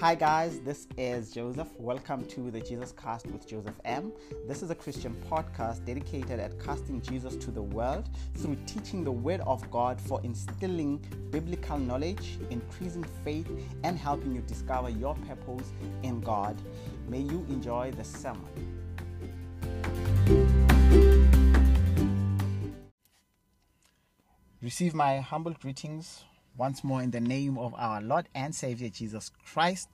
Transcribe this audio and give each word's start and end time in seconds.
Hi, 0.00 0.14
guys, 0.14 0.60
this 0.60 0.88
is 0.96 1.30
Joseph. 1.30 1.68
Welcome 1.78 2.24
to 2.28 2.50
the 2.50 2.58
Jesus 2.58 2.90
Cast 2.90 3.26
with 3.26 3.46
Joseph 3.46 3.74
M. 3.84 4.14
This 4.48 4.62
is 4.62 4.70
a 4.70 4.74
Christian 4.74 5.14
podcast 5.30 5.84
dedicated 5.84 6.40
at 6.40 6.58
casting 6.58 7.02
Jesus 7.02 7.36
to 7.36 7.50
the 7.50 7.60
world 7.60 8.08
through 8.36 8.56
teaching 8.64 9.04
the 9.04 9.12
Word 9.12 9.42
of 9.42 9.70
God 9.70 10.00
for 10.00 10.18
instilling 10.24 11.04
biblical 11.30 11.76
knowledge, 11.76 12.38
increasing 12.48 13.04
faith, 13.22 13.46
and 13.84 13.98
helping 13.98 14.34
you 14.34 14.40
discover 14.40 14.88
your 14.88 15.14
purpose 15.28 15.70
in 16.02 16.22
God. 16.22 16.56
May 17.06 17.20
you 17.20 17.44
enjoy 17.50 17.90
the 17.90 18.02
sermon. 18.02 18.48
Receive 24.62 24.94
my 24.94 25.20
humble 25.20 25.52
greetings 25.52 26.24
once 26.56 26.84
more 26.84 27.02
in 27.02 27.10
the 27.10 27.20
name 27.20 27.56
of 27.58 27.74
our 27.76 28.00
Lord 28.00 28.28
and 28.34 28.54
Savior 28.54 28.88
Jesus 28.88 29.30
Christ. 29.44 29.88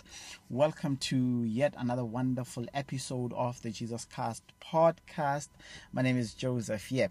Welcome 0.49 0.97
to 0.99 1.45
yet 1.45 1.75
another 1.77 2.05
wonderful 2.05 2.67
episode 2.75 3.33
of 3.33 3.61
the 3.63 3.71
Jesus 3.71 4.07
Cast 4.07 4.43
podcast. 4.61 5.49
My 5.93 6.03
name 6.03 6.19
is 6.19 6.35
Joseph. 6.35 6.91
Yeah. 6.91 7.09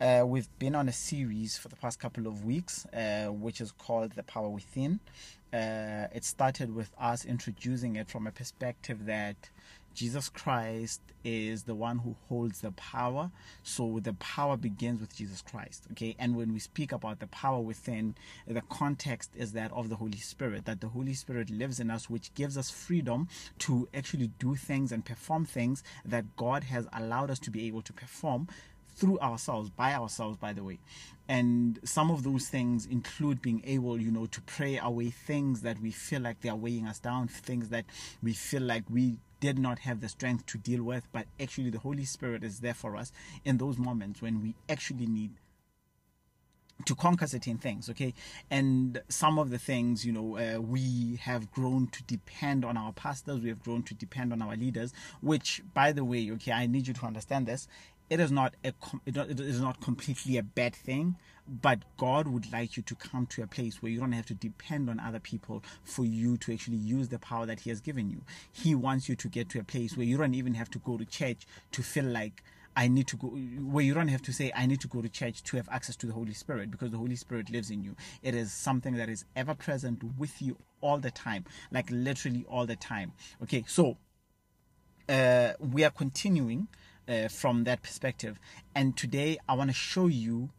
Uh, 0.00 0.24
we've 0.24 0.48
been 0.58 0.74
on 0.74 0.88
a 0.88 0.92
series 0.92 1.58
for 1.58 1.68
the 1.68 1.76
past 1.76 1.98
couple 1.98 2.26
of 2.26 2.44
weeks, 2.44 2.86
uh, 2.86 3.26
which 3.26 3.60
is 3.60 3.72
called 3.72 4.12
The 4.12 4.22
Power 4.22 4.48
Within. 4.48 5.00
Uh, 5.52 6.06
it 6.14 6.24
started 6.24 6.74
with 6.74 6.92
us 7.00 7.24
introducing 7.24 7.96
it 7.96 8.08
from 8.08 8.26
a 8.26 8.30
perspective 8.30 9.06
that 9.06 9.50
Jesus 9.98 10.28
Christ 10.28 11.00
is 11.24 11.64
the 11.64 11.74
one 11.74 11.98
who 11.98 12.14
holds 12.28 12.60
the 12.60 12.70
power. 12.70 13.32
So 13.64 13.98
the 14.00 14.12
power 14.12 14.56
begins 14.56 15.00
with 15.00 15.16
Jesus 15.16 15.42
Christ. 15.42 15.88
Okay. 15.90 16.14
And 16.20 16.36
when 16.36 16.52
we 16.52 16.60
speak 16.60 16.92
about 16.92 17.18
the 17.18 17.26
power 17.26 17.58
within, 17.58 18.14
the 18.46 18.60
context 18.60 19.32
is 19.34 19.54
that 19.54 19.72
of 19.72 19.88
the 19.88 19.96
Holy 19.96 20.18
Spirit, 20.18 20.66
that 20.66 20.80
the 20.80 20.86
Holy 20.86 21.14
Spirit 21.14 21.50
lives 21.50 21.80
in 21.80 21.90
us, 21.90 22.08
which 22.08 22.32
gives 22.34 22.56
us 22.56 22.70
freedom 22.70 23.26
to 23.58 23.88
actually 23.92 24.28
do 24.38 24.54
things 24.54 24.92
and 24.92 25.04
perform 25.04 25.44
things 25.44 25.82
that 26.04 26.36
God 26.36 26.62
has 26.64 26.86
allowed 26.92 27.32
us 27.32 27.40
to 27.40 27.50
be 27.50 27.66
able 27.66 27.82
to 27.82 27.92
perform 27.92 28.46
through 28.98 29.18
ourselves, 29.20 29.70
by 29.70 29.94
ourselves, 29.94 30.36
by 30.36 30.52
the 30.52 30.64
way. 30.64 30.78
And 31.28 31.78
some 31.84 32.10
of 32.10 32.22
those 32.22 32.48
things 32.48 32.86
include 32.86 33.40
being 33.42 33.62
able, 33.66 34.00
you 34.00 34.10
know, 34.10 34.26
to 34.26 34.40
pray 34.42 34.78
away 34.78 35.10
things 35.10 35.62
that 35.62 35.80
we 35.80 35.90
feel 35.90 36.22
like 36.22 36.40
they 36.40 36.48
are 36.48 36.56
weighing 36.56 36.86
us 36.86 36.98
down, 36.98 37.28
things 37.28 37.68
that 37.68 37.84
we 38.22 38.32
feel 38.32 38.62
like 38.62 38.84
we 38.88 39.18
did 39.40 39.58
not 39.58 39.80
have 39.80 40.00
the 40.00 40.08
strength 40.08 40.46
to 40.46 40.58
deal 40.58 40.82
with, 40.82 41.06
but 41.12 41.26
actually 41.38 41.70
the 41.70 41.78
Holy 41.78 42.04
Spirit 42.04 42.42
is 42.42 42.60
there 42.60 42.74
for 42.74 42.96
us 42.96 43.12
in 43.44 43.58
those 43.58 43.78
moments 43.78 44.20
when 44.20 44.42
we 44.42 44.54
actually 44.68 45.06
need 45.06 45.30
to 46.84 46.94
conquer 46.94 47.26
certain 47.26 47.58
things 47.58 47.90
okay 47.90 48.14
and 48.50 49.00
some 49.08 49.38
of 49.38 49.50
the 49.50 49.58
things 49.58 50.06
you 50.06 50.12
know 50.12 50.36
uh, 50.38 50.60
we 50.60 51.18
have 51.22 51.50
grown 51.50 51.88
to 51.88 52.02
depend 52.04 52.64
on 52.64 52.76
our 52.76 52.92
pastors 52.92 53.40
we 53.40 53.48
have 53.48 53.62
grown 53.62 53.82
to 53.82 53.94
depend 53.94 54.32
on 54.32 54.40
our 54.40 54.56
leaders 54.56 54.92
which 55.20 55.60
by 55.74 55.90
the 55.92 56.04
way 56.04 56.30
okay 56.30 56.52
i 56.52 56.66
need 56.66 56.86
you 56.86 56.94
to 56.94 57.04
understand 57.04 57.46
this 57.46 57.66
it 58.10 58.20
is 58.20 58.30
not 58.30 58.54
a 58.64 58.72
it 59.06 59.40
is 59.40 59.60
not 59.60 59.80
completely 59.80 60.36
a 60.36 60.42
bad 60.42 60.74
thing 60.74 61.16
but 61.46 61.80
god 61.96 62.28
would 62.28 62.50
like 62.52 62.76
you 62.76 62.82
to 62.82 62.94
come 62.94 63.26
to 63.26 63.42
a 63.42 63.46
place 63.46 63.82
where 63.82 63.90
you 63.90 64.00
don't 64.00 64.12
have 64.12 64.26
to 64.26 64.34
depend 64.34 64.88
on 64.88 65.00
other 65.00 65.20
people 65.20 65.62
for 65.84 66.04
you 66.04 66.36
to 66.36 66.52
actually 66.52 66.76
use 66.76 67.08
the 67.08 67.18
power 67.18 67.46
that 67.46 67.60
he 67.60 67.70
has 67.70 67.80
given 67.80 68.10
you 68.10 68.22
he 68.52 68.74
wants 68.74 69.08
you 69.08 69.16
to 69.16 69.28
get 69.28 69.48
to 69.48 69.58
a 69.58 69.64
place 69.64 69.96
where 69.96 70.06
you 70.06 70.16
don't 70.16 70.34
even 70.34 70.54
have 70.54 70.70
to 70.70 70.78
go 70.78 70.96
to 70.96 71.04
church 71.04 71.46
to 71.72 71.82
feel 71.82 72.04
like 72.04 72.42
I 72.76 72.86
need 72.86 73.08
to 73.08 73.16
go 73.16 73.26
where 73.26 73.84
you 73.84 73.92
don't 73.92 74.06
have 74.06 74.22
to 74.22 74.32
say 74.32 74.52
I 74.54 74.66
need 74.66 74.80
to 74.82 74.86
go 74.88 75.02
to 75.02 75.08
church 75.08 75.42
to 75.42 75.56
have 75.56 75.68
access 75.68 75.96
to 75.96 76.06
the 76.06 76.12
Holy 76.12 76.32
Spirit 76.32 76.70
because 76.70 76.92
the 76.92 76.96
Holy 76.98 77.16
Spirit 77.16 77.50
lives 77.50 77.70
in 77.70 77.82
you. 77.82 77.96
It 78.22 78.36
is 78.36 78.52
something 78.52 78.94
that 78.94 79.08
is 79.08 79.24
ever 79.34 79.52
present 79.52 80.00
with 80.16 80.40
you 80.40 80.56
all 80.80 80.98
the 80.98 81.10
time, 81.10 81.44
like 81.72 81.90
literally 81.90 82.44
all 82.48 82.66
the 82.66 82.76
time. 82.76 83.14
Okay, 83.42 83.64
so 83.66 83.96
uh, 85.08 85.54
we 85.58 85.82
are 85.82 85.90
continuing 85.90 86.68
uh, 87.08 87.28
from 87.28 87.64
that 87.64 87.82
perspective, 87.82 88.38
and 88.74 88.96
today 88.96 89.38
I 89.48 89.54
want 89.54 89.70
to 89.70 89.74
show 89.74 90.06
you 90.06 90.50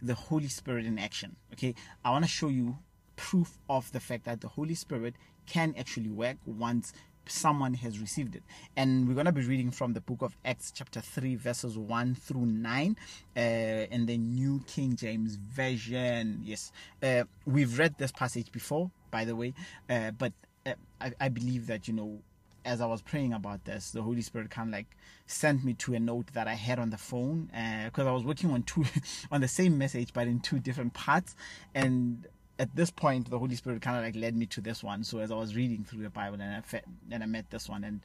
the 0.00 0.14
Holy 0.14 0.48
Spirit 0.48 0.86
in 0.86 0.98
action. 0.98 1.36
Okay, 1.52 1.74
I 2.04 2.10
want 2.10 2.24
to 2.24 2.30
show 2.30 2.48
you 2.48 2.78
proof 3.16 3.58
of 3.68 3.90
the 3.92 4.00
fact 4.00 4.24
that 4.24 4.40
the 4.40 4.48
Holy 4.48 4.74
Spirit 4.74 5.14
can 5.46 5.74
actually 5.76 6.08
work 6.08 6.36
once 6.46 6.92
someone 7.30 7.74
has 7.74 7.98
received 7.98 8.34
it. 8.36 8.42
And 8.76 9.06
we're 9.06 9.14
going 9.14 9.26
to 9.26 9.32
be 9.32 9.42
reading 9.42 9.70
from 9.70 9.92
the 9.92 10.00
book 10.00 10.22
of 10.22 10.36
Acts, 10.44 10.72
chapter 10.72 11.00
3, 11.00 11.36
verses 11.36 11.76
1 11.76 12.14
through 12.14 12.46
9, 12.46 12.96
uh, 13.36 13.40
in 13.40 14.06
the 14.06 14.16
New 14.16 14.62
King 14.66 14.96
James 14.96 15.36
Version. 15.36 16.40
Yes, 16.42 16.72
uh, 17.02 17.24
we've 17.44 17.78
read 17.78 17.96
this 17.98 18.12
passage 18.12 18.50
before, 18.52 18.90
by 19.10 19.24
the 19.24 19.36
way, 19.36 19.54
uh, 19.90 20.10
but 20.12 20.32
uh, 20.66 20.72
I, 21.00 21.12
I 21.20 21.28
believe 21.28 21.66
that, 21.66 21.88
you 21.88 21.94
know, 21.94 22.20
as 22.64 22.80
I 22.80 22.86
was 22.86 23.02
praying 23.02 23.32
about 23.32 23.64
this, 23.64 23.90
the 23.90 24.02
Holy 24.02 24.22
Spirit 24.22 24.50
kind 24.50 24.68
of 24.68 24.72
like 24.72 24.96
sent 25.26 25.64
me 25.64 25.74
to 25.74 25.94
a 25.94 26.00
note 26.00 26.32
that 26.32 26.48
I 26.48 26.54
had 26.54 26.78
on 26.78 26.90
the 26.90 26.98
phone 26.98 27.50
because 27.84 28.06
uh, 28.06 28.10
I 28.10 28.12
was 28.12 28.24
working 28.24 28.50
on 28.50 28.62
two 28.62 28.84
on 29.30 29.40
the 29.40 29.48
same 29.48 29.78
message 29.78 30.12
but 30.12 30.26
in 30.26 30.40
two 30.40 30.58
different 30.58 30.94
parts, 30.94 31.34
and 31.74 32.26
at 32.58 32.74
this 32.74 32.90
point 32.90 33.30
the 33.30 33.38
holy 33.38 33.54
spirit 33.54 33.80
kind 33.80 33.96
of 33.96 34.02
like 34.02 34.16
led 34.16 34.36
me 34.36 34.46
to 34.46 34.60
this 34.60 34.82
one. 34.82 35.04
So 35.04 35.18
as 35.18 35.30
i 35.30 35.34
was 35.36 35.54
reading 35.54 35.84
through 35.84 36.02
the 36.02 36.10
bible 36.10 36.40
and 36.40 36.54
i 36.56 36.60
fe- 36.60 36.82
and 37.10 37.22
i 37.22 37.26
met 37.26 37.50
this 37.50 37.68
one 37.68 37.84
and 37.84 38.00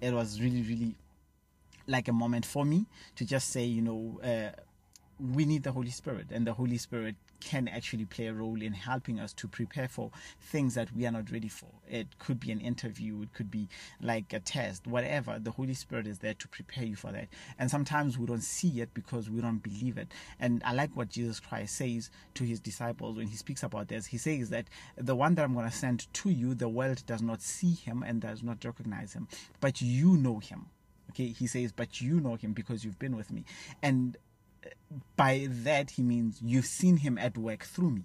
it 0.00 0.12
was 0.14 0.40
really 0.40 0.62
really 0.62 0.94
like 1.86 2.08
a 2.08 2.12
moment 2.12 2.46
for 2.46 2.64
me 2.64 2.86
to 3.16 3.24
just 3.24 3.50
say 3.50 3.64
you 3.64 3.82
know 3.82 4.20
uh, 4.22 4.50
we 5.20 5.44
need 5.44 5.62
the 5.62 5.72
holy 5.72 5.90
spirit 5.90 6.26
and 6.30 6.46
the 6.46 6.54
holy 6.54 6.78
spirit 6.78 7.14
can 7.40 7.68
actually 7.68 8.04
play 8.04 8.26
a 8.26 8.32
role 8.32 8.60
in 8.60 8.72
helping 8.72 9.18
us 9.18 9.32
to 9.32 9.48
prepare 9.48 9.88
for 9.88 10.10
things 10.40 10.74
that 10.74 10.94
we 10.94 11.06
are 11.06 11.10
not 11.10 11.30
ready 11.30 11.48
for. 11.48 11.68
It 11.88 12.18
could 12.18 12.38
be 12.38 12.52
an 12.52 12.60
interview, 12.60 13.22
it 13.22 13.32
could 13.32 13.50
be 13.50 13.68
like 14.00 14.32
a 14.32 14.40
test, 14.40 14.86
whatever. 14.86 15.38
The 15.38 15.50
Holy 15.50 15.74
Spirit 15.74 16.06
is 16.06 16.18
there 16.18 16.34
to 16.34 16.48
prepare 16.48 16.84
you 16.84 16.96
for 16.96 17.12
that. 17.12 17.28
And 17.58 17.70
sometimes 17.70 18.18
we 18.18 18.26
don't 18.26 18.42
see 18.42 18.80
it 18.80 18.92
because 18.94 19.30
we 19.30 19.40
don't 19.40 19.62
believe 19.62 19.98
it. 19.98 20.08
And 20.38 20.62
I 20.64 20.72
like 20.72 20.94
what 20.94 21.08
Jesus 21.08 21.40
Christ 21.40 21.76
says 21.76 22.10
to 22.34 22.44
his 22.44 22.60
disciples 22.60 23.16
when 23.16 23.26
he 23.26 23.36
speaks 23.36 23.62
about 23.62 23.88
this. 23.88 24.06
He 24.06 24.18
says 24.18 24.50
that 24.50 24.66
the 24.96 25.16
one 25.16 25.34
that 25.34 25.44
I'm 25.44 25.54
going 25.54 25.68
to 25.68 25.76
send 25.76 26.12
to 26.12 26.30
you, 26.30 26.54
the 26.54 26.68
world 26.68 27.04
does 27.06 27.22
not 27.22 27.42
see 27.42 27.72
him 27.72 28.04
and 28.06 28.20
does 28.20 28.42
not 28.42 28.64
recognize 28.64 29.14
him, 29.14 29.28
but 29.60 29.80
you 29.80 30.16
know 30.16 30.38
him. 30.38 30.66
Okay, 31.10 31.28
he 31.28 31.48
says, 31.48 31.72
but 31.72 32.00
you 32.00 32.20
know 32.20 32.36
him 32.36 32.52
because 32.52 32.84
you've 32.84 32.98
been 33.00 33.16
with 33.16 33.32
me. 33.32 33.44
And 33.82 34.16
by 35.16 35.46
that 35.48 35.92
he 35.92 36.02
means 36.02 36.40
you've 36.42 36.66
seen 36.66 36.98
him 36.98 37.18
at 37.18 37.36
work 37.38 37.64
through 37.64 37.90
me. 37.90 38.02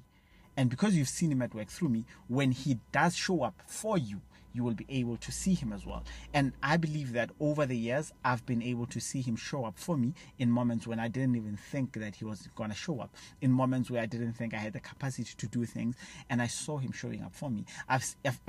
And 0.57 0.69
because 0.69 0.95
you've 0.95 1.09
seen 1.09 1.31
him 1.31 1.41
at 1.41 1.53
work 1.53 1.67
through 1.67 1.89
me, 1.89 2.05
when 2.27 2.51
he 2.51 2.79
does 2.91 3.16
show 3.16 3.43
up 3.43 3.61
for 3.67 3.97
you, 3.97 4.21
you 4.53 4.63
will 4.63 4.73
be 4.73 4.85
able 4.88 5.17
to 5.17 5.31
see 5.33 5.53
him 5.53 5.73
as 5.73 5.85
well. 5.85 6.03
And 6.33 6.53
I 6.63 6.77
believe 6.77 7.11
that 7.11 7.29
over 7.41 7.65
the 7.65 7.75
years, 7.75 8.13
I've 8.23 8.45
been 8.45 8.63
able 8.63 8.85
to 8.88 9.01
see 9.01 9.21
him 9.21 9.35
show 9.35 9.65
up 9.65 9.77
for 9.77 9.97
me 9.97 10.13
in 10.39 10.49
moments 10.49 10.88
when 10.88 10.97
I 10.97 11.09
didn't 11.09 11.35
even 11.35 11.57
think 11.57 11.99
that 11.99 12.15
he 12.15 12.23
was 12.23 12.47
going 12.55 12.69
to 12.69 12.75
show 12.75 13.01
up, 13.01 13.13
in 13.41 13.51
moments 13.51 13.91
where 13.91 14.01
I 14.01 14.05
didn't 14.05 14.33
think 14.33 14.53
I 14.53 14.57
had 14.57 14.71
the 14.71 14.79
capacity 14.79 15.33
to 15.38 15.47
do 15.47 15.65
things, 15.65 15.95
and 16.29 16.41
I 16.41 16.47
saw 16.47 16.77
him 16.77 16.94
showing 16.94 17.21
up 17.21 17.35
for 17.35 17.49
me. 17.49 17.65
I've, 17.89 18.15
I've, 18.23 18.39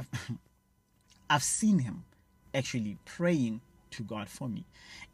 I've 1.31 1.43
seen 1.43 1.81
him 1.81 2.05
actually 2.55 2.99
praying 3.05 3.63
to 3.91 4.05
God 4.05 4.29
for 4.29 4.49
me. 4.49 4.65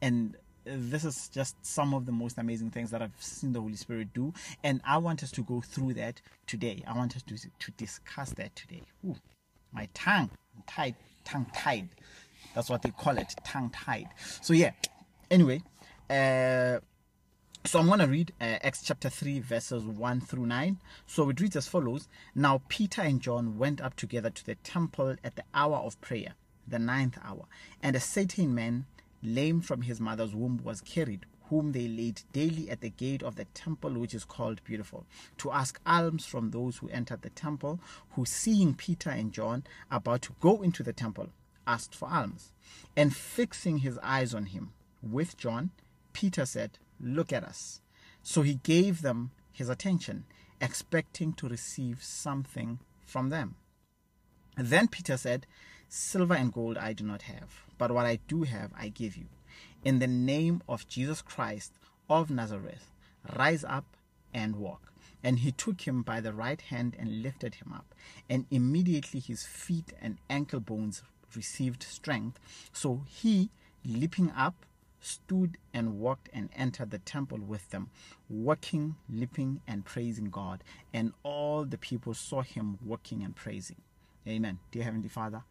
And 0.02 0.36
this 0.64 1.04
is 1.04 1.28
just 1.28 1.56
some 1.64 1.94
of 1.94 2.06
the 2.06 2.12
most 2.12 2.38
amazing 2.38 2.70
things 2.70 2.90
that 2.90 3.02
I've 3.02 3.10
seen 3.18 3.52
the 3.52 3.60
Holy 3.60 3.76
Spirit 3.76 4.12
do, 4.14 4.32
and 4.62 4.80
I 4.84 4.98
want 4.98 5.22
us 5.22 5.30
to 5.32 5.42
go 5.42 5.60
through 5.60 5.94
that 5.94 6.20
today. 6.46 6.82
I 6.86 6.96
want 6.96 7.16
us 7.16 7.22
to 7.24 7.36
to 7.36 7.70
discuss 7.72 8.30
that 8.34 8.54
today. 8.54 8.82
Ooh, 9.04 9.16
my 9.72 9.88
tongue 9.94 10.30
tied, 10.66 10.96
tongue 11.24 11.46
tied. 11.54 11.88
That's 12.54 12.68
what 12.68 12.82
they 12.82 12.90
call 12.90 13.18
it, 13.18 13.34
tongue 13.44 13.70
tied. 13.70 14.08
So 14.40 14.52
yeah. 14.52 14.72
Anyway, 15.30 15.62
uh, 16.10 16.78
so 17.64 17.78
I'm 17.78 17.86
going 17.86 18.00
to 18.00 18.06
read 18.06 18.32
uh, 18.40 18.58
Acts 18.62 18.82
chapter 18.82 19.08
3, 19.08 19.38
verses 19.40 19.84
1 19.84 20.20
through 20.22 20.46
9. 20.46 20.78
So 21.06 21.30
it 21.30 21.40
reads 21.40 21.56
as 21.56 21.68
follows 21.68 22.08
Now 22.34 22.60
Peter 22.68 23.02
and 23.02 23.20
John 23.20 23.56
went 23.56 23.80
up 23.80 23.96
together 23.96 24.30
to 24.30 24.44
the 24.44 24.56
temple 24.56 25.16
at 25.24 25.36
the 25.36 25.44
hour 25.54 25.76
of 25.76 25.98
prayer, 26.00 26.34
the 26.66 26.78
ninth 26.78 27.18
hour, 27.24 27.46
and 27.82 27.96
a 27.96 28.00
certain 28.00 28.54
man 28.54 28.86
lame 29.22 29.60
from 29.60 29.82
his 29.82 30.00
mother's 30.00 30.34
womb, 30.34 30.60
was 30.62 30.80
carried, 30.80 31.26
whom 31.48 31.72
they 31.72 31.86
laid 31.86 32.22
daily 32.32 32.70
at 32.70 32.80
the 32.80 32.90
gate 32.90 33.22
of 33.22 33.36
the 33.36 33.44
temple, 33.46 33.92
which 33.92 34.14
is 34.14 34.24
called 34.24 34.64
Beautiful, 34.64 35.06
to 35.38 35.50
ask 35.52 35.80
alms 35.84 36.24
from 36.24 36.50
those 36.50 36.78
who 36.78 36.88
entered 36.88 37.22
the 37.22 37.30
temple, 37.30 37.80
who, 38.12 38.24
seeing 38.24 38.74
Peter 38.74 39.10
and 39.10 39.32
John 39.32 39.64
about 39.90 40.22
to 40.22 40.34
go 40.40 40.62
into 40.62 40.82
the 40.82 40.92
temple, 40.92 41.28
asked 41.66 41.94
for 41.94 42.08
alms. 42.08 42.52
And 42.96 43.14
fixing 43.14 43.78
his 43.78 43.98
eyes 43.98 44.34
on 44.34 44.46
him 44.46 44.72
with 45.02 45.36
John, 45.36 45.70
Peter 46.12 46.46
said, 46.46 46.78
Look 47.00 47.32
at 47.32 47.44
us. 47.44 47.80
So 48.22 48.42
he 48.42 48.54
gave 48.54 49.02
them 49.02 49.32
his 49.52 49.68
attention, 49.68 50.24
expecting 50.60 51.32
to 51.34 51.48
receive 51.48 52.02
something 52.02 52.78
from 53.04 53.28
them. 53.28 53.56
Then 54.56 54.88
Peter 54.88 55.16
said, 55.16 55.46
Silver 55.94 56.32
and 56.32 56.50
gold 56.50 56.78
I 56.78 56.94
do 56.94 57.04
not 57.04 57.20
have, 57.20 57.66
but 57.76 57.90
what 57.90 58.06
I 58.06 58.16
do 58.26 58.44
have 58.44 58.72
I 58.74 58.88
give 58.88 59.14
you. 59.14 59.26
In 59.84 59.98
the 59.98 60.06
name 60.06 60.62
of 60.66 60.88
Jesus 60.88 61.20
Christ 61.20 61.74
of 62.08 62.30
Nazareth, 62.30 62.90
rise 63.36 63.62
up 63.62 63.84
and 64.32 64.56
walk. 64.56 64.90
And 65.22 65.40
he 65.40 65.52
took 65.52 65.82
him 65.82 66.00
by 66.00 66.22
the 66.22 66.32
right 66.32 66.62
hand 66.62 66.96
and 66.98 67.22
lifted 67.22 67.56
him 67.56 67.74
up. 67.74 67.94
And 68.30 68.46
immediately 68.50 69.20
his 69.20 69.44
feet 69.44 69.92
and 70.00 70.16
ankle 70.30 70.60
bones 70.60 71.02
received 71.36 71.82
strength. 71.82 72.40
So 72.72 73.02
he, 73.06 73.50
leaping 73.84 74.30
up, 74.30 74.64
stood 74.98 75.58
and 75.74 76.00
walked 76.00 76.30
and 76.32 76.48
entered 76.56 76.90
the 76.90 77.00
temple 77.00 77.40
with 77.40 77.68
them, 77.68 77.90
walking, 78.30 78.96
leaping, 79.10 79.60
and 79.68 79.84
praising 79.84 80.30
God. 80.30 80.64
And 80.94 81.12
all 81.22 81.66
the 81.66 81.76
people 81.76 82.14
saw 82.14 82.40
him 82.40 82.78
walking 82.82 83.22
and 83.22 83.36
praising. 83.36 83.82
Amen. 84.26 84.58
Dear 84.70 84.84
Heavenly 84.84 85.10
Father, 85.10 85.42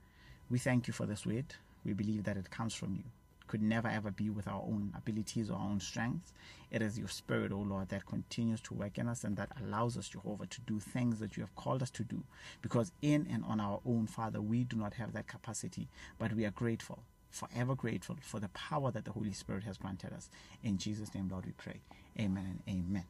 we 0.51 0.59
thank 0.59 0.88
you 0.88 0.94
for 0.94 1.06
this 1.06 1.25
word. 1.25 1.45
We 1.86 1.94
believe 1.94 2.25
that 2.25 2.38
it 2.38 2.51
comes 2.51 2.75
from 2.75 2.94
you 2.94 3.03
It 3.42 3.48
could 3.48 3.62
never 3.62 3.88
ever 3.88 4.12
be 4.12 4.30
with 4.30 4.48
our 4.48 4.62
own 4.62 4.94
abilities 4.95 5.50
or 5.50 5.53
our 5.53 5.69
own 5.69 5.80
strengths. 5.80 6.33
It 6.69 6.81
is 6.81 7.00
your 7.00 7.07
spirit, 7.07 7.51
O 7.51 7.56
oh 7.56 7.62
Lord, 7.62 7.89
that 7.89 8.06
continues 8.06 8.62
to 8.62 8.74
work 8.74 8.98
in 8.98 9.07
us 9.07 9.24
and 9.24 9.36
that 9.38 9.50
allows 9.62 9.98
us, 9.98 10.09
Jehovah, 10.09 10.45
to 10.48 10.62
do 10.62 10.80
things 10.80 11.19
that 11.19 11.38
you 11.38 11.44
have 11.44 11.56
called 11.56 11.81
us 11.81 11.89
to 11.92 12.03
do. 12.03 12.24
Because 12.62 12.92
in 13.01 13.27
and 13.31 13.44
on 13.45 13.59
our 13.59 13.80
own, 13.86 14.07
Father, 14.07 14.42
we 14.42 14.63
do 14.63 14.75
not 14.75 14.94
have 14.95 15.13
that 15.13 15.27
capacity, 15.27 15.88
but 16.19 16.33
we 16.33 16.45
are 16.45 16.51
grateful, 16.51 17.00
forever 17.30 17.75
grateful 17.75 18.18
for 18.21 18.39
the 18.39 18.50
power 18.50 18.92
that 18.92 19.06
the 19.06 19.12
Holy 19.12 19.33
Spirit 19.33 19.63
has 19.63 19.77
granted 19.77 20.13
us. 20.13 20.30
In 20.63 20.77
Jesus' 20.77 21.13
name, 21.15 21.30
Lord, 21.30 21.45
we 21.45 21.54
pray. 21.54 21.80
Amen 22.19 22.62
and 22.65 22.75
amen. 22.77 23.06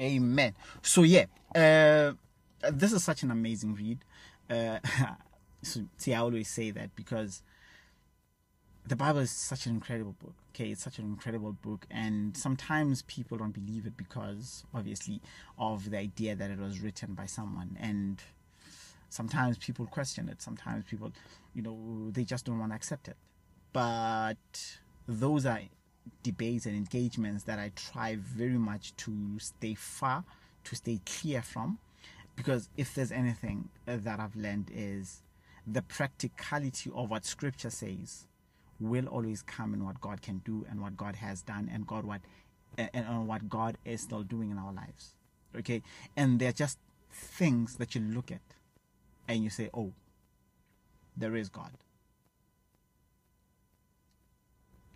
Amen. 0.00 0.54
So, 0.82 1.02
yeah, 1.02 1.26
uh, 1.54 2.12
this 2.70 2.92
is 2.92 3.02
such 3.04 3.22
an 3.22 3.30
amazing 3.30 3.74
read. 3.74 3.98
Uh, 4.50 4.78
so, 5.66 5.82
see, 5.96 6.14
I 6.14 6.20
always 6.20 6.48
say 6.48 6.70
that 6.70 6.94
because 6.96 7.42
the 8.86 8.96
Bible 8.96 9.20
is 9.20 9.30
such 9.30 9.66
an 9.66 9.72
incredible 9.72 10.14
book. 10.18 10.34
Okay, 10.54 10.70
it's 10.70 10.84
such 10.84 10.98
an 10.98 11.06
incredible 11.06 11.52
book, 11.52 11.84
and 11.90 12.36
sometimes 12.36 13.02
people 13.02 13.36
don't 13.36 13.52
believe 13.52 13.86
it 13.86 13.96
because, 13.96 14.64
obviously, 14.72 15.20
of 15.58 15.90
the 15.90 15.98
idea 15.98 16.36
that 16.36 16.48
it 16.48 16.60
was 16.60 16.78
written 16.80 17.14
by 17.14 17.26
someone, 17.26 17.76
and 17.80 18.22
sometimes 19.08 19.58
people 19.58 19.86
question 19.86 20.28
it. 20.28 20.40
Sometimes 20.40 20.84
people, 20.84 21.12
you 21.54 21.62
know, 21.62 22.10
they 22.12 22.22
just 22.22 22.44
don't 22.44 22.60
want 22.60 22.70
to 22.70 22.76
accept 22.76 23.08
it. 23.08 23.16
But 23.72 24.36
those 25.08 25.44
are 25.44 25.60
debates 26.22 26.66
and 26.66 26.76
engagements 26.76 27.42
that 27.44 27.58
I 27.58 27.72
try 27.74 28.14
very 28.14 28.58
much 28.58 28.94
to 28.98 29.38
stay 29.40 29.74
far, 29.74 30.24
to 30.62 30.76
stay 30.76 31.00
clear 31.04 31.42
from, 31.42 31.78
because 32.36 32.68
if 32.76 32.94
there's 32.94 33.10
anything 33.10 33.70
that 33.86 34.20
I've 34.20 34.36
learned 34.36 34.70
is 34.72 35.23
the 35.66 35.82
practicality 35.82 36.90
of 36.94 37.10
what 37.10 37.24
Scripture 37.24 37.70
says 37.70 38.26
will 38.80 39.06
always 39.06 39.42
come 39.42 39.72
in 39.74 39.84
what 39.84 40.00
God 40.00 40.20
can 40.22 40.38
do 40.44 40.66
and 40.68 40.80
what 40.80 40.96
God 40.96 41.16
has 41.16 41.42
done 41.42 41.70
and 41.72 41.86
God 41.86 42.04
what 42.04 42.20
and 42.76 43.06
on 43.06 43.26
what 43.26 43.48
God 43.48 43.78
is 43.84 44.00
still 44.02 44.22
doing 44.22 44.50
in 44.50 44.58
our 44.58 44.72
lives. 44.72 45.14
Okay? 45.56 45.82
And 46.16 46.38
they're 46.40 46.52
just 46.52 46.78
things 47.12 47.76
that 47.76 47.94
you 47.94 48.00
look 48.00 48.32
at 48.32 48.40
and 49.28 49.44
you 49.44 49.50
say, 49.50 49.70
"Oh, 49.72 49.92
there 51.16 51.36
is 51.36 51.48
God." 51.48 51.70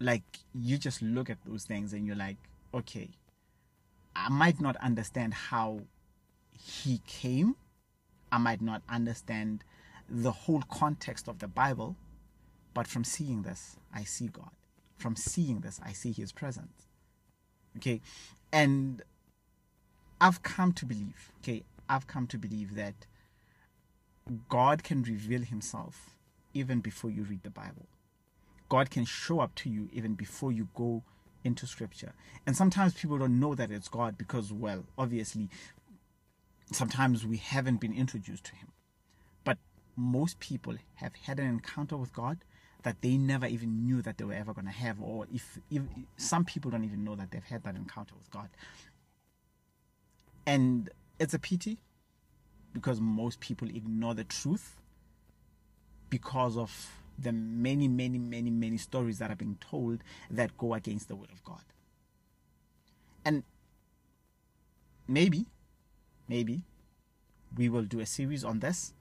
Like 0.00 0.24
you 0.54 0.78
just 0.78 1.02
look 1.02 1.30
at 1.30 1.38
those 1.44 1.64
things 1.64 1.92
and 1.92 2.06
you're 2.06 2.16
like, 2.16 2.36
"Okay, 2.74 3.10
I 4.16 4.28
might 4.28 4.60
not 4.60 4.76
understand 4.76 5.34
how 5.34 5.82
he 6.52 7.00
came. 7.06 7.56
I 8.32 8.38
might 8.38 8.60
not 8.60 8.82
understand 8.88 9.64
the 10.08 10.32
whole 10.32 10.62
context 10.62 11.28
of 11.28 11.38
the 11.38 11.48
Bible." 11.48 11.96
But 12.74 12.86
from 12.86 13.04
seeing 13.04 13.42
this, 13.42 13.76
I 13.92 14.04
see 14.04 14.28
God. 14.28 14.50
From 14.96 15.16
seeing 15.16 15.60
this, 15.60 15.80
I 15.84 15.92
see 15.92 16.12
His 16.12 16.32
presence. 16.32 16.86
Okay. 17.76 18.00
And 18.52 19.02
I've 20.20 20.42
come 20.42 20.72
to 20.74 20.86
believe, 20.86 21.32
okay, 21.38 21.64
I've 21.88 22.06
come 22.06 22.26
to 22.28 22.38
believe 22.38 22.74
that 22.74 23.06
God 24.48 24.82
can 24.82 25.02
reveal 25.02 25.42
Himself 25.42 26.14
even 26.54 26.80
before 26.80 27.10
you 27.10 27.22
read 27.22 27.42
the 27.42 27.50
Bible. 27.50 27.86
God 28.68 28.90
can 28.90 29.04
show 29.04 29.40
up 29.40 29.54
to 29.56 29.70
you 29.70 29.88
even 29.92 30.14
before 30.14 30.52
you 30.52 30.68
go 30.74 31.02
into 31.44 31.66
Scripture. 31.66 32.12
And 32.46 32.56
sometimes 32.56 32.94
people 32.94 33.18
don't 33.18 33.40
know 33.40 33.54
that 33.54 33.70
it's 33.70 33.88
God 33.88 34.18
because, 34.18 34.52
well, 34.52 34.84
obviously, 34.96 35.48
sometimes 36.72 37.24
we 37.24 37.36
haven't 37.38 37.80
been 37.80 37.94
introduced 37.94 38.44
to 38.44 38.56
Him. 38.56 38.68
Most 39.98 40.38
people 40.38 40.76
have 40.94 41.14
had 41.16 41.40
an 41.40 41.46
encounter 41.46 41.96
with 41.96 42.12
God 42.12 42.38
that 42.84 43.02
they 43.02 43.16
never 43.16 43.46
even 43.46 43.84
knew 43.84 44.00
that 44.02 44.16
they 44.16 44.24
were 44.24 44.34
ever 44.34 44.54
going 44.54 44.66
to 44.66 44.72
have, 44.72 45.00
or 45.00 45.26
if, 45.34 45.58
if 45.70 45.82
some 46.16 46.44
people 46.44 46.70
don't 46.70 46.84
even 46.84 47.02
know 47.02 47.16
that 47.16 47.32
they've 47.32 47.42
had 47.42 47.64
that 47.64 47.74
encounter 47.74 48.14
with 48.16 48.30
God. 48.30 48.48
And 50.46 50.88
it's 51.18 51.34
a 51.34 51.38
pity 51.40 51.78
because 52.72 53.00
most 53.00 53.40
people 53.40 53.68
ignore 53.68 54.14
the 54.14 54.22
truth 54.22 54.76
because 56.10 56.56
of 56.56 56.92
the 57.18 57.32
many, 57.32 57.88
many, 57.88 58.18
many, 58.18 58.50
many 58.50 58.76
stories 58.76 59.18
that 59.18 59.30
are 59.30 59.36
being 59.36 59.58
told 59.60 60.04
that 60.30 60.56
go 60.56 60.74
against 60.74 61.08
the 61.08 61.16
word 61.16 61.30
of 61.32 61.42
God. 61.42 61.64
And 63.24 63.42
maybe, 65.08 65.46
maybe 66.28 66.62
we 67.56 67.68
will 67.68 67.82
do 67.82 67.98
a 67.98 68.06
series 68.06 68.44
on 68.44 68.60
this. 68.60 68.94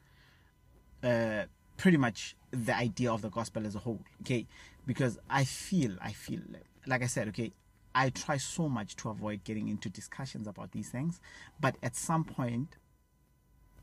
Uh, 1.04 1.44
pretty 1.78 1.98
much 1.98 2.36
the 2.52 2.76
idea 2.76 3.12
of 3.12 3.22
the 3.22 3.30
gospel 3.30 3.66
as 3.66 3.76
a 3.76 3.80
whole 3.80 4.02
okay? 4.22 4.46
Because 4.86 5.20
i 5.30 5.44
feel 5.44 5.92
i 6.02 6.12
feel 6.12 6.40
like 6.88 7.04
i 7.04 7.06
said 7.06 7.28
okay 7.28 7.52
i 7.94 8.10
try 8.10 8.38
so 8.38 8.68
much 8.68 8.96
to 8.96 9.10
avoid 9.10 9.44
getting 9.44 9.68
into 9.68 9.90
discussions 9.90 10.48
about 10.48 10.72
these 10.72 10.90
things 10.90 11.20
but 11.60 11.76
at 11.84 11.96
some 11.96 12.24
point 12.24 12.78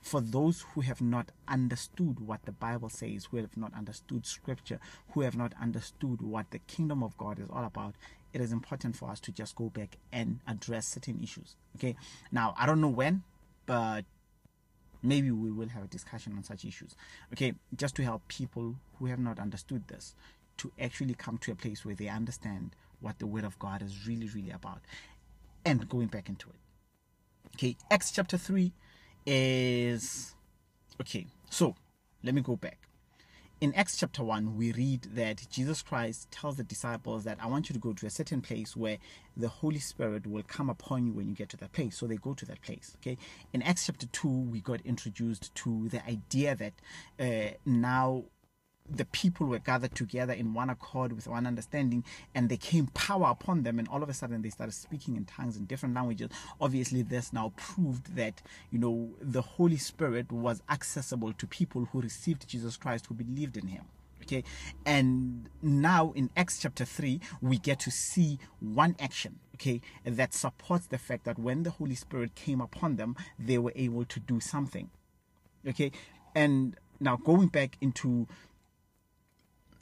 for 0.00 0.20
those 0.20 0.64
who 0.72 0.81
have 0.81 1.00
not 1.00 1.31
understood 1.46 2.20
what 2.20 2.44
the 2.46 2.52
bible 2.52 2.88
says 2.88 3.26
who 3.31 3.37
have 3.37 3.56
not 3.56 3.72
understood 3.75 4.26
scripture 4.26 4.81
who 5.10 5.20
have 5.20 5.37
not 5.37 5.52
understood 5.60 6.20
what 6.20 6.50
the 6.50 6.58
kingdom 6.60 7.02
of 7.02 7.17
god 7.17 7.38
is 7.38 7.49
all 7.50 7.64
about 7.64 7.94
it 8.32 8.40
is 8.40 8.50
important 8.50 8.96
for 8.96 9.08
us 9.10 9.20
to 9.20 9.31
just 9.31 9.55
go 9.55 9.69
back 9.69 9.96
and 10.12 10.40
address 10.49 10.87
certain 10.87 11.22
issues 11.22 11.55
okay? 11.76 11.94
Now 12.32 12.55
i 12.58 12.67
don't 12.67 12.81
know 12.81 12.88
when 12.88 13.22
but 13.67 14.05
maybe 15.05 15.31
we 15.31 15.51
will 15.51 15.69
have 15.69 15.85
a 15.85 15.89
discussion 15.89 16.35
on 16.37 16.43
such 16.43 16.65
issues. 16.65 16.97
Okay, 17.33 17.55
just 17.77 17.95
to 17.97 18.03
help 18.03 18.27
people 18.29 18.77
who 18.99 19.06
have 19.06 19.19
not 19.19 19.39
understood 19.39 19.87
this 19.89 20.15
to 20.56 20.73
actually 20.81 21.15
come 21.15 21.39
to 21.39 21.53
a 21.53 21.55
place 21.55 21.85
where 21.85 21.95
they 21.95 22.09
understand 22.09 22.75
what 23.01 23.19
the 23.19 23.27
Word 23.27 23.45
of 23.45 23.59
God 23.59 23.83
is 23.83 24.06
really, 24.06 24.29
really 24.29 24.51
about 24.51 24.81
and 25.65 25.89
going 25.89 26.06
back 26.06 26.29
into 26.29 26.49
it. 26.49 26.56
Okay, 27.56 27.77
Acts 27.91 28.11
chapter 28.11 28.39
3 28.39 28.73
is 29.27 30.35
okay, 31.01 31.27
so 31.51 31.75
let 32.23 32.34
me 32.34 32.41
go 32.41 32.56
back 32.56 32.79
in 33.61 33.73
Acts 33.75 33.96
chapter 33.96 34.23
1, 34.23 34.56
we 34.56 34.73
read 34.73 35.03
that 35.15 35.46
Jesus 35.49 35.81
Christ 35.81 36.31
tells 36.31 36.56
the 36.56 36.65
disciples 36.65 37.25
that 37.25 37.39
I 37.41 37.46
want 37.46 37.69
you 37.69 37.73
to 37.75 37.79
go 37.79 37.93
to 37.93 38.06
a 38.06 38.11
certain 38.11 38.41
place 38.41 38.77
where 38.77 38.99
the 39.37 39.49
Holy 39.49 39.79
Spirit 39.79 40.27
will 40.27 40.43
come 40.43 40.69
upon 40.69 41.06
you 41.06 41.13
when 41.13 41.29
you 41.29 41.34
get 41.34 41.49
to 41.51 41.56
that 41.58 41.73
place. 41.73 41.96
So 41.96 42.06
they 42.06 42.17
go 42.17 42.34
to 42.34 42.44
that 42.46 42.61
place. 42.63 42.96
Okay. 43.01 43.17
In 43.53 43.63
Acts 43.63 43.87
chapter 43.87 44.06
2, 44.06 44.29
we 44.29 44.61
got 44.61 44.81
introduced 44.84 45.55
to 45.55 45.89
the 45.89 46.05
idea 46.06 46.56
that 46.56 46.73
uh, 47.19 47.55
now 47.65 48.25
the 48.88 49.05
people 49.06 49.46
were 49.46 49.58
gathered 49.58 49.94
together 49.94 50.34
in 50.34 50.53
one 50.53 50.69
accord 50.69 51.12
with 51.12 51.26
one 51.26 51.46
understanding 51.46 52.05
and 52.34 52.48
they 52.48 52.56
came 52.56 52.86
power 52.88 53.31
upon 53.31 53.62
them 53.62 53.79
and 53.79 53.88
all 53.88 54.03
of 54.03 54.08
a 54.08 54.14
sudden 54.14 54.43
they 54.43 54.50
started 54.50 54.72
speaking 54.72 55.17
in 55.17 55.24
tongues 55.24 55.56
in 55.56 55.64
different 55.64 55.94
languages. 55.94 56.29
Obviously 56.60 57.03
this 57.03 57.32
now 57.32 57.53
proved 57.56 58.14
that 58.14 58.43
you 58.70 58.79
know 58.79 59.10
the 59.20 59.41
holy 59.41 59.79
spirit 59.79 60.31
was 60.31 60.62
accessible 60.69 61.32
to 61.32 61.46
people 61.46 61.86
who 61.93 62.00
received 62.00 62.46
jesus 62.46 62.76
christ 62.76 63.06
who 63.06 63.14
believed 63.14 63.56
in 63.56 63.69
him 63.69 63.84
okay? 64.22 64.43
And 64.84 65.48
now 65.62 66.12
in 66.14 66.31
acts 66.36 66.58
chapter 66.58 66.84
3 66.84 67.20
we 67.41 67.58
get 67.58 67.81
to 67.81 67.91
see 67.91 68.38
one 68.60 68.96
action 68.98 69.38
okay 69.55 69.81
that 70.05 70.34
supports 70.34 70.86
the 70.86 70.98
fact 70.98 71.24
that 71.24 71.38
when 71.38 71.62
the 71.62 71.70
holy 71.70 71.94
spirit 71.94 72.34
came 72.34 72.60
upon 72.60 72.96
them 72.96 73.17
they 73.38 73.58
were 73.58 73.72
able 73.76 74.05
to 74.05 74.20
do 74.20 74.41
something 74.41 74.91
okay? 75.67 75.93
And 76.34 76.76
now 77.00 77.17
going 77.17 77.48
back 77.48 77.76
into 77.81 78.26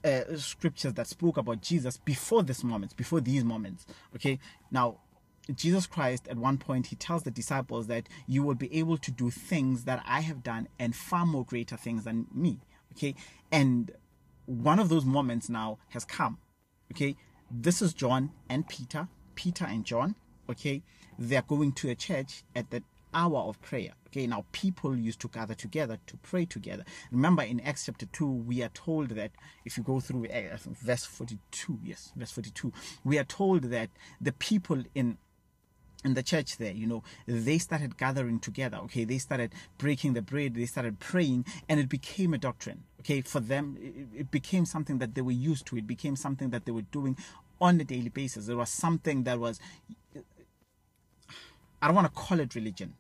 uh, 0.05 0.37
scriptures 0.37 0.95
that 0.95 1.07
spoke 1.07 1.37
about 1.37 1.63
Jesus 1.63 1.97
before 1.97 2.43
this 2.43 2.65
moment, 2.65 2.97
before 2.97 3.21
these 3.21 3.45
moments. 3.45 3.87
Okay, 4.15 4.39
now 4.71 4.99
Jesus 5.55 5.87
Christ, 5.87 6.29
at 6.29 6.37
one 6.37 6.59
point, 6.59 6.87
he 6.87 6.97
tells 6.97 7.25
the 7.25 7.31
disciples 7.31 7.89
that 7.89 8.09
you 8.27 8.43
will 8.43 8.55
be 8.55 8.73
able 8.79 8.97
to 8.99 9.11
do 9.11 9.31
things 9.31 9.85
that 9.85 10.03
I 10.07 10.21
have 10.21 10.43
done 10.43 10.69
and 10.79 10.95
far 10.95 11.27
more 11.27 11.45
greater 11.45 11.77
things 11.77 12.05
than 12.05 12.27
me. 12.33 12.61
Okay, 12.93 13.15
and 13.51 13.91
one 14.47 14.79
of 14.79 14.89
those 14.89 15.05
moments 15.05 15.49
now 15.49 15.79
has 15.89 16.05
come. 16.05 16.39
Okay, 16.93 17.17
this 17.51 17.83
is 17.83 17.93
John 17.93 18.31
and 18.49 18.69
Peter, 18.69 19.09
Peter 19.35 19.65
and 19.65 19.85
John. 19.85 20.15
Okay, 20.49 20.83
they're 21.19 21.43
going 21.43 21.73
to 21.73 21.91
a 21.91 21.95
church 21.95 22.45
at 22.55 22.71
the 22.71 22.83
hour 23.15 23.39
of 23.39 23.61
prayer. 23.63 23.93
Okay, 24.13 24.27
now 24.27 24.45
people 24.53 24.95
used 24.95 25.21
to 25.21 25.29
gather 25.29 25.55
together 25.55 25.99
to 26.07 26.19
pray 26.19 26.45
together. 26.45 26.85
Remember 27.11 27.43
in 27.43 27.61
Acts 27.61 27.87
chapter 27.87 28.05
2, 28.05 28.27
we 28.27 28.63
are 28.63 28.69
told 28.69 29.09
that 29.11 29.31
if 29.65 29.79
you 29.79 29.83
go 29.83 30.01
through 30.01 30.27
uh, 30.27 30.59
verse 30.67 31.07
42, 31.07 31.79
yes, 31.83 32.13
verse 32.15 32.31
42, 32.31 32.75
we 33.05 33.19
are 33.19 33.25
told 33.25 33.65
that 33.65 33.89
the 34.21 34.33
people 34.33 34.83
in 34.95 35.17
in 36.05 36.15
the 36.15 36.23
church 36.23 36.57
there, 36.59 36.73
you 36.73 36.87
know, 36.87 37.03
they 37.27 37.59
started 37.59 37.97
gathering 37.97 38.41
together. 38.41 38.77
Okay, 38.79 39.05
they 39.05 39.19
started 39.19 39.53
breaking 39.79 40.15
the 40.15 40.21
bread, 40.21 40.57
they 40.57 40.67
started 40.67 40.99
praying, 40.99 41.47
and 41.69 41.79
it 41.79 41.89
became 41.89 42.35
a 42.35 42.39
doctrine. 42.39 42.83
Okay, 43.01 43.21
for 43.21 43.41
them, 43.41 43.79
it, 43.81 44.21
it 44.21 44.31
became 44.31 44.67
something 44.67 44.99
that 44.99 45.15
they 45.15 45.23
were 45.23 45.31
used 45.31 45.65
to. 45.67 45.77
It 45.77 45.87
became 45.87 46.17
something 46.17 46.51
that 46.51 46.67
they 46.67 46.73
were 46.73 46.83
doing 46.83 47.17
on 47.61 47.81
a 47.81 47.85
daily 47.85 48.09
basis. 48.09 48.49
It 48.49 48.57
was 48.57 48.69
something 48.69 49.23
that 49.23 49.39
was, 49.39 49.61
I 51.81 51.87
don't 51.87 51.95
want 51.95 52.09
to 52.09 52.21
call 52.21 52.41
it 52.41 52.55
religion, 52.57 52.95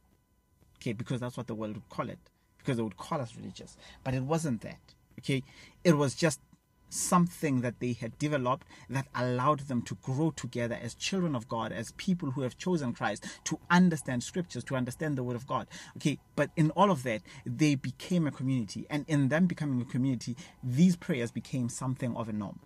okay, 0.82 0.92
because 0.92 1.20
that's 1.20 1.36
what 1.36 1.46
the 1.46 1.54
world 1.54 1.74
would 1.74 1.88
call 1.88 2.08
it, 2.08 2.18
because 2.58 2.76
they 2.76 2.82
would 2.82 2.96
call 2.96 3.20
us 3.20 3.36
religious, 3.36 3.76
but 4.02 4.14
it 4.14 4.22
wasn't 4.22 4.60
that. 4.62 4.80
Okay, 5.18 5.44
it 5.84 5.96
was 5.96 6.14
just 6.14 6.40
something 6.88 7.62
that 7.62 7.80
they 7.80 7.92
had 7.94 8.18
developed 8.18 8.66
that 8.90 9.06
allowed 9.14 9.60
them 9.60 9.80
to 9.80 9.94
grow 10.02 10.30
together 10.30 10.78
as 10.82 10.94
children 10.94 11.34
of 11.34 11.48
God, 11.48 11.72
as 11.72 11.92
people 11.92 12.32
who 12.32 12.42
have 12.42 12.58
chosen 12.58 12.92
Christ, 12.92 13.24
to 13.44 13.58
understand 13.70 14.22
scriptures, 14.22 14.64
to 14.64 14.76
understand 14.76 15.16
the 15.16 15.22
word 15.22 15.36
of 15.36 15.46
God. 15.46 15.68
Okay, 15.96 16.18
but 16.36 16.50
in 16.56 16.70
all 16.72 16.90
of 16.90 17.02
that, 17.04 17.22
they 17.46 17.76
became 17.76 18.26
a 18.26 18.30
community, 18.30 18.86
and 18.90 19.04
in 19.08 19.28
them 19.28 19.46
becoming 19.46 19.80
a 19.80 19.86
community, 19.86 20.36
these 20.62 20.96
prayers 20.96 21.30
became 21.30 21.68
something 21.68 22.14
of 22.16 22.28
a 22.28 22.32
norm. 22.32 22.58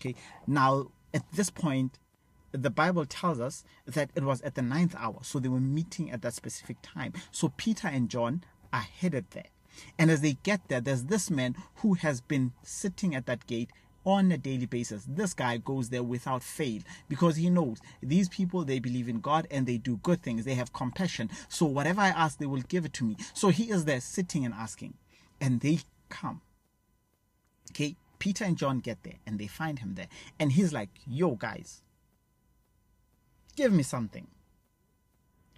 Okay, 0.00 0.14
now 0.46 0.86
at 1.12 1.24
this 1.32 1.50
point, 1.50 1.98
the 2.62 2.70
Bible 2.70 3.04
tells 3.04 3.40
us 3.40 3.64
that 3.86 4.10
it 4.14 4.22
was 4.22 4.40
at 4.42 4.54
the 4.54 4.62
ninth 4.62 4.94
hour, 4.98 5.18
so 5.22 5.38
they 5.38 5.48
were 5.48 5.60
meeting 5.60 6.10
at 6.10 6.22
that 6.22 6.34
specific 6.34 6.76
time. 6.82 7.12
So 7.30 7.52
Peter 7.56 7.88
and 7.88 8.08
John 8.08 8.44
are 8.72 8.80
headed 8.80 9.26
there. 9.30 9.48
And 9.98 10.10
as 10.10 10.20
they 10.20 10.34
get 10.44 10.68
there, 10.68 10.80
there's 10.80 11.04
this 11.04 11.30
man 11.30 11.56
who 11.76 11.94
has 11.94 12.20
been 12.20 12.52
sitting 12.62 13.14
at 13.14 13.26
that 13.26 13.46
gate 13.46 13.70
on 14.04 14.30
a 14.30 14.38
daily 14.38 14.66
basis. 14.66 15.06
This 15.08 15.34
guy 15.34 15.56
goes 15.56 15.88
there 15.88 16.02
without 16.02 16.42
fail 16.42 16.82
because 17.08 17.36
he 17.36 17.50
knows 17.50 17.78
these 18.02 18.28
people 18.28 18.64
they 18.64 18.78
believe 18.78 19.08
in 19.08 19.20
God 19.20 19.48
and 19.50 19.66
they 19.66 19.78
do 19.78 19.96
good 19.98 20.22
things. 20.22 20.44
They 20.44 20.54
have 20.54 20.72
compassion. 20.72 21.30
So 21.48 21.66
whatever 21.66 22.02
I 22.02 22.08
ask, 22.08 22.38
they 22.38 22.46
will 22.46 22.62
give 22.62 22.84
it 22.84 22.92
to 22.94 23.04
me. 23.04 23.16
So 23.32 23.48
he 23.48 23.70
is 23.70 23.84
there 23.84 24.00
sitting 24.00 24.44
and 24.44 24.54
asking, 24.54 24.94
and 25.40 25.60
they 25.60 25.80
come. 26.08 26.42
Okay, 27.70 27.96
Peter 28.18 28.44
and 28.44 28.56
John 28.56 28.78
get 28.78 29.02
there 29.02 29.18
and 29.26 29.38
they 29.38 29.46
find 29.46 29.78
him 29.80 29.94
there, 29.94 30.08
and 30.38 30.52
he's 30.52 30.72
like, 30.72 30.90
"Yo, 31.06 31.34
guys, 31.34 31.82
give 33.56 33.72
me 33.72 33.82
something. 33.82 34.26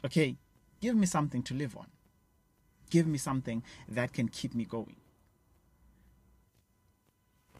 Okay, 0.04 0.36
give 0.80 0.96
me 0.96 1.06
something 1.06 1.42
to 1.44 1.54
live 1.54 1.76
on." 1.76 1.86
Give 2.90 3.06
me 3.06 3.18
something 3.18 3.62
that 3.88 4.12
can 4.12 4.28
keep 4.28 4.54
me 4.54 4.64
going. 4.64 4.96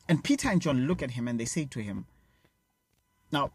And 0.09 0.23
Peter 0.23 0.49
and 0.49 0.62
John 0.62 0.87
look 0.87 1.02
at 1.02 1.12
him 1.12 1.26
and 1.26 1.38
they 1.38 1.45
say 1.45 1.64
to 1.64 1.81
him, 1.81 2.07
Now, 3.33 3.50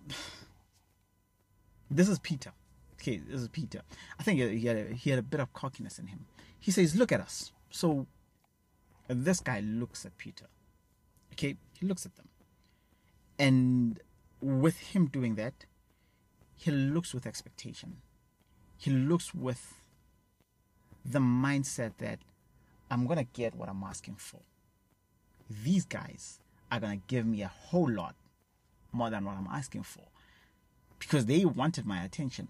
this 1.89 2.09
is 2.09 2.19
Peter. 2.19 2.51
Okay, 2.95 3.17
this 3.17 3.41
is 3.41 3.47
Peter. 3.47 3.81
I 4.19 4.23
think 4.23 4.39
he 4.39 4.67
had, 4.67 4.77
a, 4.77 4.93
he 4.93 5.09
had 5.09 5.19
a 5.19 5.23
bit 5.23 5.39
of 5.39 5.53
cockiness 5.53 5.97
in 5.97 6.07
him. 6.07 6.25
He 6.59 6.71
says, 6.71 6.95
Look 6.95 7.11
at 7.11 7.21
us. 7.21 7.51
So 7.69 8.05
this 9.07 9.39
guy 9.39 9.61
looks 9.61 10.05
at 10.05 10.17
Peter. 10.17 10.45
Okay, 11.33 11.55
he 11.79 11.85
looks 11.85 12.05
at 12.05 12.15
them. 12.17 12.27
And 13.39 13.99
with 14.41 14.77
him 14.77 15.07
doing 15.07 15.35
that, 15.35 15.65
he 16.61 16.69
looks 16.69 17.11
with 17.11 17.25
expectation. 17.25 17.97
He 18.77 18.91
looks 18.91 19.33
with 19.33 19.81
the 21.03 21.17
mindset 21.17 21.93
that 21.97 22.19
I'm 22.91 23.07
going 23.07 23.17
to 23.17 23.27
get 23.33 23.55
what 23.55 23.67
I'm 23.67 23.83
asking 23.83 24.17
for. 24.17 24.41
These 25.49 25.85
guys 25.85 26.39
are 26.71 26.79
going 26.79 26.99
to 26.99 27.03
give 27.07 27.25
me 27.25 27.41
a 27.41 27.47
whole 27.47 27.91
lot 27.91 28.13
more 28.91 29.09
than 29.09 29.25
what 29.25 29.37
I'm 29.37 29.47
asking 29.51 29.83
for 29.83 30.03
because 30.99 31.25
they 31.25 31.45
wanted 31.45 31.87
my 31.87 32.03
attention. 32.03 32.47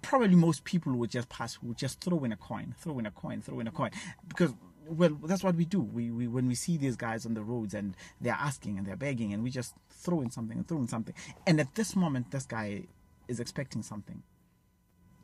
Probably 0.00 0.34
most 0.36 0.64
people 0.64 0.94
would 0.94 1.10
just 1.10 1.28
pass, 1.28 1.58
would 1.62 1.76
just 1.76 2.00
throw 2.00 2.24
in 2.24 2.32
a 2.32 2.36
coin, 2.36 2.74
throw 2.78 2.98
in 2.98 3.04
a 3.04 3.10
coin, 3.10 3.42
throw 3.42 3.60
in 3.60 3.66
a 3.66 3.70
coin 3.70 3.90
because 4.26 4.54
well, 4.88 5.18
that's 5.22 5.44
what 5.44 5.54
we 5.54 5.66
do. 5.66 5.82
We, 5.82 6.10
we 6.10 6.26
when 6.28 6.48
we 6.48 6.54
see 6.54 6.78
these 6.78 6.96
guys 6.96 7.26
on 7.26 7.34
the 7.34 7.42
roads 7.42 7.74
and 7.74 7.94
they're 8.22 8.32
asking 8.32 8.78
and 8.78 8.86
they're 8.86 8.96
begging, 8.96 9.34
and 9.34 9.42
we 9.42 9.50
just 9.50 9.74
throw 9.90 10.22
in 10.22 10.30
something 10.30 10.56
and 10.56 10.66
throw 10.66 10.78
in 10.78 10.88
something. 10.88 11.14
And 11.46 11.60
at 11.60 11.74
this 11.74 11.94
moment, 11.94 12.30
this 12.30 12.46
guy 12.46 12.84
is 13.30 13.40
expecting 13.40 13.82
something, 13.82 14.22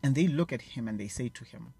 and 0.02 0.14
they 0.14 0.26
look 0.28 0.52
at 0.52 0.62
him 0.62 0.88
and 0.88 0.98
they 0.98 1.08
say 1.08 1.28
to 1.28 1.44
him, 1.44 1.74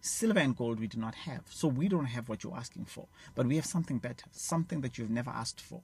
Silver 0.00 0.38
and 0.38 0.56
gold 0.56 0.78
we 0.78 0.86
do 0.86 0.98
not 0.98 1.14
have. 1.14 1.42
So 1.50 1.66
we 1.66 1.88
don't 1.88 2.06
have 2.06 2.28
what 2.28 2.44
you're 2.44 2.56
asking 2.56 2.84
for. 2.84 3.08
But 3.34 3.46
we 3.46 3.56
have 3.56 3.66
something 3.66 3.98
better, 3.98 4.26
something 4.30 4.80
that 4.82 4.98
you've 4.98 5.10
never 5.10 5.30
asked 5.30 5.60
for, 5.60 5.82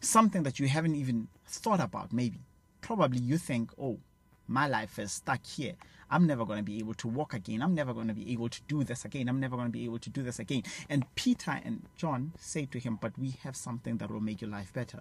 something 0.00 0.42
that 0.44 0.58
you 0.58 0.68
haven't 0.68 0.94
even 0.94 1.28
thought 1.46 1.80
about, 1.80 2.14
maybe. 2.14 2.40
Probably 2.80 3.20
you 3.20 3.36
think, 3.36 3.72
oh, 3.78 3.98
my 4.46 4.66
life 4.66 4.98
is 4.98 5.12
stuck 5.12 5.44
here. 5.44 5.74
I'm 6.10 6.26
never 6.26 6.44
going 6.46 6.58
to 6.58 6.64
be 6.64 6.78
able 6.78 6.94
to 6.94 7.08
walk 7.08 7.34
again. 7.34 7.60
I'm 7.60 7.74
never 7.74 7.92
going 7.92 8.08
to 8.08 8.14
be 8.14 8.32
able 8.32 8.48
to 8.48 8.60
do 8.68 8.84
this 8.84 9.04
again. 9.04 9.28
I'm 9.28 9.40
never 9.40 9.56
going 9.56 9.68
to 9.68 9.72
be 9.72 9.84
able 9.84 9.98
to 9.98 10.10
do 10.10 10.22
this 10.22 10.38
again. 10.38 10.62
And 10.88 11.04
Peter 11.14 11.60
and 11.64 11.82
John 11.96 12.32
say 12.38 12.66
to 12.66 12.78
him, 12.78 12.98
But 13.00 13.18
we 13.18 13.34
have 13.42 13.56
something 13.56 13.98
that 13.98 14.10
will 14.10 14.20
make 14.20 14.40
your 14.40 14.50
life 14.50 14.72
better, 14.72 15.00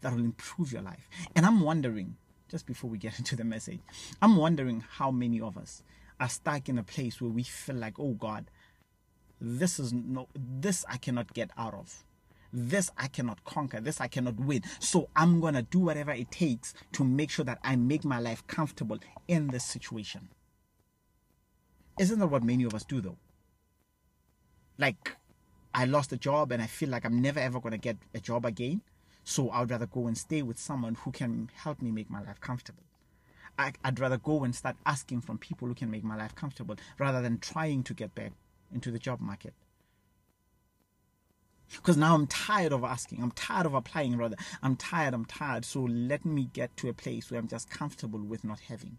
that 0.00 0.12
will 0.12 0.24
improve 0.24 0.72
your 0.72 0.82
life. 0.82 1.08
And 1.36 1.46
I'm 1.46 1.60
wondering, 1.60 2.16
just 2.48 2.66
before 2.66 2.90
we 2.90 2.98
get 2.98 3.18
into 3.18 3.36
the 3.36 3.44
message, 3.44 3.80
I'm 4.20 4.36
wondering 4.36 4.84
how 4.88 5.10
many 5.10 5.40
of 5.40 5.56
us 5.56 5.82
are 6.18 6.28
stuck 6.28 6.68
in 6.68 6.78
a 6.78 6.82
place 6.82 7.20
where 7.20 7.30
we 7.30 7.42
feel 7.42 7.76
like, 7.76 7.98
oh 7.98 8.12
God, 8.12 8.50
this 9.40 9.78
is 9.78 9.92
no, 9.92 10.28
this 10.34 10.84
I 10.88 10.98
cannot 10.98 11.32
get 11.32 11.50
out 11.56 11.74
of. 11.74 12.04
This 12.52 12.90
I 12.98 13.06
cannot 13.06 13.44
conquer. 13.44 13.80
This 13.80 14.00
I 14.00 14.08
cannot 14.08 14.38
win. 14.38 14.62
So 14.80 15.08
I'm 15.14 15.40
going 15.40 15.54
to 15.54 15.62
do 15.62 15.78
whatever 15.78 16.10
it 16.10 16.30
takes 16.30 16.74
to 16.92 17.04
make 17.04 17.30
sure 17.30 17.44
that 17.44 17.58
I 17.62 17.76
make 17.76 18.04
my 18.04 18.18
life 18.18 18.46
comfortable 18.46 18.98
in 19.28 19.48
this 19.48 19.64
situation. 19.64 20.28
Isn't 21.98 22.18
that 22.18 22.26
what 22.26 22.42
many 22.42 22.64
of 22.64 22.74
us 22.74 22.84
do 22.84 23.00
though? 23.00 23.18
Like, 24.78 25.16
I 25.72 25.84
lost 25.84 26.12
a 26.12 26.16
job 26.16 26.50
and 26.52 26.62
I 26.62 26.66
feel 26.66 26.88
like 26.88 27.04
I'm 27.04 27.20
never 27.20 27.38
ever 27.38 27.60
going 27.60 27.72
to 27.72 27.78
get 27.78 27.96
a 28.14 28.20
job 28.20 28.44
again. 28.44 28.82
So 29.24 29.50
I'd 29.50 29.70
rather 29.70 29.86
go 29.86 30.06
and 30.06 30.16
stay 30.16 30.42
with 30.42 30.58
someone 30.58 30.94
who 30.96 31.12
can 31.12 31.50
help 31.54 31.82
me 31.82 31.90
make 31.90 32.10
my 32.10 32.22
life 32.22 32.40
comfortable. 32.40 32.82
I, 33.58 33.72
would 33.84 34.00
rather 34.00 34.16
go 34.16 34.44
and 34.44 34.54
start 34.54 34.76
asking 34.86 35.20
from 35.20 35.38
people 35.38 35.68
who 35.68 35.74
can 35.74 35.90
make 35.90 36.04
my 36.04 36.16
life 36.16 36.34
comfortable 36.34 36.76
rather 36.98 37.20
than 37.20 37.38
trying 37.38 37.82
to 37.84 37.94
get 37.94 38.14
back 38.14 38.32
into 38.72 38.90
the 38.90 38.98
job 38.98 39.20
market. 39.20 39.52
Because 41.76 41.96
now 41.96 42.14
I'm 42.14 42.26
tired 42.26 42.72
of 42.72 42.82
asking. 42.82 43.22
I'm 43.22 43.30
tired 43.30 43.66
of 43.66 43.74
applying, 43.74 44.16
rather. 44.16 44.36
I'm 44.62 44.76
tired, 44.76 45.14
I'm 45.14 45.24
tired. 45.24 45.64
So 45.64 45.82
let 45.82 46.24
me 46.24 46.50
get 46.52 46.76
to 46.78 46.88
a 46.88 46.92
place 46.92 47.30
where 47.30 47.38
I'm 47.38 47.46
just 47.46 47.70
comfortable 47.70 48.18
with 48.18 48.42
not 48.42 48.60
having. 48.60 48.98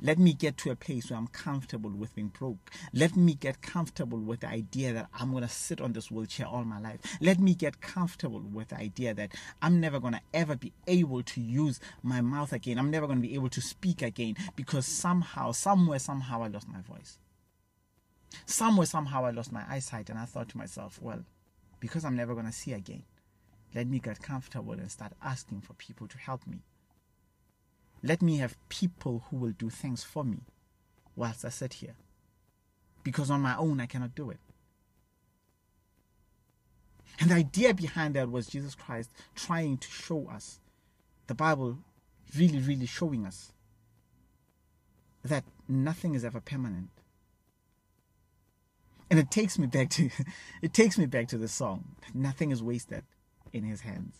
Let 0.00 0.18
me 0.18 0.32
get 0.32 0.56
to 0.58 0.70
a 0.70 0.76
place 0.76 1.10
where 1.10 1.18
I'm 1.18 1.26
comfortable 1.28 1.90
with 1.90 2.14
being 2.14 2.28
broke. 2.28 2.70
Let 2.92 3.16
me 3.16 3.34
get 3.34 3.62
comfortable 3.62 4.18
with 4.18 4.40
the 4.40 4.48
idea 4.48 4.92
that 4.92 5.08
I'm 5.18 5.30
going 5.32 5.42
to 5.42 5.48
sit 5.48 5.80
on 5.80 5.92
this 5.92 6.10
wheelchair 6.10 6.46
all 6.46 6.64
my 6.64 6.80
life. 6.80 7.00
Let 7.20 7.38
me 7.38 7.54
get 7.54 7.80
comfortable 7.80 8.40
with 8.40 8.68
the 8.68 8.76
idea 8.76 9.14
that 9.14 9.32
I'm 9.60 9.80
never 9.80 9.98
going 10.00 10.14
to 10.14 10.20
ever 10.32 10.56
be 10.56 10.72
able 10.86 11.22
to 11.22 11.40
use 11.40 11.80
my 12.02 12.20
mouth 12.20 12.52
again. 12.52 12.78
I'm 12.78 12.90
never 12.90 13.06
going 13.06 13.20
to 13.20 13.28
be 13.28 13.34
able 13.34 13.50
to 13.50 13.60
speak 13.60 14.02
again 14.02 14.36
because 14.56 14.86
somehow, 14.86 15.52
somewhere, 15.52 15.98
somehow 15.98 16.42
I 16.42 16.48
lost 16.48 16.68
my 16.68 16.80
voice. 16.80 17.18
Somewhere, 18.46 18.86
somehow 18.86 19.24
I 19.24 19.30
lost 19.30 19.52
my 19.52 19.64
eyesight. 19.68 20.10
And 20.10 20.18
I 20.18 20.24
thought 20.24 20.48
to 20.50 20.58
myself, 20.58 21.00
well, 21.02 21.24
because 21.80 22.04
I'm 22.04 22.16
never 22.16 22.34
going 22.34 22.46
to 22.46 22.52
see 22.52 22.72
again, 22.72 23.02
let 23.74 23.86
me 23.86 23.98
get 23.98 24.22
comfortable 24.22 24.72
and 24.72 24.90
start 24.90 25.12
asking 25.22 25.60
for 25.60 25.74
people 25.74 26.08
to 26.08 26.18
help 26.18 26.46
me. 26.46 26.62
Let 28.02 28.22
me 28.22 28.38
have 28.38 28.56
people 28.68 29.24
who 29.28 29.36
will 29.36 29.52
do 29.52 29.70
things 29.70 30.04
for 30.04 30.24
me 30.24 30.38
whilst 31.16 31.44
I 31.44 31.48
sit 31.48 31.74
here. 31.74 31.96
Because 33.02 33.30
on 33.30 33.40
my 33.40 33.56
own, 33.56 33.80
I 33.80 33.86
cannot 33.86 34.14
do 34.14 34.30
it. 34.30 34.38
And 37.20 37.30
the 37.30 37.34
idea 37.34 37.74
behind 37.74 38.14
that 38.14 38.30
was 38.30 38.46
Jesus 38.46 38.74
Christ 38.74 39.10
trying 39.34 39.78
to 39.78 39.88
show 39.88 40.28
us, 40.28 40.60
the 41.26 41.34
Bible 41.34 41.78
really, 42.36 42.60
really 42.60 42.86
showing 42.86 43.26
us 43.26 43.52
that 45.24 45.44
nothing 45.66 46.14
is 46.14 46.24
ever 46.24 46.40
permanent. 46.40 46.90
And 49.10 49.18
it 49.18 49.30
takes 49.30 49.58
me 49.58 49.66
back 49.66 49.90
to 49.90 50.10
it 50.62 50.72
takes 50.72 50.98
me 50.98 51.06
back 51.06 51.28
to 51.28 51.38
the 51.38 51.48
song. 51.48 51.96
Nothing 52.14 52.50
is 52.50 52.62
wasted 52.62 53.04
in 53.52 53.64
his 53.64 53.80
hands. 53.80 54.16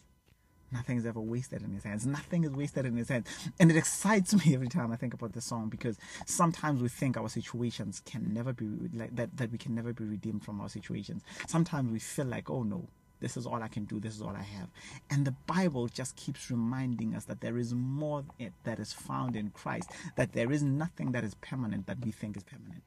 Nothing 0.71 0.99
is 0.99 1.07
ever 1.07 1.21
wasted 1.21 1.63
in 1.63 1.73
his 1.73 1.85
hands. 1.85 2.07
Nothing 2.07 2.45
is 2.45 2.51
wasted 2.51 2.85
in 2.85 2.97
his 2.97 3.09
hands. 3.09 3.27
And 3.59 3.71
it 3.71 3.77
excites 3.77 4.35
me 4.47 4.55
every 4.55 4.69
time 4.69 4.93
I 4.93 4.97
think 4.97 5.15
about 5.15 5.33
this 5.33 5.47
song 5.47 5.69
because 5.69 5.97
sometimes 6.27 6.83
we 6.83 6.89
think 6.89 7.17
our 7.17 7.29
situations 7.29 8.03
can 8.05 8.33
never 8.33 8.53
be 8.53 8.67
like 8.93 9.17
that, 9.17 9.37
that 9.37 9.51
we 9.51 9.59
can 9.59 9.75
never 9.75 9.93
be 9.93 10.05
redeemed 10.05 10.45
from 10.45 10.61
our 10.61 10.69
situations. 10.69 11.23
Sometimes 11.47 11.91
we 11.91 11.99
feel 11.99 12.27
like, 12.27 12.51
oh 12.51 12.63
no, 12.63 12.89
this 13.21 13.37
is 13.37 13.47
all 13.47 13.63
I 13.63 13.69
can 13.69 13.85
do, 13.85 13.99
this 13.99 14.15
is 14.15 14.23
all 14.23 14.37
I 14.37 14.43
have. 14.43 14.69
And 15.11 15.25
the 15.25 15.35
Bible 15.47 15.89
just 15.89 16.17
keeps 16.17 16.51
reminding 16.51 17.15
us 17.15 17.25
that 17.25 17.41
there 17.41 17.59
is 17.59 17.75
more 17.75 18.25
that 18.65 18.79
is 18.79 18.93
found 18.93 19.37
in 19.37 19.51
Christ, 19.51 19.91
that 20.17 20.33
there 20.33 20.53
is 20.53 20.63
nothing 20.63 21.13
that 21.13 21.25
is 21.25 21.35
permanent 21.35 21.87
that 21.87 22.05
we 22.05 22.13
think 22.13 22.37
is 22.37 22.45
permanent. 22.45 22.83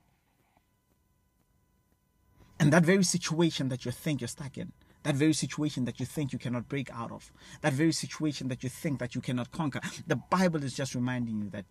And 2.60 2.72
that 2.72 2.84
very 2.84 3.04
situation 3.04 3.70
that 3.70 3.86
you 3.86 3.92
think 3.92 4.22
you're 4.22 4.28
stuck 4.28 4.58
in, 4.58 4.72
that 5.04 5.16
very 5.16 5.34
situation 5.34 5.86
that 5.86 6.00
you 6.00 6.06
think 6.06 6.32
you 6.32 6.40
cannot 6.40 6.70
break 6.70 6.92
out 6.92 7.12
of, 7.12 7.32
that 7.62 7.74
very 7.74 7.92
situation 7.92 8.48
that 8.50 8.64
you 8.64 8.70
think 8.70 9.00
that 9.00 9.16
you 9.16 9.22
cannot 9.22 9.52
conquer. 9.52 9.82
The 10.08 10.16
Bible 10.16 10.64
is 10.64 10.76
just 10.76 10.96
reminding 10.96 11.42
you 11.42 11.50
that 11.50 11.66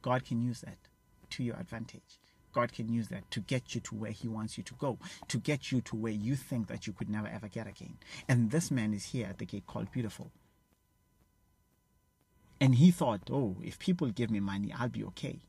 God 0.00 0.24
can 0.24 0.40
use 0.40 0.60
that 0.60 0.78
to 1.30 1.42
your 1.42 1.56
advantage. 1.56 2.18
God 2.52 2.72
can 2.72 2.92
use 2.92 3.08
that 3.08 3.30
to 3.30 3.40
get 3.40 3.74
you 3.74 3.80
to 3.80 3.94
where 3.94 4.10
He 4.10 4.28
wants 4.28 4.58
you 4.58 4.64
to 4.64 4.74
go, 4.74 4.98
to 5.28 5.38
get 5.38 5.72
you 5.72 5.80
to 5.82 5.96
where 5.96 6.12
you 6.12 6.36
think 6.36 6.68
that 6.68 6.86
you 6.86 6.92
could 6.92 7.08
never 7.08 7.28
ever 7.28 7.48
get 7.48 7.66
again. 7.66 7.96
And 8.28 8.50
this 8.50 8.70
man 8.70 8.92
is 8.92 9.06
here 9.06 9.26
at 9.26 9.38
the 9.38 9.46
gate 9.46 9.66
called 9.66 9.90
Beautiful. 9.90 10.30
And 12.60 12.76
he 12.76 12.92
thought, 12.92 13.22
oh, 13.28 13.56
if 13.60 13.76
people 13.80 14.08
give 14.10 14.30
me 14.30 14.38
money, 14.38 14.72
I'll 14.78 14.88
be 14.88 15.02
okay. 15.02 15.40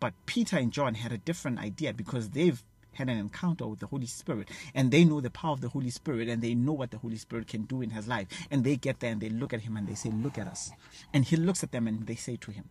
But 0.00 0.14
Peter 0.24 0.56
and 0.56 0.72
John 0.72 0.94
had 0.94 1.12
a 1.12 1.18
different 1.18 1.58
idea 1.58 1.92
because 1.92 2.30
they've 2.30 2.62
had 2.94 3.08
an 3.08 3.18
encounter 3.18 3.66
with 3.66 3.80
the 3.80 3.86
Holy 3.86 4.06
Spirit 4.06 4.48
and 4.74 4.90
they 4.90 5.04
know 5.04 5.20
the 5.20 5.30
power 5.30 5.52
of 5.52 5.60
the 5.60 5.68
Holy 5.68 5.90
Spirit 5.90 6.28
and 6.28 6.42
they 6.42 6.54
know 6.54 6.72
what 6.72 6.90
the 6.90 6.98
Holy 6.98 7.16
Spirit 7.16 7.48
can 7.48 7.62
do 7.62 7.82
in 7.82 7.90
his 7.90 8.08
life. 8.08 8.28
And 8.50 8.64
they 8.64 8.76
get 8.76 9.00
there 9.00 9.12
and 9.12 9.20
they 9.20 9.28
look 9.28 9.52
at 9.52 9.60
him 9.60 9.76
and 9.76 9.86
they 9.86 9.94
say, 9.94 10.10
Look 10.10 10.38
at 10.38 10.46
us. 10.46 10.70
And 11.12 11.24
he 11.24 11.36
looks 11.36 11.62
at 11.62 11.72
them 11.72 11.86
and 11.86 12.06
they 12.06 12.14
say 12.14 12.36
to 12.36 12.50
him, 12.50 12.70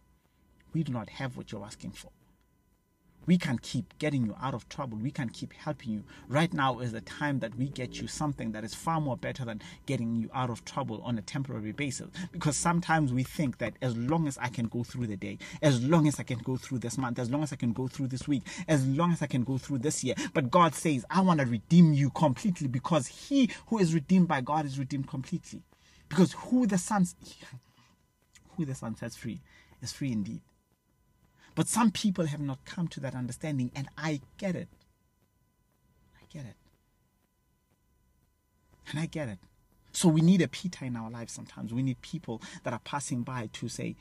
We 0.74 0.84
do 0.84 0.92
not 0.92 1.10
have 1.10 1.38
what 1.38 1.52
you're 1.52 1.66
asking 1.66 1.92
for. 1.92 2.12
We 3.26 3.38
can 3.38 3.58
keep 3.60 3.98
getting 4.00 4.26
you 4.26 4.36
out 4.42 4.54
of 4.54 4.68
trouble. 4.70 4.98
We 4.98 5.12
can 5.12 5.30
keep 5.30 5.54
helping 5.54 5.92
you. 5.92 6.04
Right 6.28 6.54
now 6.54 6.80
is 6.80 6.92
the 6.92 7.02
time 7.02 7.40
that 7.40 7.56
we 7.56 7.70
get 7.70 8.02
you 8.02 8.08
something 8.08 8.52
that 8.52 8.64
is 8.64 8.76
far 8.76 9.00
more 9.00 9.18
better 9.18 9.46
than 9.46 9.62
getting 9.86 10.16
you 10.16 10.30
out 10.34 10.50
of 10.50 10.66
trouble 10.66 11.02
on 11.04 11.18
a 11.18 11.22
temporary 11.22 11.72
basis. 11.72 12.10
Because 12.32 12.58
sometimes 12.58 13.14
we 13.14 13.24
think 13.24 13.60
that 13.60 13.74
as 13.82 13.96
long 13.96 14.28
as 14.28 14.38
I 14.38 14.50
can 14.50 14.68
go 14.68 14.84
through 14.84 15.08
the 15.08 15.18
day, 15.18 15.38
as 15.62 15.84
long 15.84 16.08
as 16.08 16.20
I 16.20 16.24
can 16.24 16.40
go 16.40 16.58
through 16.58 16.80
this 16.80 16.98
month, 16.98 17.20
as 17.20 17.30
long 17.30 17.44
as 17.44 17.54
I 17.54 17.56
can 17.56 17.72
go 17.72 17.88
through 17.88 18.08
this 18.08 18.28
week, 18.28 18.44
as 18.68 18.86
long 18.86 19.12
as 19.14 19.22
I 19.22 19.28
can 19.28 19.44
go 19.44 19.58
through 19.58 19.80
this 19.80 20.04
year. 20.04 20.16
But 20.34 20.52
God 20.52 20.76
says, 20.76 21.06
I 21.10 21.22
want 21.22 21.40
to 21.40 21.46
redeem 21.46 21.94
you 21.94 22.10
completely 22.10 22.68
because 22.68 23.08
he 23.08 23.50
who 23.68 23.80
is 23.80 23.94
redeemed 23.94 24.28
by 24.28 24.42
God 24.42 24.66
is 24.66 24.78
redeemed 24.78 25.08
completely. 25.08 25.64
Because 26.10 26.34
who 26.34 26.68
the 26.68 26.78
Son, 26.78 27.08
who 28.58 28.66
the 28.66 28.76
Son 28.76 28.96
sets 28.96 29.16
free 29.16 29.42
is 29.82 29.92
free 29.92 30.12
indeed. 30.12 30.42
But 31.56 31.68
some 31.68 31.92
people 31.92 32.26
have 32.26 32.40
not 32.40 32.66
come 32.66 32.88
to 32.90 33.00
that 33.02 33.16
understanding, 33.16 33.72
and 33.76 33.88
I 33.98 34.22
get 34.38 34.56
it. 34.56 34.68
I 36.16 36.26
get 36.32 36.46
it. 36.46 36.56
And 38.90 39.00
I 39.00 39.06
get 39.06 39.30
it. 39.30 39.38
So 39.92 40.10
we 40.10 40.22
need 40.22 40.42
a 40.42 40.48
Peter 40.48 40.86
in 40.86 40.96
our 40.96 41.12
lives 41.12 41.34
sometimes. 41.34 41.74
We 41.74 41.84
need 41.84 42.02
people 42.02 42.42
that 42.64 42.74
are 42.74 42.82
passing 42.84 43.22
by 43.22 43.50
to 43.54 43.70
say, 43.70 43.96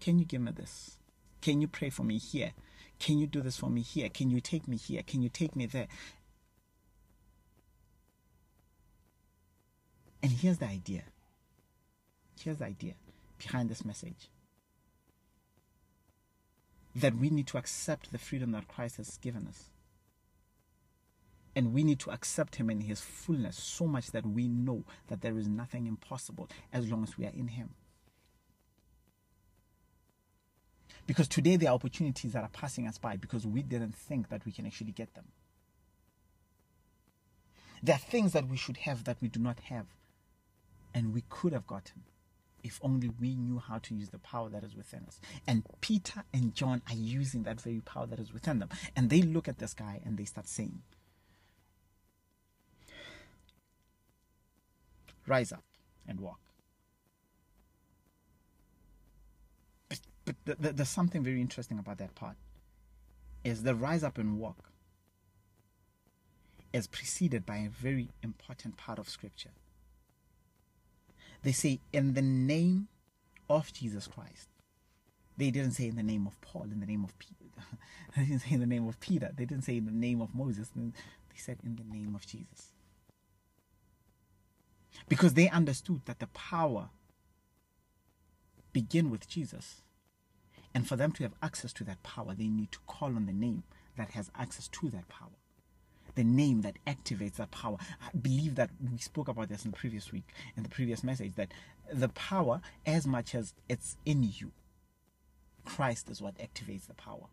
Can 0.00 0.18
you 0.18 0.24
give 0.24 0.40
me 0.40 0.52
this? 0.52 0.96
Can 1.42 1.60
you 1.60 1.68
pray 1.68 1.90
for 1.90 2.02
me 2.02 2.18
here? 2.18 2.52
Can 2.98 3.18
you 3.18 3.26
do 3.26 3.42
this 3.42 3.58
for 3.58 3.70
me 3.70 3.82
here? 3.82 4.08
Can 4.08 4.30
you 4.30 4.40
take 4.40 4.66
me 4.66 4.76
here? 4.76 5.02
Can 5.02 5.22
you 5.22 5.28
take 5.28 5.54
me 5.54 5.66
there? 5.66 5.86
And 10.22 10.32
here's 10.32 10.58
the 10.58 10.66
idea. 10.66 11.02
Here's 12.40 12.58
the 12.58 12.64
idea 12.64 12.94
behind 13.38 13.68
this 13.68 13.84
message 13.84 14.30
that 17.00 17.16
we 17.16 17.30
need 17.30 17.46
to 17.48 17.58
accept 17.58 18.12
the 18.12 18.18
freedom 18.18 18.52
that 18.52 18.68
Christ 18.68 18.96
has 18.96 19.16
given 19.18 19.46
us. 19.46 19.70
And 21.54 21.72
we 21.72 21.82
need 21.82 21.98
to 22.00 22.10
accept 22.10 22.56
Him 22.56 22.70
in 22.70 22.82
His 22.82 23.00
fullness 23.00 23.56
so 23.56 23.86
much 23.86 24.12
that 24.12 24.26
we 24.26 24.48
know 24.48 24.84
that 25.08 25.22
there 25.22 25.38
is 25.38 25.48
nothing 25.48 25.86
impossible 25.86 26.48
as 26.72 26.90
long 26.90 27.02
as 27.02 27.18
we 27.18 27.26
are 27.26 27.32
in 27.34 27.48
Him. 27.48 27.70
Because 31.06 31.26
today 31.26 31.56
there 31.56 31.70
are 31.70 31.74
opportunities 31.74 32.32
that 32.32 32.42
are 32.42 32.50
passing 32.52 32.86
us 32.86 32.98
by 32.98 33.16
because 33.16 33.46
we 33.46 33.62
didn't 33.62 33.94
think 33.94 34.28
that 34.28 34.44
we 34.44 34.52
can 34.52 34.66
actually 34.66 34.92
get 34.92 35.14
them. 35.14 35.24
There 37.82 37.94
are 37.94 37.98
things 37.98 38.32
that 38.32 38.46
we 38.46 38.56
should 38.56 38.76
have 38.78 39.04
that 39.04 39.16
we 39.20 39.28
do 39.28 39.40
not 39.40 39.58
have 39.60 39.86
and 40.94 41.14
we 41.14 41.22
could 41.28 41.52
have 41.52 41.66
gotten 41.66 42.02
if 42.68 42.78
only 42.82 43.08
we 43.08 43.34
knew 43.34 43.58
how 43.58 43.78
to 43.78 43.94
use 43.94 44.10
the 44.10 44.18
power 44.18 44.50
that 44.50 44.62
is 44.62 44.76
within 44.76 45.04
us. 45.08 45.18
And 45.46 45.64
Peter 45.80 46.22
and 46.34 46.54
John 46.54 46.82
are 46.86 46.94
using 46.94 47.44
that 47.44 47.60
very 47.62 47.80
power 47.80 48.06
that 48.06 48.18
is 48.18 48.30
within 48.30 48.58
them. 48.58 48.68
And 48.94 49.08
they 49.08 49.22
look 49.22 49.48
at 49.48 49.58
this 49.58 49.72
guy 49.72 50.02
and 50.04 50.18
they 50.18 50.26
start 50.26 50.46
saying, 50.46 50.82
Rise 55.26 55.50
up 55.50 55.64
and 56.06 56.20
walk. 56.20 56.40
But, 59.88 60.00
but 60.26 60.36
the, 60.44 60.56
the, 60.60 60.72
there's 60.72 60.88
something 60.88 61.22
very 61.22 61.40
interesting 61.40 61.78
about 61.78 61.98
that 61.98 62.14
part. 62.14 62.36
Is 63.44 63.62
the 63.62 63.74
rise 63.74 64.04
up 64.04 64.18
and 64.18 64.38
walk 64.38 64.70
is 66.72 66.86
preceded 66.86 67.46
by 67.46 67.56
a 67.56 67.68
very 67.70 68.10
important 68.22 68.76
part 68.76 68.98
of 68.98 69.08
scripture 69.08 69.52
they 71.48 71.52
say, 71.52 71.80
in 71.94 72.12
the 72.12 72.20
name 72.20 72.88
of 73.48 73.72
Jesus 73.72 74.06
Christ. 74.06 74.50
They 75.38 75.50
didn't 75.50 75.70
say 75.70 75.86
in 75.86 75.96
the 75.96 76.02
name 76.02 76.26
of 76.26 76.38
Paul, 76.42 76.64
in 76.64 76.78
the 76.78 76.84
name 76.84 77.02
of 77.04 77.18
Peter. 77.18 77.46
they 78.16 78.26
didn't 78.26 78.40
say 78.40 78.50
in 78.52 78.60
the 78.60 78.66
name 78.66 78.86
of 78.86 79.00
Peter. 79.00 79.30
They 79.34 79.46
didn't 79.46 79.64
say 79.64 79.78
in 79.78 79.86
the 79.86 79.90
name 79.90 80.20
of 80.20 80.34
Moses. 80.34 80.70
They 80.76 80.92
said 81.36 81.56
in 81.64 81.76
the 81.76 81.84
name 81.84 82.14
of 82.14 82.26
Jesus. 82.26 82.74
Because 85.08 85.32
they 85.32 85.48
understood 85.48 86.02
that 86.04 86.18
the 86.18 86.26
power 86.26 86.90
begin 88.74 89.08
with 89.08 89.26
Jesus. 89.26 89.80
And 90.74 90.86
for 90.86 90.96
them 90.96 91.12
to 91.12 91.22
have 91.22 91.32
access 91.42 91.72
to 91.72 91.84
that 91.84 92.02
power, 92.02 92.34
they 92.34 92.48
need 92.48 92.72
to 92.72 92.78
call 92.86 93.16
on 93.16 93.24
the 93.24 93.32
name 93.32 93.62
that 93.96 94.10
has 94.10 94.30
access 94.36 94.68
to 94.68 94.90
that 94.90 95.08
power 95.08 95.37
the 96.18 96.24
name 96.24 96.62
that 96.62 96.76
activates 96.84 97.36
that 97.36 97.52
power. 97.52 97.76
I 98.02 98.16
believe 98.16 98.56
that 98.56 98.70
we 98.90 98.98
spoke 98.98 99.28
about 99.28 99.48
this 99.48 99.64
in 99.64 99.70
the 99.70 99.76
previous 99.76 100.10
week, 100.10 100.24
in 100.56 100.64
the 100.64 100.68
previous 100.68 101.04
message, 101.04 101.34
that 101.36 101.52
the 101.92 102.08
power, 102.08 102.60
as 102.84 103.06
much 103.06 103.36
as 103.36 103.54
it's 103.68 103.96
in 104.04 104.24
you, 104.24 104.50
Christ 105.64 106.10
is 106.10 106.20
what 106.20 106.36
activates 106.38 106.88
the 106.88 106.94
power. 106.94 107.26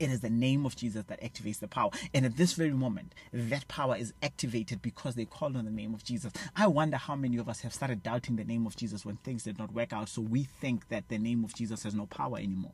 It 0.00 0.10
is 0.10 0.20
the 0.20 0.30
name 0.30 0.66
of 0.66 0.74
Jesus 0.74 1.04
that 1.04 1.22
activates 1.22 1.60
the 1.60 1.68
power. 1.68 1.90
And 2.12 2.26
at 2.26 2.36
this 2.36 2.54
very 2.54 2.72
moment, 2.72 3.14
that 3.32 3.68
power 3.68 3.96
is 3.96 4.12
activated 4.20 4.82
because 4.82 5.14
they 5.14 5.24
called 5.24 5.56
on 5.56 5.64
the 5.64 5.70
name 5.70 5.94
of 5.94 6.02
Jesus. 6.02 6.32
I 6.56 6.66
wonder 6.66 6.96
how 6.96 7.14
many 7.14 7.36
of 7.36 7.48
us 7.48 7.60
have 7.60 7.72
started 7.72 8.02
doubting 8.02 8.34
the 8.34 8.44
name 8.44 8.66
of 8.66 8.74
Jesus 8.74 9.06
when 9.06 9.16
things 9.18 9.44
did 9.44 9.58
not 9.58 9.72
work 9.72 9.92
out. 9.92 10.08
So 10.08 10.22
we 10.22 10.42
think 10.42 10.88
that 10.88 11.08
the 11.08 11.18
name 11.18 11.44
of 11.44 11.54
Jesus 11.54 11.84
has 11.84 11.94
no 11.94 12.06
power 12.06 12.36
anymore. 12.38 12.72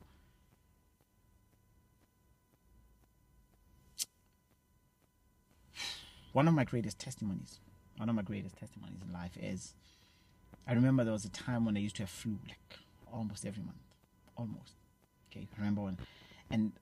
One 6.32 6.48
of 6.48 6.54
my 6.54 6.64
greatest 6.64 6.98
testimonies, 6.98 7.60
one 7.96 8.08
of 8.08 8.14
my 8.14 8.22
greatest 8.22 8.56
testimonies 8.56 9.00
in 9.06 9.12
life 9.12 9.36
is 9.40 9.74
I 10.66 10.74
remember 10.74 11.04
there 11.04 11.12
was 11.12 11.24
a 11.24 11.30
time 11.30 11.64
when 11.64 11.76
I 11.76 11.80
used 11.80 11.96
to 11.96 12.02
have 12.02 12.10
flu 12.10 12.38
like 12.48 12.78
almost 13.12 13.44
every 13.44 13.62
month. 13.62 13.76
Almost. 14.36 14.74
Okay. 15.30 15.46
Remember 15.58 15.82
when 15.82 15.98
and 16.50 16.72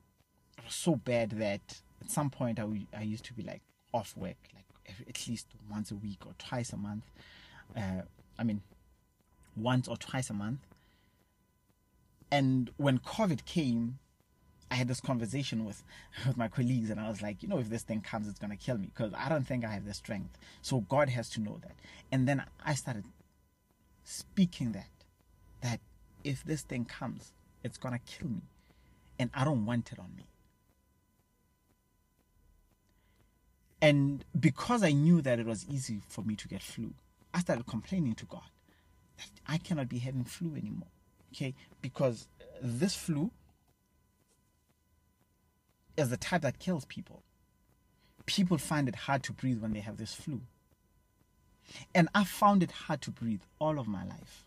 it 0.58 0.64
was 0.64 0.74
so 0.74 0.96
bad 0.96 1.30
that 1.30 1.80
at 2.00 2.10
some 2.10 2.30
point 2.30 2.58
I, 2.58 2.64
I 2.96 3.02
used 3.02 3.24
to 3.26 3.32
be 3.32 3.42
like 3.42 3.62
off 3.92 4.16
work 4.16 4.36
like 4.54 4.64
every, 4.88 5.06
at 5.08 5.28
least 5.28 5.46
once 5.70 5.90
a 5.90 5.96
week 5.96 6.26
or 6.26 6.32
twice 6.38 6.72
a 6.72 6.76
month. 6.76 7.04
Uh, 7.76 8.02
I 8.38 8.44
mean, 8.44 8.62
once 9.56 9.88
or 9.88 9.96
twice 9.96 10.30
a 10.30 10.34
month. 10.34 10.60
And 12.30 12.70
when 12.76 12.98
COVID 12.98 13.44
came, 13.44 13.98
I 14.70 14.76
had 14.76 14.88
this 14.88 15.00
conversation 15.00 15.64
with 15.64 15.82
with 16.26 16.36
my 16.36 16.48
colleagues, 16.48 16.90
and 16.90 17.00
I 17.00 17.08
was 17.08 17.22
like, 17.22 17.42
you 17.42 17.48
know, 17.48 17.58
if 17.58 17.68
this 17.68 17.82
thing 17.82 18.00
comes, 18.00 18.28
it's 18.28 18.38
gonna 18.38 18.56
kill 18.56 18.78
me 18.78 18.90
because 18.94 19.12
I 19.16 19.28
don't 19.28 19.46
think 19.46 19.64
I 19.64 19.68
have 19.72 19.84
the 19.84 19.94
strength. 19.94 20.38
So 20.62 20.80
God 20.80 21.08
has 21.08 21.28
to 21.30 21.40
know 21.40 21.58
that. 21.62 21.74
And 22.12 22.28
then 22.28 22.44
I 22.64 22.74
started 22.74 23.04
speaking 24.04 24.72
that 24.72 24.88
that 25.62 25.80
if 26.24 26.44
this 26.44 26.62
thing 26.62 26.84
comes, 26.84 27.32
it's 27.64 27.78
gonna 27.78 28.00
kill 28.00 28.28
me, 28.28 28.42
and 29.18 29.30
I 29.34 29.44
don't 29.44 29.66
want 29.66 29.92
it 29.92 29.98
on 29.98 30.14
me. 30.16 30.26
And 33.82 34.24
because 34.38 34.82
I 34.82 34.92
knew 34.92 35.22
that 35.22 35.38
it 35.38 35.46
was 35.46 35.66
easy 35.68 36.02
for 36.08 36.22
me 36.22 36.36
to 36.36 36.48
get 36.48 36.62
flu, 36.62 36.92
I 37.32 37.40
started 37.40 37.66
complaining 37.66 38.14
to 38.16 38.26
God 38.26 38.42
that 39.16 39.30
I 39.46 39.56
cannot 39.58 39.88
be 39.88 39.98
having 39.98 40.24
flu 40.24 40.54
anymore. 40.54 40.88
Okay, 41.32 41.54
because 41.80 42.26
this 42.60 42.94
flu 42.94 43.30
is 45.96 46.10
the 46.10 46.16
type 46.16 46.42
that 46.42 46.58
kills 46.58 46.84
people. 46.84 47.22
People 48.26 48.58
find 48.58 48.88
it 48.88 48.94
hard 48.94 49.22
to 49.24 49.32
breathe 49.32 49.60
when 49.60 49.72
they 49.72 49.80
have 49.80 49.96
this 49.96 50.14
flu. 50.14 50.40
And 51.94 52.08
I 52.14 52.24
found 52.24 52.62
it 52.62 52.70
hard 52.70 53.00
to 53.02 53.10
breathe 53.10 53.42
all 53.58 53.78
of 53.78 53.86
my 53.86 54.04
life. 54.04 54.44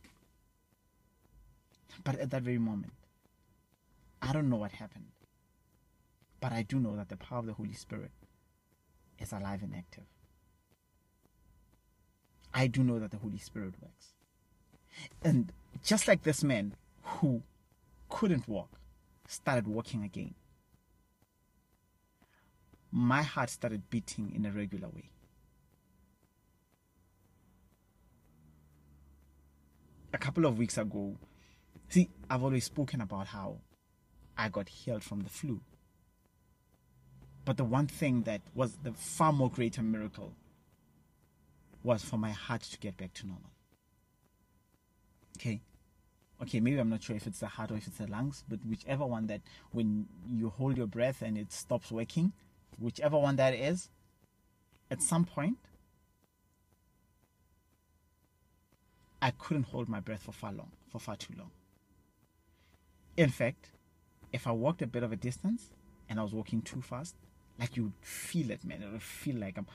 But 2.04 2.20
at 2.20 2.30
that 2.32 2.44
very 2.44 2.58
moment, 2.58 2.94
I 4.22 4.34
don't 4.34 4.50
know 4.50 4.58
what 4.58 4.72
happened. 4.74 5.12
But 6.40 6.52
I 6.52 6.64
do 6.64 6.80
know 6.80 6.96
that 6.96 7.10
the 7.10 7.18
power 7.18 7.40
of 7.40 7.46
the 7.46 7.54
Holy 7.54 7.74
Spirit 7.74 8.12
is 9.20 9.32
alive 9.32 9.64
and 9.64 9.74
active. 9.76 10.04
I 12.54 12.68
do 12.68 12.84
know 12.84 13.00
that 13.00 13.12
the 13.12 13.18
Holy 13.18 13.38
Spirit 13.38 13.74
works. 13.82 14.14
And 15.24 15.52
just 15.84 16.08
like 16.08 16.24
this 16.24 16.44
man 16.44 16.76
who 17.02 17.42
couldn't 18.10 18.48
walk 18.48 18.70
started 19.28 19.68
walking 19.68 20.04
again, 20.04 20.36
my 22.96 23.24
heart 23.24 23.50
started 23.50 23.90
beating 23.90 24.32
in 24.36 24.46
a 24.46 24.52
regular 24.52 24.88
way. 24.88 25.10
A 30.14 30.18
couple 30.20 30.46
of 30.46 30.60
weeks 30.60 30.78
ago, 30.78 31.18
see, 31.90 32.08
I've 32.30 32.44
always 32.44 32.66
spoken 32.66 33.02
about 33.02 33.26
how 33.26 33.58
I 34.38 34.50
got 34.50 34.70
healed 34.70 35.04
from 35.04 35.22
the 35.22 35.30
flu. 35.30 35.60
But 37.46 37.58
the 37.58 37.64
one 37.64 37.88
thing 37.88 38.22
that 38.24 38.42
was 38.54 38.78
the 38.84 38.94
far 38.94 39.34
more 39.34 39.50
greater 39.50 39.82
miracle 39.82 40.36
was 41.82 42.04
for 42.04 42.18
my 42.18 42.30
heart 42.30 42.62
to 42.62 42.78
get 42.78 42.96
back 42.96 43.16
to 43.16 43.26
normal. 43.26 43.50
Okay? 45.40 45.62
Okay, 46.44 46.60
maybe 46.60 46.78
I'm 46.78 46.90
not 46.90 47.02
sure 47.02 47.16
if 47.16 47.26
it's 47.26 47.40
the 47.40 47.48
heart 47.48 47.72
or 47.72 47.78
if 47.78 47.88
it's 47.88 47.98
the 47.98 48.08
lungs, 48.08 48.44
but 48.48 48.60
whichever 48.64 49.06
one 49.08 49.26
that 49.28 49.42
when 49.72 50.06
you 50.28 50.50
hold 50.50 50.78
your 50.78 50.88
breath 50.88 51.24
and 51.24 51.40
it 51.40 51.52
stops 51.52 51.92
working, 51.92 52.34
whichever 52.78 53.18
one 53.18 53.36
that 53.38 53.54
is, 53.54 53.90
at 54.92 55.02
some 55.02 55.26
point, 55.26 55.58
I 59.22 59.32
couldn't 59.32 59.64
hold 59.64 59.88
my 59.88 60.00
breath 60.00 60.24
for 60.24 60.34
far 60.34 60.52
long, 60.52 60.72
for 60.92 61.00
far 61.00 61.16
too 61.16 61.34
long. 61.38 61.52
In 63.16 63.30
fact, 63.30 63.72
if 64.32 64.48
I 64.48 64.52
walked 64.52 64.82
a 64.82 64.88
bit 64.88 65.04
of 65.04 65.12
a 65.12 65.16
distance 65.16 65.72
and 66.10 66.20
I 66.20 66.24
was 66.24 66.34
walking 66.34 66.62
too 66.62 66.82
fast, 66.82 67.16
like 67.60 67.78
you 67.78 67.84
would 67.84 67.94
feel 68.02 68.52
it, 68.52 68.66
man. 68.66 68.82
It 68.82 68.92
would 68.92 69.02
feel 69.02 69.38
like 69.38 69.58
I'm 69.58 69.68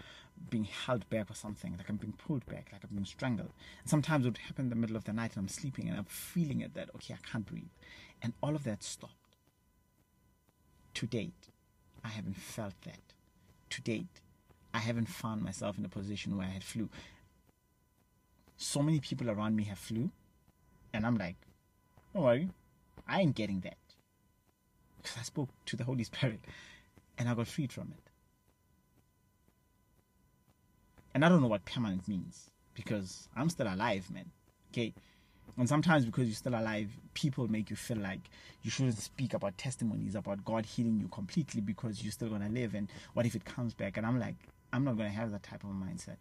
being 0.51 0.65
held 0.65 1.09
back 1.09 1.31
or 1.31 1.35
something, 1.35 1.77
like 1.77 1.89
I'm 1.89 1.97
being 1.97 2.13
pulled 2.13 2.45
back, 2.47 2.69
like 2.73 2.83
I'm 2.85 2.95
being 2.95 3.05
strangled. 3.05 3.53
And 3.81 3.89
sometimes 3.89 4.25
it 4.25 4.29
would 4.29 4.39
happen 4.39 4.67
in 4.67 4.71
the 4.71 4.77
middle 4.77 4.97
of 4.97 5.05
the 5.05 5.13
night 5.13 5.37
and 5.37 5.45
I'm 5.45 5.49
sleeping 5.49 5.89
and 5.89 5.97
I'm 5.97 6.05
feeling 6.05 6.61
it 6.61 6.75
that, 6.75 6.91
okay, 6.97 7.15
I 7.15 7.29
can't 7.31 7.47
breathe. 7.47 7.71
And 8.21 8.35
all 8.43 8.55
of 8.55 8.65
that 8.65 8.83
stopped. 8.83 9.15
To 10.95 11.07
date, 11.07 11.51
I 12.05 12.09
haven't 12.09 12.37
felt 12.37 12.75
that. 12.85 13.01
To 13.71 13.83
date, 13.83 14.21
I 14.73 14.79
haven't 14.79 15.09
found 15.09 15.43
myself 15.43 15.79
in 15.79 15.85
a 15.85 15.89
position 15.89 16.37
where 16.37 16.47
I 16.47 16.51
had 16.51 16.65
flu. 16.65 16.89
So 18.57 18.83
many 18.83 19.01
people 19.01 19.31
around 19.31 19.57
me 19.57 19.65
have 19.65 19.79
flu, 19.79 20.11
and 20.93 21.07
I'm 21.07 21.17
like, 21.17 21.37
don't 22.15 22.25
worry, 22.25 22.49
I 23.07 23.21
ain't 23.21 23.35
getting 23.35 23.61
that. 23.61 23.77
Because 24.97 25.17
I 25.19 25.23
spoke 25.23 25.51
to 25.67 25.77
the 25.77 25.85
Holy 25.85 26.05
Spirit 26.05 26.41
and 27.17 27.29
I 27.29 27.35
got 27.35 27.49
freed 27.49 27.73
from 27.73 27.93
it. 27.97 28.11
And 31.15 31.25
I 31.25 31.29
don't 31.29 31.41
know 31.41 31.49
what 31.49 31.65
permanent 31.65 32.07
means 32.07 32.51
because 32.75 33.29
I'm 33.37 33.51
still 33.51 33.67
alive, 33.73 34.11
man. 34.11 34.31
Okay. 34.73 34.95
And 35.57 35.69
sometimes 35.69 36.05
because 36.05 36.27
you're 36.27 36.37
still 36.37 36.55
alive, 36.55 36.89
people 37.15 37.49
make 37.49 37.71
you 37.71 37.77
feel 37.77 37.97
like 37.97 38.21
you 38.63 38.71
shouldn't 38.71 38.99
speak 38.99 39.35
about 39.35 39.59
testimonies 39.59 40.15
about 40.15 40.45
God 40.45 40.67
healing 40.67 41.01
you 41.01 41.09
completely 41.09 41.61
because 41.61 42.03
you're 42.03 42.13
still 42.13 42.29
gonna 42.29 42.49
live. 42.49 42.75
And 42.75 42.89
what 43.15 43.27
if 43.27 43.35
it 43.35 43.45
comes 43.45 43.75
back? 43.75 43.97
And 43.97 44.07
I'm 44.07 44.21
like, 44.21 44.37
I'm 44.73 44.85
not 44.85 44.97
gonna 44.97 45.09
have 45.09 45.33
that 45.33 45.43
type 45.43 45.65
of 45.65 45.71
mindset. 45.71 46.17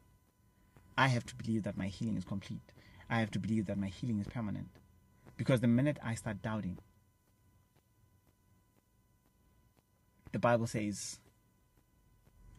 I 0.98 1.08
have 1.08 1.26
to 1.28 1.36
believe 1.36 1.64
that 1.64 1.78
my 1.78 1.88
healing 1.88 2.18
is 2.18 2.24
complete. 2.24 2.62
I 3.10 3.20
have 3.20 3.32
to 3.32 3.40
believe 3.40 3.68
that 3.68 3.78
my 3.78 3.88
healing 3.88 4.20
is 4.20 4.28
permanent. 4.28 4.70
Because 5.38 5.62
the 5.62 5.68
minute 5.68 5.98
I 6.04 6.16
start 6.16 6.42
doubting, 6.42 6.80
the 10.32 10.40
Bible 10.40 10.66
says 10.66 11.20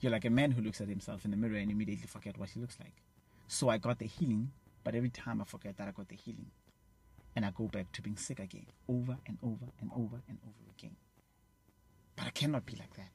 you're 0.01 0.13
like 0.13 0.25
a 0.25 0.31
man 0.31 0.53
who 0.53 0.63
looks 0.63 0.81
at 0.81 0.89
himself 0.89 1.25
in 1.25 1.33
the 1.33 1.37
mirror 1.37 1.57
and 1.57 1.71
immediately 1.71 2.07
forget 2.07 2.39
what 2.39 2.51
he 2.51 2.61
looks 2.61 2.79
like. 2.79 2.95
So 3.49 3.69
I 3.69 3.79
got 3.79 3.99
the 3.99 4.07
healing, 4.07 4.53
but 4.85 4.95
every 4.95 5.11
time 5.11 5.41
I 5.41 5.45
forget 5.45 5.77
that 5.79 5.89
I 5.89 5.91
got 5.91 6.09
the 6.09 6.15
healing. 6.15 6.51
And 7.39 7.47
I 7.47 7.53
go 7.53 7.69
back 7.69 7.93
to 7.93 8.03
being 8.03 8.17
sick 8.17 8.41
again, 8.41 8.67
over 8.89 9.17
and 9.29 9.39
over 9.45 9.67
and 9.81 9.93
over 9.95 10.21
and 10.29 10.39
over 10.43 10.73
again. 10.77 10.97
But 12.17 12.27
I 12.27 12.31
cannot 12.31 12.67
be 12.67 12.75
like 12.75 12.93
that. 12.95 13.11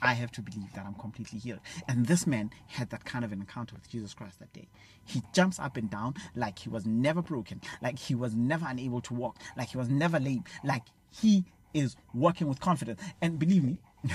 I 0.00 0.14
have 0.14 0.32
to 0.32 0.40
believe 0.40 0.72
that 0.72 0.86
I'm 0.86 0.94
completely 0.94 1.40
healed. 1.40 1.60
And 1.86 2.06
this 2.06 2.26
man 2.26 2.52
had 2.68 2.88
that 2.88 3.04
kind 3.04 3.22
of 3.22 3.32
an 3.32 3.40
encounter 3.40 3.74
with 3.74 3.86
Jesus 3.86 4.14
Christ 4.14 4.38
that 4.38 4.54
day. 4.54 4.70
He 5.04 5.20
jumps 5.34 5.58
up 5.58 5.76
and 5.76 5.90
down 5.90 6.14
like 6.34 6.58
he 6.58 6.70
was 6.70 6.86
never 6.86 7.20
broken, 7.20 7.60
like 7.82 7.98
he 7.98 8.14
was 8.14 8.34
never 8.34 8.64
unable 8.66 9.02
to 9.02 9.12
walk, 9.12 9.36
like 9.58 9.68
he 9.68 9.76
was 9.76 9.90
never 9.90 10.18
lame, 10.18 10.44
like 10.64 10.84
he 11.10 11.44
is 11.74 11.96
working 12.14 12.48
with 12.48 12.60
confidence. 12.60 13.02
And 13.20 13.38
believe 13.38 13.62
me, 13.62 13.76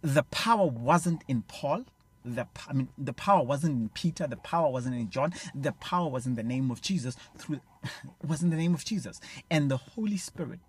the 0.00 0.22
power 0.22 0.66
wasn't 0.66 1.24
in 1.28 1.42
Paul. 1.42 1.84
The, 2.26 2.46
I 2.68 2.72
mean, 2.72 2.88
the 2.98 3.12
power 3.12 3.44
wasn't 3.44 3.80
in 3.80 3.88
Peter. 3.90 4.26
The 4.26 4.36
power 4.36 4.70
wasn't 4.70 4.96
in 4.96 5.10
John. 5.10 5.32
The 5.54 5.72
power 5.72 6.10
was 6.10 6.26
in 6.26 6.34
the 6.34 6.42
name 6.42 6.70
of 6.70 6.82
Jesus. 6.82 7.16
Through 7.38 7.60
was 8.26 8.42
in 8.42 8.50
the 8.50 8.56
name 8.56 8.74
of 8.74 8.84
Jesus, 8.84 9.20
and 9.50 9.70
the 9.70 9.76
Holy 9.76 10.16
Spirit 10.16 10.60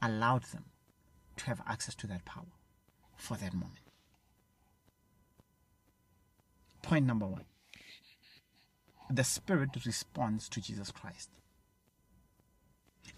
allowed 0.00 0.44
them 0.44 0.66
to 1.36 1.46
have 1.46 1.60
access 1.66 1.94
to 1.96 2.06
that 2.06 2.24
power 2.24 2.46
for 3.16 3.36
that 3.36 3.52
moment. 3.52 3.80
Point 6.82 7.06
number 7.06 7.26
one 7.26 7.44
the 9.10 9.24
Spirit 9.24 9.70
responds 9.86 10.48
to 10.50 10.60
Jesus 10.60 10.90
Christ. 10.90 11.30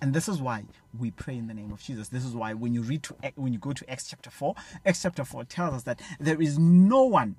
And 0.01 0.15
this 0.15 0.29
is 0.29 0.41
why 0.41 0.65
we 0.99 1.11
pray 1.11 1.37
in 1.37 1.47
the 1.49 1.55
name 1.55 1.73
of 1.73 1.83
Jesus. 1.83 2.09
This 2.09 2.25
is 2.25 2.35
why 2.35 2.55
when 2.55 2.73
you 2.73 2.83
read 2.83 3.03
to 3.05 3.17
when 3.35 3.53
you 3.53 3.59
go 3.59 3.73
to 3.73 3.91
Acts 3.91 4.09
chapter 4.09 4.31
4, 4.31 4.55
Acts 4.87 5.03
chapter 5.03 5.25
4 5.25 5.45
tells 5.45 5.75
us 5.75 5.83
that 5.83 6.01
there 6.19 6.41
is 6.41 6.59
no 6.59 7.05
one 7.05 7.37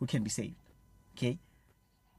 who 0.00 0.06
can 0.06 0.24
be 0.24 0.30
saved. 0.30 0.56
Okay? 1.16 1.38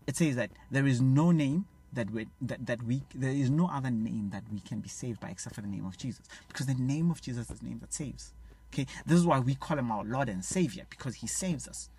It 0.08 0.16
says 0.16 0.36
that 0.38 0.52
there 0.70 0.88
is 0.88 1.02
no 1.02 1.32
name 1.32 1.66
that 1.94 2.10
we 2.10 2.28
that, 2.42 2.66
that 2.66 2.82
we 2.84 3.04
there 3.14 3.32
is 3.32 3.50
no 3.50 3.68
other 3.68 3.92
name 3.92 4.30
that 4.32 4.44
we 4.52 4.62
can 4.62 4.80
be 4.80 4.88
saved 4.88 5.20
by 5.20 5.30
except 5.30 5.56
for 5.56 5.62
the 5.62 5.68
name 5.68 5.86
of 5.86 5.98
Jesus. 5.98 6.26
Because 6.48 6.68
the 6.68 6.74
name 6.76 7.12
of 7.12 7.22
Jesus 7.22 7.50
is 7.50 7.60
the 7.60 7.66
name 7.66 7.80
that 7.80 7.94
saves. 7.94 8.34
Okay? 8.74 8.86
This 9.06 9.20
is 9.20 9.26
why 9.26 9.40
we 9.40 9.56
call 9.56 9.78
him 9.78 9.92
our 9.92 10.06
Lord 10.06 10.30
and 10.30 10.46
Savior, 10.46 10.86
because 10.90 11.16
he 11.16 11.28
saves 11.28 11.68
us. 11.68 11.90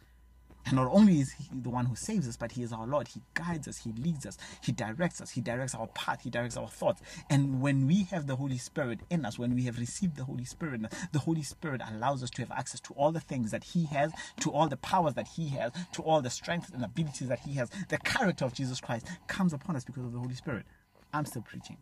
And 0.65 0.77
not 0.77 0.89
only 0.93 1.21
is 1.21 1.33
He 1.33 1.49
the 1.53 1.71
one 1.71 1.87
who 1.87 1.97
saves 1.97 2.29
us, 2.29 2.37
but 2.37 2.53
He 2.53 2.63
is 2.63 2.73
our 2.73 2.87
Lord. 2.87 3.09
He 3.09 3.23
guides 3.35 3.67
us, 3.67 3.79
He 3.79 3.93
leads 3.93 4.27
us, 4.27 4.39
He 4.63 4.73
directs 4.73 5.21
us, 5.21 5.31
He 5.31 5.41
directs 5.41 5.75
our 5.75 5.89
path, 5.89 6.21
He 6.23 6.31
directs 6.31 6.57
our 6.57 6.69
thoughts. 6.69 7.03
And 7.29 7.61
when 7.61 7.87
we 7.87 8.05
have 8.05 8.27
the 8.27 8.37
Holy 8.37 8.59
Spirit 8.59 9.01
in 9.11 9.25
us, 9.25 9.39
when 9.39 9.55
we 9.55 9.65
have 9.65 9.79
received 9.79 10.17
the 10.17 10.25
Holy 10.25 10.45
Spirit, 10.45 10.83
the 11.13 11.19
Holy 11.19 11.43
Spirit 11.43 11.83
allows 11.87 12.23
us 12.23 12.31
to 12.31 12.43
have 12.43 12.53
access 12.53 12.81
to 12.81 12.93
all 12.95 13.13
the 13.13 13.21
things 13.21 13.51
that 13.51 13.65
He 13.65 13.87
has, 13.87 14.13
to 14.41 14.51
all 14.51 14.69
the 14.69 14.77
powers 14.77 15.15
that 15.15 15.29
He 15.29 15.49
has, 15.49 15.73
to 15.93 16.03
all 16.03 16.23
the 16.23 16.31
strengths 16.31 16.71
and 16.71 16.85
abilities 16.85 17.29
that 17.29 17.41
He 17.41 17.55
has. 17.55 17.71
The 17.89 17.99
character 17.99 18.45
of 18.45 18.55
Jesus 18.55 18.81
Christ 18.81 19.07
comes 19.27 19.53
upon 19.53 19.77
us 19.77 19.85
because 19.85 20.05
of 20.05 20.13
the 20.13 20.19
Holy 20.19 20.35
Spirit. 20.35 20.65
I'm 21.13 21.25
still 21.27 21.43
preaching. 21.43 21.79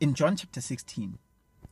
In 0.00 0.12
John 0.12 0.36
chapter 0.36 0.60
16, 0.60 1.18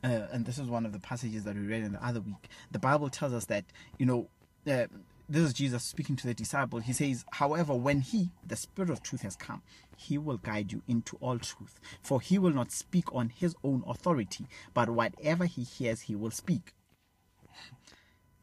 uh, 0.03 0.27
and 0.31 0.45
this 0.45 0.57
is 0.57 0.67
one 0.67 0.85
of 0.85 0.91
the 0.91 0.99
passages 0.99 1.43
that 1.45 1.55
we 1.55 1.65
read 1.65 1.83
in 1.83 1.93
the 1.93 2.05
other 2.05 2.21
week. 2.21 2.49
The 2.71 2.79
Bible 2.79 3.09
tells 3.09 3.33
us 3.33 3.45
that, 3.45 3.65
you 3.97 4.05
know, 4.05 4.29
uh, 4.67 4.87
this 5.29 5.43
is 5.43 5.53
Jesus 5.53 5.83
speaking 5.83 6.15
to 6.17 6.27
the 6.27 6.33
disciple. 6.33 6.79
He 6.79 6.93
says, 6.93 7.23
However, 7.31 7.73
when 7.73 8.01
He, 8.01 8.31
the 8.45 8.57
Spirit 8.57 8.89
of 8.89 9.01
truth, 9.01 9.21
has 9.21 9.35
come, 9.35 9.61
He 9.95 10.17
will 10.17 10.37
guide 10.37 10.71
you 10.71 10.81
into 10.87 11.17
all 11.21 11.39
truth. 11.39 11.79
For 12.01 12.19
He 12.19 12.37
will 12.37 12.51
not 12.51 12.71
speak 12.71 13.13
on 13.15 13.29
His 13.29 13.55
own 13.63 13.83
authority, 13.87 14.47
but 14.73 14.89
whatever 14.89 15.45
He 15.45 15.63
hears, 15.63 16.01
He 16.01 16.15
will 16.15 16.31
speak. 16.31 16.73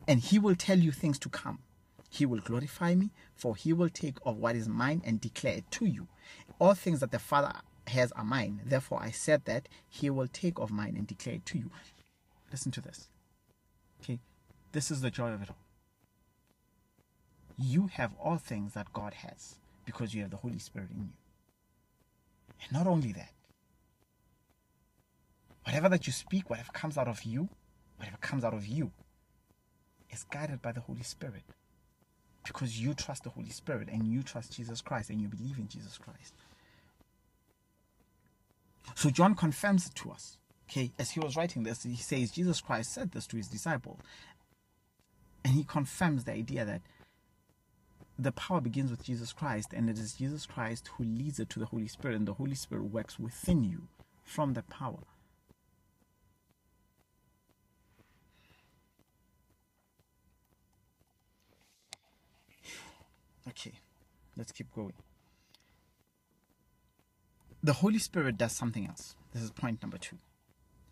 And 0.08 0.20
He 0.20 0.38
will 0.38 0.56
tell 0.56 0.78
you 0.78 0.92
things 0.92 1.18
to 1.20 1.28
come. 1.28 1.58
He 2.08 2.26
will 2.26 2.40
glorify 2.40 2.94
me, 2.94 3.10
for 3.34 3.54
He 3.54 3.72
will 3.72 3.90
take 3.90 4.16
of 4.24 4.38
what 4.38 4.56
is 4.56 4.68
mine 4.68 5.02
and 5.04 5.20
declare 5.20 5.58
it 5.58 5.70
to 5.72 5.84
you. 5.84 6.08
All 6.58 6.74
things 6.74 7.00
that 7.00 7.12
the 7.12 7.18
Father 7.18 7.52
has 7.90 8.12
are 8.12 8.24
mine. 8.24 8.60
Therefore, 8.64 9.00
I 9.02 9.10
said 9.10 9.44
that 9.44 9.68
he 9.88 10.10
will 10.10 10.26
take 10.26 10.58
of 10.58 10.70
mine 10.70 10.94
and 10.96 11.06
declare 11.06 11.36
it 11.36 11.46
to 11.46 11.58
you. 11.58 11.70
Listen 12.50 12.72
to 12.72 12.80
this. 12.80 13.08
Okay, 14.02 14.18
this 14.72 14.90
is 14.90 15.00
the 15.00 15.10
joy 15.10 15.30
of 15.32 15.42
it 15.42 15.50
all. 15.50 15.56
You 17.58 17.88
have 17.88 18.12
all 18.22 18.38
things 18.38 18.72
that 18.72 18.92
God 18.92 19.14
has 19.14 19.56
because 19.84 20.14
you 20.14 20.22
have 20.22 20.30
the 20.30 20.38
Holy 20.38 20.58
Spirit 20.58 20.90
in 20.90 21.02
you. 21.02 21.12
And 22.62 22.72
not 22.72 22.86
only 22.86 23.12
that, 23.12 23.32
whatever 25.64 25.88
that 25.88 26.06
you 26.06 26.12
speak, 26.12 26.48
whatever 26.48 26.72
comes 26.72 26.96
out 26.96 27.08
of 27.08 27.22
you, 27.22 27.48
whatever 27.96 28.16
comes 28.18 28.44
out 28.44 28.54
of 28.54 28.66
you, 28.66 28.90
is 30.10 30.24
guided 30.24 30.62
by 30.62 30.72
the 30.72 30.80
Holy 30.80 31.02
Spirit 31.02 31.42
because 32.44 32.80
you 32.80 32.94
trust 32.94 33.24
the 33.24 33.30
Holy 33.30 33.50
Spirit 33.50 33.88
and 33.92 34.06
you 34.06 34.22
trust 34.22 34.52
Jesus 34.56 34.80
Christ 34.80 35.10
and 35.10 35.20
you 35.20 35.28
believe 35.28 35.58
in 35.58 35.68
Jesus 35.68 35.98
Christ. 35.98 36.34
So 38.94 39.10
John 39.10 39.34
confirms 39.34 39.86
it 39.86 39.94
to 39.96 40.10
us. 40.10 40.38
Okay, 40.68 40.92
as 40.98 41.10
he 41.10 41.20
was 41.20 41.36
writing 41.36 41.64
this, 41.64 41.82
he 41.82 41.96
says 41.96 42.30
Jesus 42.30 42.60
Christ 42.60 42.92
said 42.92 43.12
this 43.12 43.26
to 43.28 43.36
his 43.36 43.48
disciple. 43.48 43.98
And 45.44 45.54
he 45.54 45.64
confirms 45.64 46.24
the 46.24 46.32
idea 46.32 46.64
that 46.64 46.82
the 48.18 48.32
power 48.32 48.60
begins 48.60 48.90
with 48.90 49.02
Jesus 49.02 49.32
Christ, 49.32 49.72
and 49.72 49.88
it 49.88 49.98
is 49.98 50.14
Jesus 50.14 50.46
Christ 50.46 50.90
who 50.96 51.04
leads 51.04 51.40
it 51.40 51.48
to 51.50 51.58
the 51.58 51.66
Holy 51.66 51.88
Spirit, 51.88 52.16
and 52.16 52.28
the 52.28 52.34
Holy 52.34 52.54
Spirit 52.54 52.84
works 52.84 53.18
within 53.18 53.64
you 53.64 53.88
from 54.22 54.52
that 54.54 54.68
power. 54.68 54.98
Okay, 63.48 63.72
let's 64.36 64.52
keep 64.52 64.72
going 64.72 64.92
the 67.62 67.74
Holy 67.74 67.98
Spirit 67.98 68.38
does 68.38 68.52
something 68.52 68.86
else. 68.86 69.14
This 69.32 69.42
is 69.42 69.50
point 69.50 69.82
number 69.82 69.98
two. 69.98 70.16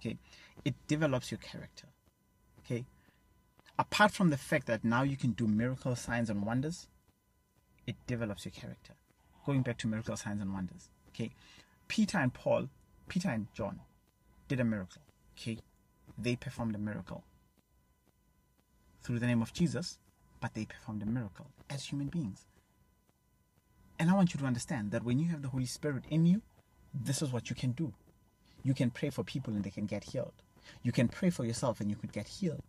Okay, 0.00 0.16
it 0.64 0.74
develops 0.87 1.31
your 1.31 1.38
character. 1.38 1.87
Okay, 2.61 2.85
apart 3.78 4.12
from 4.12 4.31
the 4.31 4.37
fact 4.37 4.66
that 4.66 4.85
now 4.85 5.02
you 5.02 5.16
can 5.16 5.33
do 5.33 5.46
miracle 5.46 5.96
signs 5.96 6.31
and 6.31 6.44
wonders, 6.44 6.88
it 7.87 7.96
develops 8.07 8.44
your 8.44 8.52
character. 8.52 8.92
Going 9.46 9.62
back 9.62 9.78
to 9.78 9.88
miracle 9.88 10.16
signs 10.16 10.42
and 10.42 10.52
wonders. 10.52 10.90
Okay. 11.09 11.31
Peter 11.88 12.18
and 12.18 12.35
Paul, 12.35 12.68
Peter 13.09 13.31
and 13.31 13.46
John 13.54 13.81
did 14.46 14.61
a 14.61 14.64
miracle. 14.64 15.00
Okay. 15.38 15.59
They 16.18 16.37
performed 16.37 16.74
a 16.74 16.78
miracle 16.78 17.24
through 19.02 19.20
the 19.20 19.26
name 19.26 19.40
of 19.40 19.54
Jesus, 19.54 19.98
but 20.38 20.52
they 20.52 20.66
performed 20.66 21.02
a 21.02 21.07
miracle 21.07 21.46
as 21.70 21.87
human 21.87 22.09
beings. 22.09 22.44
And 23.98 24.11
I 24.11 24.14
want 24.14 24.35
you 24.35 24.40
to 24.40 24.46
understand 24.46 24.90
that 24.90 25.02
when 25.02 25.18
you 25.18 25.31
have 25.31 25.40
the 25.40 25.48
Holy 25.48 25.64
Spirit 25.64 26.04
in 26.11 26.26
you, 26.26 26.42
this 26.94 27.22
is 27.22 27.33
what 27.33 27.51
you 27.51 27.57
can 27.57 27.72
do. 27.72 27.92
You 28.62 28.74
can 28.74 28.90
pray 28.90 29.11
for 29.11 29.24
people 29.24 29.55
and 29.55 29.64
they 29.64 29.70
can 29.70 29.87
get 29.87 30.05
healed. 30.05 30.35
You 30.83 30.92
can 30.92 31.09
pray 31.09 31.31
for 31.31 31.44
yourself 31.44 31.81
and 31.81 31.90
you 31.90 31.96
could 31.96 32.12
get 32.12 32.29
healed. 32.29 32.64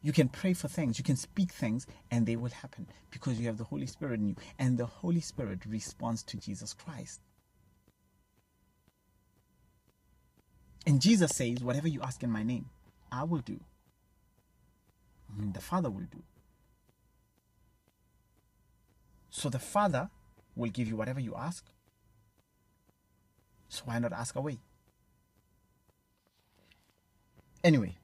You 0.00 0.12
can 0.12 0.28
pray 0.28 0.52
for 0.52 0.68
things, 0.68 0.98
you 0.98 1.04
can 1.04 1.16
speak 1.16 1.50
things, 1.50 1.86
and 2.10 2.24
they 2.24 2.36
will 2.36 2.50
happen 2.50 2.86
because 3.10 3.40
you 3.40 3.46
have 3.48 3.58
the 3.58 3.64
Holy 3.64 3.86
Spirit 3.86 4.20
in 4.20 4.28
you. 4.28 4.36
And 4.58 4.78
the 4.78 4.86
Holy 4.86 5.20
Spirit 5.20 5.60
responds 5.66 6.22
to 6.24 6.36
Jesus 6.36 6.72
Christ. 6.72 7.20
And 10.86 11.00
Jesus 11.00 11.32
says, 11.34 11.62
Whatever 11.62 11.88
you 11.88 12.00
ask 12.00 12.22
in 12.22 12.30
my 12.30 12.44
name, 12.44 12.66
I 13.10 13.24
will 13.24 13.40
do. 13.40 13.60
I 15.30 15.40
mean, 15.40 15.52
the 15.52 15.60
Father 15.60 15.90
will 15.90 16.06
do. 16.10 16.22
So 19.30 19.50
the 19.50 19.58
Father 19.58 20.10
will 20.56 20.70
give 20.70 20.88
you 20.88 20.96
whatever 20.96 21.20
you 21.20 21.34
ask. 21.34 21.64
So 23.68 23.82
why 23.84 23.98
not 23.98 24.12
ask 24.12 24.34
away? 24.36 24.58
Anyway, 27.62 27.96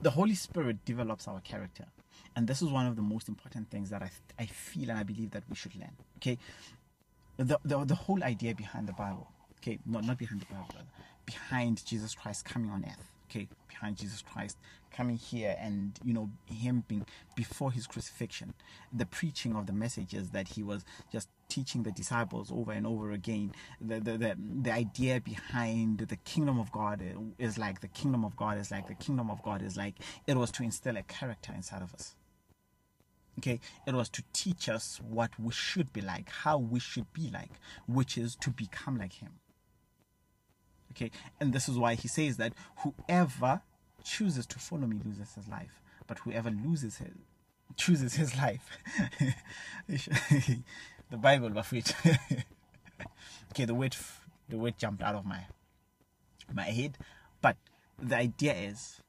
the 0.00 0.10
Holy 0.10 0.34
Spirit 0.34 0.84
develops 0.84 1.28
our 1.28 1.40
character. 1.40 1.86
And 2.34 2.46
this 2.46 2.62
is 2.62 2.68
one 2.68 2.86
of 2.86 2.96
the 2.96 3.02
most 3.02 3.28
important 3.28 3.70
things 3.70 3.90
that 3.90 4.02
I, 4.02 4.10
I 4.38 4.46
feel 4.46 4.90
and 4.90 4.98
I 4.98 5.02
believe 5.02 5.32
that 5.32 5.44
we 5.48 5.56
should 5.56 5.74
learn. 5.76 5.92
Okay? 6.18 6.38
The, 7.36 7.58
the, 7.64 7.84
the 7.84 7.94
whole 7.94 8.22
idea 8.22 8.54
behind 8.54 8.88
the 8.88 8.92
Bible, 8.92 9.28
okay, 9.58 9.78
not, 9.86 10.04
not 10.04 10.18
behind 10.18 10.40
the 10.40 10.46
Bible, 10.46 10.86
behind 11.26 11.84
Jesus 11.84 12.14
Christ 12.14 12.44
coming 12.44 12.70
on 12.70 12.84
earth 12.86 13.19
okay 13.30 13.48
behind 13.68 13.96
jesus 13.96 14.22
christ 14.22 14.58
coming 14.90 15.16
here 15.16 15.56
and 15.58 15.98
you 16.04 16.12
know 16.12 16.30
him 16.46 16.84
being 16.88 17.06
before 17.36 17.72
his 17.72 17.86
crucifixion. 17.86 18.54
The 18.92 19.06
preaching 19.06 19.56
of 19.56 19.66
the 19.66 19.72
messages 19.72 20.30
that 20.30 20.48
he 20.48 20.62
was 20.62 20.84
just 21.10 21.28
teaching 21.48 21.82
the 21.82 21.92
disciples 21.92 22.50
over 22.52 22.72
and 22.72 22.86
over 22.86 23.12
again. 23.12 23.52
The 23.80 24.00
the 24.00 24.18
the, 24.18 24.36
the 24.62 24.72
idea 24.72 25.20
behind 25.20 25.98
the 25.98 26.16
kingdom 26.16 26.58
of 26.58 26.70
god 26.72 27.02
is 27.38 27.58
like 27.58 27.80
the 27.80 27.88
kingdom 27.88 28.24
of 28.24 28.36
god 28.36 28.58
is 28.58 28.70
like 28.70 28.88
the 28.88 28.94
kingdom 28.94 29.30
of 29.30 29.42
god 29.42 29.62
is 29.62 29.76
like. 29.76 29.94
It 30.26 30.36
was 30.36 30.50
to 30.52 30.62
instill 30.62 30.96
a 30.96 31.02
character 31.02 31.52
inside 31.54 31.82
of 31.82 31.94
us. 31.94 32.16
Okay? 33.38 33.60
It 33.86 33.94
was 33.94 34.08
to 34.10 34.22
teach 34.32 34.68
us 34.68 35.00
what 35.08 35.30
we 35.38 35.52
should 35.52 35.92
be 35.92 36.02
like 36.02 36.28
how 36.28 36.58
we 36.58 36.78
should 36.78 37.10
be 37.14 37.30
like 37.30 37.52
which 37.86 38.18
is 38.18 38.36
to 38.36 38.50
become 38.50 38.98
like 38.98 39.14
him 39.14 39.30
Okay, 40.92 41.10
and 41.38 41.52
this 41.52 41.68
is 41.68 41.78
why 41.78 41.94
he 41.94 42.08
says 42.08 42.36
that 42.38 42.52
whoever 42.78 43.62
chooses 44.02 44.46
to 44.46 44.58
follow 44.58 44.86
me 44.86 44.98
loses 45.04 45.34
his 45.34 45.48
life, 45.48 45.80
but 46.06 46.18
whoever 46.20 46.50
loses 46.50 46.98
his 46.98 47.14
chooses 47.76 48.14
his 48.14 48.36
life. 48.36 48.78
the 49.88 51.16
Bible, 51.16 51.50
Bafrit. 51.50 51.94
okay, 53.52 53.64
the 53.64 53.74
word 53.74 53.96
the 54.48 54.58
word 54.58 54.74
jumped 54.78 55.02
out 55.02 55.14
of 55.14 55.24
my 55.24 55.46
my 56.52 56.64
head, 56.64 56.98
but 57.40 57.56
the 58.02 58.16
idea 58.16 58.54
is 58.54 59.00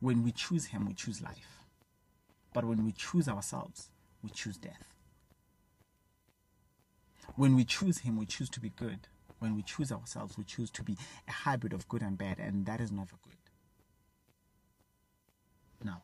when 0.00 0.22
we 0.22 0.32
choose 0.32 0.66
him, 0.66 0.86
we 0.86 0.94
choose 0.94 1.20
life. 1.20 1.64
But 2.54 2.64
when 2.64 2.84
we 2.84 2.92
choose 2.92 3.28
ourselves, 3.28 3.90
we 4.22 4.30
choose 4.30 4.56
death. 4.56 4.94
When 7.36 7.54
we 7.54 7.64
choose 7.64 7.98
him, 7.98 8.16
we 8.16 8.26
choose 8.26 8.48
to 8.50 8.60
be 8.60 8.70
good 8.70 9.06
when 9.40 9.56
we 9.56 9.62
choose 9.62 9.90
ourselves, 9.90 10.38
we 10.38 10.44
choose 10.44 10.70
to 10.70 10.82
be 10.82 10.96
a 11.26 11.32
hybrid 11.32 11.72
of 11.72 11.88
good 11.88 12.02
and 12.02 12.16
bad, 12.16 12.38
and 12.38 12.66
that 12.66 12.80
is 12.80 12.92
never 12.92 13.16
good. 13.24 13.36
Now, 15.82 16.02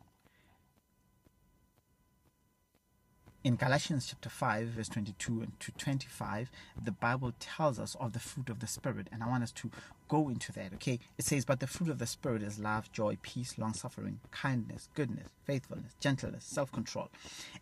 in 3.44 3.55
Galatians 3.55 4.07
chapter 4.09 4.29
5, 4.29 4.66
verse 4.68 4.88
22 4.88 5.42
and 5.42 5.61
to 5.61 5.70
25, 5.72 6.51
the 6.83 6.90
Bible 6.90 7.33
tells 7.38 7.79
us 7.79 7.94
of 8.01 8.12
the 8.12 8.18
fruit 8.18 8.49
of 8.49 8.59
the 8.59 8.66
Spirit, 8.66 9.07
and 9.12 9.22
I 9.22 9.29
want 9.29 9.44
us 9.44 9.53
to 9.53 9.70
go 10.09 10.29
into 10.29 10.51
that, 10.53 10.72
okay? 10.75 10.99
It 11.16 11.25
says, 11.25 11.44
But 11.44 11.61
the 11.61 11.68
fruit 11.68 11.90
of 11.90 11.99
the 11.99 12.07
Spirit 12.09 12.42
is 12.42 12.59
love, 12.59 12.90
joy, 12.90 13.18
peace, 13.22 13.57
long 13.57 13.75
suffering, 13.75 14.18
kindness, 14.33 14.88
goodness, 14.94 15.29
faithfulness, 15.44 15.94
gentleness, 16.01 16.44
self 16.44 16.72
control. 16.72 17.09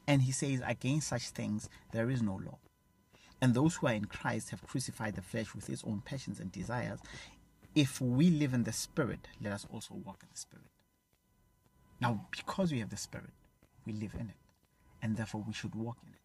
And 0.07 0.23
he 0.23 0.33
says, 0.33 0.63
Against 0.67 1.09
such 1.09 1.29
things 1.29 1.69
there 1.93 2.09
is 2.09 2.23
no 2.23 2.41
law. 2.43 2.59
And 3.45 3.53
those 3.53 3.75
who 3.75 3.89
are 3.89 3.93
in 3.93 4.07
Christ 4.07 4.49
have 4.53 4.67
crucified 4.67 5.17
the 5.17 5.21
flesh 5.21 5.55
with 5.55 5.69
its 5.69 5.85
own 5.85 6.01
passions 6.03 6.41
and 6.41 6.51
desires. 6.51 6.99
If 7.75 8.01
we 8.01 8.31
live 8.31 8.55
in 8.55 8.65
the 8.65 8.73
Spirit, 8.73 9.29
let 9.39 9.53
us 9.53 9.67
also 9.71 9.97
walk 10.03 10.21
in 10.23 10.31
the 10.33 10.39
Spirit. 10.39 10.71
Now, 12.01 12.27
because 12.31 12.73
we 12.73 12.79
have 12.79 12.89
the 12.89 12.97
Spirit, 12.97 13.35
we 13.85 13.93
live 13.93 14.15
in 14.15 14.31
it. 14.31 14.37
And 15.03 15.19
therefore, 15.19 15.45
we 15.47 15.53
should 15.53 15.75
walk 15.75 15.99
in 16.07 16.15
it. 16.15 16.21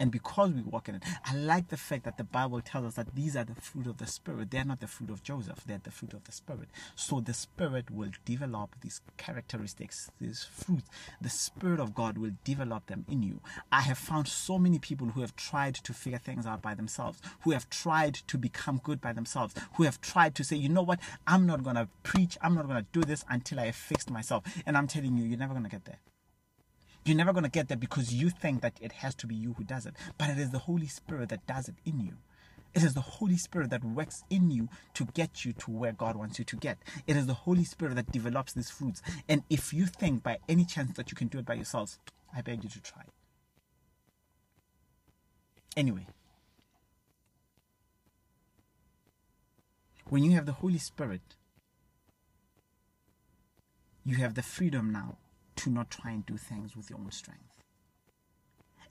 And 0.00 0.12
because 0.12 0.52
we 0.52 0.62
walk 0.62 0.88
in 0.88 0.96
it, 0.96 1.02
I 1.24 1.34
like 1.34 1.68
the 1.68 1.76
fact 1.76 2.04
that 2.04 2.16
the 2.16 2.24
Bible 2.24 2.60
tells 2.60 2.86
us 2.86 2.94
that 2.94 3.14
these 3.14 3.36
are 3.36 3.44
the 3.44 3.54
fruit 3.54 3.86
of 3.86 3.98
the 3.98 4.06
Spirit. 4.06 4.50
They're 4.50 4.64
not 4.64 4.80
the 4.80 4.86
fruit 4.86 5.10
of 5.10 5.22
Joseph, 5.22 5.64
they're 5.66 5.80
the 5.82 5.90
fruit 5.90 6.12
of 6.14 6.24
the 6.24 6.32
Spirit. 6.32 6.68
So 6.94 7.20
the 7.20 7.34
Spirit 7.34 7.90
will 7.90 8.10
develop 8.24 8.76
these 8.80 9.00
characteristics, 9.16 10.10
these 10.20 10.44
fruits. 10.44 10.88
The 11.20 11.30
Spirit 11.30 11.80
of 11.80 11.94
God 11.94 12.18
will 12.18 12.32
develop 12.44 12.86
them 12.86 13.04
in 13.08 13.22
you. 13.22 13.40
I 13.72 13.80
have 13.82 13.98
found 13.98 14.28
so 14.28 14.58
many 14.58 14.78
people 14.78 15.08
who 15.08 15.20
have 15.20 15.34
tried 15.36 15.74
to 15.76 15.92
figure 15.92 16.18
things 16.18 16.46
out 16.46 16.62
by 16.62 16.74
themselves, 16.74 17.20
who 17.40 17.50
have 17.50 17.68
tried 17.70 18.14
to 18.14 18.38
become 18.38 18.80
good 18.82 19.00
by 19.00 19.12
themselves, 19.12 19.54
who 19.74 19.82
have 19.82 20.00
tried 20.00 20.34
to 20.36 20.44
say, 20.44 20.56
you 20.56 20.68
know 20.68 20.82
what, 20.82 21.00
I'm 21.26 21.46
not 21.46 21.64
going 21.64 21.76
to 21.76 21.88
preach, 22.02 22.38
I'm 22.42 22.54
not 22.54 22.68
going 22.68 22.84
to 22.84 22.86
do 22.92 23.00
this 23.02 23.24
until 23.28 23.60
I 23.60 23.66
have 23.66 23.76
fixed 23.76 24.10
myself. 24.10 24.44
And 24.66 24.76
I'm 24.76 24.86
telling 24.86 25.16
you, 25.16 25.24
you're 25.24 25.38
never 25.38 25.54
going 25.54 25.64
to 25.64 25.70
get 25.70 25.84
there. 25.84 25.98
You're 27.08 27.16
never 27.16 27.32
going 27.32 27.44
to 27.44 27.50
get 27.50 27.68
there 27.68 27.76
because 27.78 28.12
you 28.12 28.28
think 28.28 28.60
that 28.60 28.74
it 28.82 28.92
has 28.92 29.14
to 29.14 29.26
be 29.26 29.34
you 29.34 29.54
who 29.54 29.64
does 29.64 29.86
it. 29.86 29.94
But 30.18 30.28
it 30.28 30.38
is 30.38 30.50
the 30.50 30.58
Holy 30.58 30.88
Spirit 30.88 31.30
that 31.30 31.46
does 31.46 31.66
it 31.66 31.76
in 31.86 32.00
you. 32.00 32.18
It 32.74 32.82
is 32.82 32.92
the 32.92 33.00
Holy 33.00 33.38
Spirit 33.38 33.70
that 33.70 33.82
works 33.82 34.24
in 34.28 34.50
you 34.50 34.68
to 34.92 35.06
get 35.06 35.42
you 35.42 35.54
to 35.54 35.70
where 35.70 35.92
God 35.92 36.16
wants 36.16 36.38
you 36.38 36.44
to 36.44 36.56
get. 36.56 36.76
It 37.06 37.16
is 37.16 37.26
the 37.26 37.32
Holy 37.32 37.64
Spirit 37.64 37.94
that 37.94 38.12
develops 38.12 38.52
these 38.52 38.68
fruits. 38.68 39.00
And 39.26 39.42
if 39.48 39.72
you 39.72 39.86
think 39.86 40.22
by 40.22 40.36
any 40.50 40.66
chance 40.66 40.98
that 40.98 41.10
you 41.10 41.16
can 41.16 41.28
do 41.28 41.38
it 41.38 41.46
by 41.46 41.54
yourselves, 41.54 41.98
I 42.36 42.42
beg 42.42 42.62
you 42.62 42.68
to 42.68 42.82
try. 42.82 43.04
Anyway, 45.78 46.06
when 50.10 50.24
you 50.24 50.32
have 50.32 50.44
the 50.44 50.52
Holy 50.52 50.78
Spirit, 50.78 51.22
you 54.04 54.16
have 54.16 54.34
the 54.34 54.42
freedom 54.42 54.92
now 54.92 55.16
to 55.58 55.70
not 55.70 55.90
try 55.90 56.12
and 56.12 56.24
do 56.24 56.36
things 56.36 56.76
with 56.76 56.88
your 56.88 56.98
own 56.98 57.10
strength. 57.10 57.58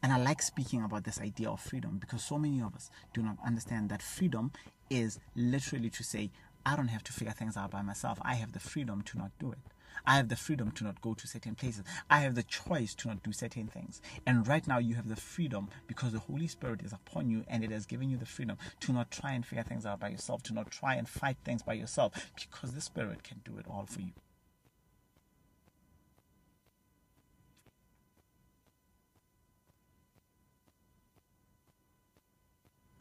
And 0.03 0.13
I 0.13 0.17
like 0.17 0.41
speaking 0.41 0.83
about 0.83 1.05
this 1.05 1.19
idea 1.19 1.49
of 1.49 1.59
freedom 1.59 1.97
because 1.97 2.23
so 2.23 2.37
many 2.37 2.61
of 2.61 2.75
us 2.75 2.89
do 3.13 3.23
not 3.23 3.37
understand 3.45 3.89
that 3.89 4.01
freedom 4.01 4.51
is 4.89 5.19
literally 5.35 5.89
to 5.89 6.03
say, 6.03 6.29
I 6.65 6.75
don't 6.75 6.89
have 6.89 7.03
to 7.05 7.13
figure 7.13 7.33
things 7.33 7.57
out 7.57 7.71
by 7.71 7.81
myself. 7.81 8.19
I 8.21 8.35
have 8.35 8.51
the 8.51 8.59
freedom 8.59 9.01
to 9.03 9.17
not 9.17 9.31
do 9.39 9.51
it. 9.51 9.59
I 10.05 10.17
have 10.17 10.29
the 10.29 10.35
freedom 10.35 10.71
to 10.71 10.83
not 10.83 11.01
go 11.01 11.13
to 11.13 11.27
certain 11.27 11.55
places. 11.55 11.83
I 12.09 12.19
have 12.19 12.35
the 12.35 12.43
choice 12.43 12.93
to 12.95 13.07
not 13.07 13.23
do 13.23 13.31
certain 13.31 13.67
things. 13.67 14.01
And 14.25 14.47
right 14.47 14.67
now, 14.67 14.77
you 14.77 14.95
have 14.95 15.07
the 15.09 15.15
freedom 15.15 15.69
because 15.87 16.11
the 16.11 16.19
Holy 16.19 16.47
Spirit 16.47 16.81
is 16.83 16.93
upon 16.93 17.29
you 17.29 17.43
and 17.47 17.63
it 17.63 17.71
has 17.71 17.85
given 17.85 18.09
you 18.09 18.17
the 18.17 18.25
freedom 18.25 18.57
to 18.81 18.93
not 18.93 19.09
try 19.09 19.31
and 19.31 19.45
figure 19.45 19.63
things 19.63 19.85
out 19.85 19.99
by 19.99 20.09
yourself, 20.09 20.43
to 20.43 20.53
not 20.53 20.69
try 20.69 20.95
and 20.95 21.09
fight 21.09 21.37
things 21.43 21.63
by 21.63 21.73
yourself 21.73 22.13
because 22.35 22.73
the 22.73 22.81
Spirit 22.81 23.23
can 23.23 23.41
do 23.43 23.57
it 23.57 23.65
all 23.67 23.85
for 23.85 24.01
you. 24.01 24.11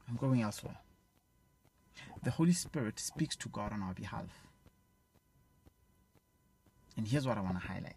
I'm 0.09 0.17
going 0.17 0.43
elsewhere. 0.43 0.79
The 2.23 2.31
Holy 2.31 2.53
Spirit 2.53 2.99
speaks 2.99 3.37
to 3.37 3.49
God 3.49 3.73
on 3.73 3.83
our 3.83 3.95
behalf. 3.95 4.47
And 6.97 7.07
here's 7.07 7.27
what 7.27 7.37
I 7.37 7.41
want 7.41 7.61
to 7.61 7.67
highlight. 7.67 7.97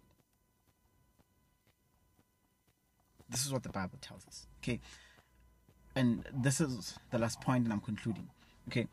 This 3.29 3.45
is 3.45 3.53
what 3.53 3.63
the 3.63 3.69
Bible 3.69 3.97
tells 4.01 4.25
us. 4.27 4.47
Okay. 4.61 4.79
And 5.95 6.25
this 6.33 6.59
is 6.59 6.97
the 7.11 7.19
last 7.19 7.41
point, 7.41 7.63
and 7.63 7.73
I'm 7.73 7.79
concluding. 7.79 8.29
Okay. 8.67 8.87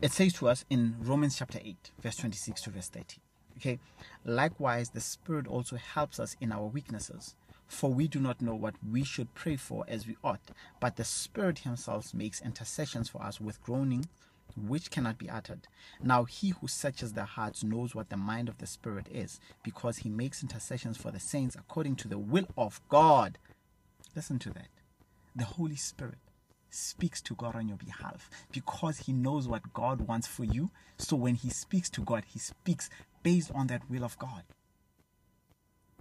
It 0.00 0.12
says 0.12 0.32
to 0.34 0.48
us 0.48 0.64
in 0.70 0.96
Romans 1.00 1.36
chapter 1.36 1.58
8, 1.62 1.90
verse 2.00 2.16
26 2.16 2.62
to 2.62 2.70
verse 2.70 2.88
30. 2.88 3.16
Okay. 3.56 3.78
Likewise, 4.24 4.90
the 4.90 5.00
Spirit 5.00 5.46
also 5.46 5.76
helps 5.76 6.18
us 6.18 6.36
in 6.40 6.52
our 6.52 6.66
weaknesses 6.66 7.34
for 7.70 7.92
we 7.92 8.08
do 8.08 8.18
not 8.18 8.42
know 8.42 8.54
what 8.54 8.74
we 8.90 9.04
should 9.04 9.32
pray 9.34 9.56
for 9.56 9.84
as 9.88 10.06
we 10.06 10.16
ought, 10.24 10.40
but 10.80 10.96
the 10.96 11.04
Spirit 11.04 11.60
Himself 11.60 12.12
makes 12.12 12.42
intercessions 12.42 13.08
for 13.08 13.22
us 13.22 13.40
with 13.40 13.62
groaning 13.62 14.06
which 14.56 14.90
cannot 14.90 15.16
be 15.16 15.30
uttered. 15.30 15.68
Now 16.02 16.24
he 16.24 16.50
who 16.50 16.66
searches 16.66 17.12
the 17.12 17.24
hearts 17.24 17.62
knows 17.62 17.94
what 17.94 18.10
the 18.10 18.16
mind 18.16 18.48
of 18.48 18.58
the 18.58 18.66
Spirit 18.66 19.06
is, 19.10 19.38
because 19.62 19.98
he 19.98 20.08
makes 20.08 20.42
intercessions 20.42 20.96
for 20.96 21.12
the 21.12 21.20
saints 21.20 21.54
according 21.54 21.96
to 21.96 22.08
the 22.08 22.18
will 22.18 22.48
of 22.58 22.80
God. 22.88 23.38
Listen 24.16 24.40
to 24.40 24.50
that. 24.50 24.68
The 25.36 25.44
Holy 25.44 25.76
Spirit 25.76 26.18
speaks 26.70 27.20
to 27.22 27.34
God 27.36 27.54
on 27.54 27.68
your 27.68 27.76
behalf 27.76 28.28
because 28.52 28.98
he 28.98 29.12
knows 29.12 29.46
what 29.46 29.72
God 29.72 30.02
wants 30.02 30.26
for 30.26 30.44
you. 30.44 30.70
So 30.98 31.14
when 31.16 31.36
he 31.36 31.50
speaks 31.50 31.88
to 31.90 32.00
God, 32.00 32.24
he 32.26 32.40
speaks 32.40 32.90
based 33.22 33.52
on 33.54 33.68
that 33.68 33.88
will 33.88 34.04
of 34.04 34.18
God, 34.18 34.42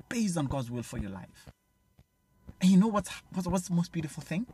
based 0.10 0.38
on 0.38 0.48
God's 0.48 0.72
will 0.72 0.84
for 0.84 0.98
your 0.98 1.12
life. 1.12 1.52
And 2.62 2.70
you 2.70 2.78
know 2.78 2.88
what's, 2.88 3.10
what's, 3.34 3.48
what's 3.48 3.68
the 3.68 3.76
most 3.76 3.92
beautiful 3.92 4.22
thing? 4.22 4.46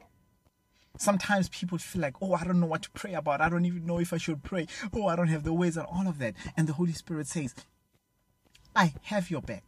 Sometimes 0.98 1.50
people 1.50 1.78
feel 1.78 2.02
like, 2.02 2.16
oh, 2.22 2.34
I 2.34 2.44
don't 2.44 2.60
know 2.60 2.68
what 2.68 2.84
to 2.84 2.92
pray 2.92 3.14
about. 3.14 3.42
I 3.42 3.50
don't 3.50 3.66
even 3.66 3.86
know 3.86 4.00
if 4.00 4.14
I 4.14 4.18
should 4.18 4.44
pray. 4.44 4.68
Oh, 4.94 5.08
I 5.08 5.16
don't 5.16 5.28
have 5.28 5.44
the 5.44 5.54
ways 5.54 5.76
and 5.76 5.86
all 5.88 6.08
of 6.08 6.20
that. 6.20 6.36
And 6.56 6.68
the 6.68 6.74
Holy 6.74 6.94
Spirit 6.94 7.28
says, 7.28 7.54
I 8.76 8.94
have 9.04 9.30
your 9.30 9.42
back. 9.42 9.64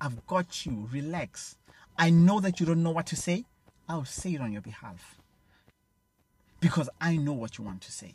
I've 0.00 0.26
got 0.26 0.66
you. 0.66 0.88
Relax. 0.92 1.56
I 1.96 2.10
know 2.10 2.40
that 2.40 2.60
you 2.60 2.66
don't 2.66 2.82
know 2.82 2.90
what 2.90 3.06
to 3.06 3.16
say. 3.16 3.44
I'll 3.88 4.04
say 4.04 4.34
it 4.34 4.40
on 4.40 4.52
your 4.52 4.60
behalf. 4.60 5.16
Because 6.60 6.90
I 7.00 7.16
know 7.16 7.32
what 7.32 7.56
you 7.56 7.64
want 7.64 7.80
to 7.82 7.92
say. 7.92 8.14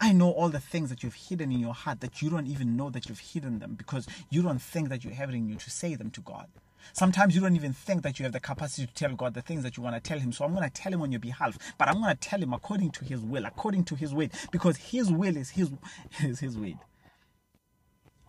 I 0.00 0.12
know 0.12 0.30
all 0.30 0.50
the 0.50 0.60
things 0.60 0.90
that 0.90 1.02
you've 1.02 1.14
hidden 1.14 1.50
in 1.50 1.60
your 1.60 1.72
heart 1.72 2.00
that 2.00 2.20
you 2.20 2.28
don't 2.28 2.46
even 2.46 2.76
know 2.76 2.90
that 2.90 3.08
you've 3.08 3.18
hidden 3.18 3.60
them 3.60 3.74
because 3.74 4.06
you 4.28 4.42
don't 4.42 4.60
think 4.60 4.90
that 4.90 5.04
you 5.04 5.10
have 5.10 5.30
it 5.30 5.34
in 5.34 5.48
you 5.48 5.56
to 5.56 5.70
say 5.70 5.94
them 5.94 6.10
to 6.10 6.20
God. 6.20 6.48
Sometimes 6.92 7.34
you 7.34 7.40
don't 7.40 7.56
even 7.56 7.72
think 7.72 8.02
that 8.02 8.18
you 8.18 8.24
have 8.24 8.32
the 8.32 8.40
capacity 8.40 8.86
to 8.86 8.94
tell 8.94 9.14
God 9.14 9.34
the 9.34 9.42
things 9.42 9.62
that 9.62 9.76
you 9.76 9.82
want 9.82 9.96
to 9.96 10.00
tell 10.00 10.18
Him. 10.18 10.32
So 10.32 10.44
I'm 10.44 10.54
going 10.54 10.68
to 10.68 10.74
tell 10.74 10.92
Him 10.92 11.02
on 11.02 11.12
your 11.12 11.20
behalf, 11.20 11.58
but 11.78 11.88
I'm 11.88 12.00
going 12.00 12.14
to 12.14 12.20
tell 12.20 12.40
Him 12.40 12.52
according 12.52 12.90
to 12.92 13.04
His 13.04 13.20
will, 13.20 13.44
according 13.44 13.84
to 13.84 13.94
His 13.94 14.14
way, 14.14 14.30
because 14.50 14.76
His 14.76 15.10
will 15.10 15.36
is 15.36 15.50
His 15.50 15.70
is 16.22 16.40
His 16.40 16.58
way. 16.58 16.76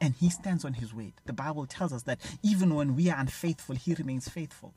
And 0.01 0.13
He 0.15 0.29
stands 0.29 0.65
on 0.65 0.73
His 0.73 0.93
word. 0.93 1.13
The 1.25 1.33
Bible 1.33 1.65
tells 1.65 1.93
us 1.93 2.03
that 2.03 2.19
even 2.43 2.75
when 2.75 2.95
we 2.95 3.09
are 3.09 3.19
unfaithful, 3.19 3.75
He 3.75 3.93
remains 3.93 4.29
faithful. 4.29 4.73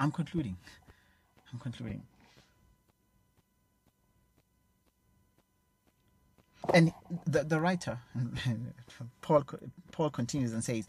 I'm 0.00 0.12
concluding. 0.12 0.56
I'm 1.52 1.58
concluding. 1.58 2.02
And 6.74 6.92
the, 7.26 7.44
the 7.44 7.60
writer, 7.60 7.98
Paul, 9.22 9.44
Paul 9.92 10.10
continues 10.10 10.52
and 10.52 10.62
says, 10.62 10.86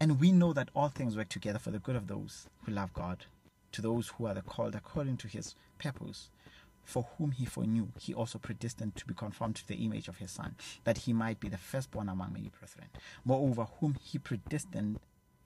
And 0.00 0.20
we 0.20 0.32
know 0.32 0.52
that 0.52 0.70
all 0.74 0.88
things 0.88 1.16
work 1.16 1.28
together 1.28 1.58
for 1.58 1.70
the 1.70 1.78
good 1.78 1.96
of 1.96 2.06
those 2.06 2.48
who 2.64 2.72
love 2.72 2.92
God, 2.92 3.26
to 3.72 3.82
those 3.82 4.08
who 4.08 4.26
are 4.26 4.34
the 4.34 4.42
called 4.42 4.74
according 4.74 5.16
to 5.18 5.28
his 5.28 5.54
purpose, 5.78 6.30
for 6.84 7.08
whom 7.18 7.32
he 7.32 7.44
foreknew, 7.44 7.88
he 8.00 8.14
also 8.14 8.38
predestined 8.38 8.94
to 8.96 9.06
be 9.06 9.14
conformed 9.14 9.56
to 9.56 9.66
the 9.66 9.74
image 9.84 10.08
of 10.08 10.18
his 10.18 10.30
Son, 10.30 10.54
that 10.84 10.98
he 10.98 11.12
might 11.12 11.40
be 11.40 11.48
the 11.48 11.58
firstborn 11.58 12.08
among 12.08 12.32
many 12.32 12.50
brethren. 12.58 12.88
Moreover, 13.24 13.66
whom 13.80 13.96
he 14.00 14.18
predestined, 14.18 15.00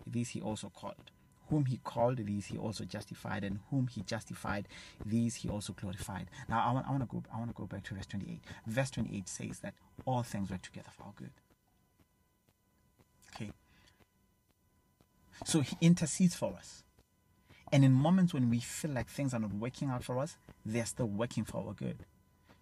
these 0.06 0.30
he 0.30 0.40
also 0.40 0.68
called 0.68 1.10
whom 1.50 1.66
he 1.66 1.78
called, 1.78 2.18
these 2.18 2.46
he 2.46 2.56
also 2.56 2.84
justified, 2.84 3.44
and 3.44 3.58
whom 3.70 3.88
he 3.88 4.02
justified, 4.02 4.68
these 5.04 5.34
he 5.34 5.48
also 5.48 5.72
glorified. 5.72 6.28
Now 6.48 6.64
I 6.66 6.72
want, 6.72 6.86
I 6.86 6.90
want 6.90 7.02
to 7.02 7.06
go 7.06 7.22
I 7.34 7.38
want 7.38 7.50
to 7.50 7.54
go 7.54 7.66
back 7.66 7.84
to 7.84 7.94
verse 7.94 8.06
28. 8.06 8.40
Verse 8.66 8.90
28 8.90 9.28
says 9.28 9.58
that 9.60 9.74
all 10.06 10.22
things 10.22 10.50
work 10.50 10.62
together 10.62 10.90
for 10.96 11.04
our 11.04 11.12
good. 11.16 11.32
Okay. 13.34 13.50
So 15.44 15.60
he 15.60 15.76
intercedes 15.80 16.34
for 16.34 16.54
us. 16.54 16.84
And 17.72 17.84
in 17.84 17.92
moments 17.92 18.34
when 18.34 18.50
we 18.50 18.60
feel 18.60 18.90
like 18.90 19.08
things 19.08 19.34
are 19.34 19.40
not 19.40 19.52
working 19.52 19.90
out 19.90 20.02
for 20.02 20.18
us, 20.18 20.36
they're 20.64 20.86
still 20.86 21.06
working 21.06 21.44
for 21.44 21.64
our 21.66 21.74
good 21.74 22.04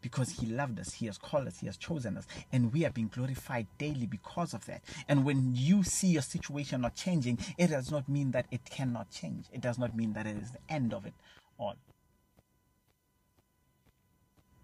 because 0.01 0.31
he 0.31 0.47
loved 0.47 0.79
us, 0.79 0.95
he 0.95 1.07
has 1.07 1.19
called 1.19 1.47
us, 1.47 1.59
he 1.59 1.67
has 1.67 1.77
chosen 1.77 2.17
us, 2.17 2.27
and 2.53 2.73
we 2.73 2.85
are 2.85 2.91
being 2.91 3.11
glorified 3.13 3.67
daily 3.79 4.07
because 4.07 4.55
of 4.55 4.65
that. 4.67 4.83
And 5.09 5.25
when 5.25 5.55
you 5.55 5.83
see 5.83 6.09
your 6.09 6.23
situation 6.23 6.81
not 6.81 6.95
changing, 6.95 7.39
it 7.57 7.69
does 7.69 7.91
not 7.91 8.09
mean 8.09 8.31
that 8.33 8.47
it 8.51 8.65
cannot 8.65 9.11
change. 9.11 9.47
It 9.53 9.61
does 9.61 9.79
not 9.79 9.97
mean 9.97 10.13
that 10.13 10.27
it 10.27 10.37
is 10.37 10.53
the 10.53 10.73
end 10.73 10.95
of 10.95 11.07
it 11.07 11.15
all. 11.59 11.77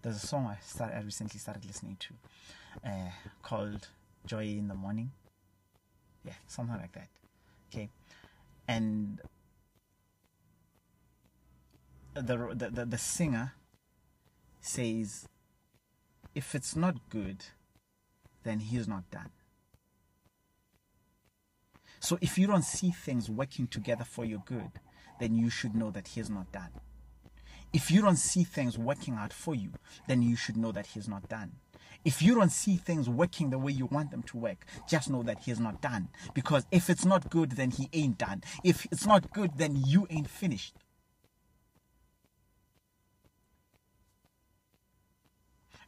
There's 0.01 0.23
a 0.23 0.27
song 0.27 0.45
I, 0.45 0.57
started, 0.63 0.97
I 0.97 1.01
recently 1.01 1.39
started 1.39 1.65
listening 1.65 1.97
to 1.99 2.87
uh, 2.87 3.09
called 3.41 3.87
Joy 4.25 4.43
in 4.43 4.67
the 4.67 4.75
Morning. 4.75 5.11
Yeah, 6.23 6.33
something 6.47 6.77
like 6.77 6.93
that. 6.93 7.07
Okay. 7.73 7.89
And 8.67 9.19
the, 12.13 12.21
the, 12.53 12.69
the, 12.69 12.85
the 12.85 12.97
singer 12.97 13.53
says, 14.65 15.27
if 16.33 16.55
it's 16.55 16.75
not 16.75 17.09
good, 17.09 17.45
then 18.43 18.59
he's 18.59 18.87
not 18.87 19.09
done. 19.11 19.29
So 21.99 22.17
if 22.21 22.37
you 22.37 22.47
don't 22.47 22.63
see 22.63 22.91
things 22.91 23.29
working 23.29 23.67
together 23.67 24.03
for 24.03 24.25
your 24.25 24.43
good, 24.45 24.71
then 25.19 25.35
you 25.35 25.49
should 25.49 25.75
know 25.75 25.91
that 25.91 26.09
he's 26.09 26.29
not 26.29 26.51
done. 26.51 26.71
If 27.73 27.89
you 27.89 28.01
don't 28.01 28.17
see 28.17 28.43
things 28.43 28.77
working 28.77 29.15
out 29.15 29.33
for 29.33 29.55
you, 29.55 29.71
then 30.07 30.21
you 30.21 30.35
should 30.35 30.57
know 30.57 30.71
that 30.71 30.87
he's 30.87 31.07
not 31.07 31.27
done. 31.29 31.53
If 32.03 32.21
you 32.21 32.35
don't 32.35 32.51
see 32.51 32.75
things 32.75 33.09
working 33.09 33.49
the 33.49 33.57
way 33.57 33.71
you 33.71 33.87
want 33.87 34.11
them 34.11 34.23
to 34.23 34.37
work, 34.37 34.65
just 34.87 35.09
know 35.09 35.23
that 35.23 35.43
he's 35.43 35.59
not 35.59 35.81
done. 35.81 36.09
Because 36.33 36.65
if 36.71 36.89
it's 36.89 37.05
not 37.05 37.29
good, 37.29 37.51
then 37.51 37.71
he 37.71 37.89
ain't 37.93 38.17
done. 38.17 38.43
If 38.63 38.85
it's 38.91 39.05
not 39.05 39.33
good, 39.33 39.57
then 39.57 39.75
you 39.75 40.05
ain't 40.09 40.29
finished. 40.29 40.75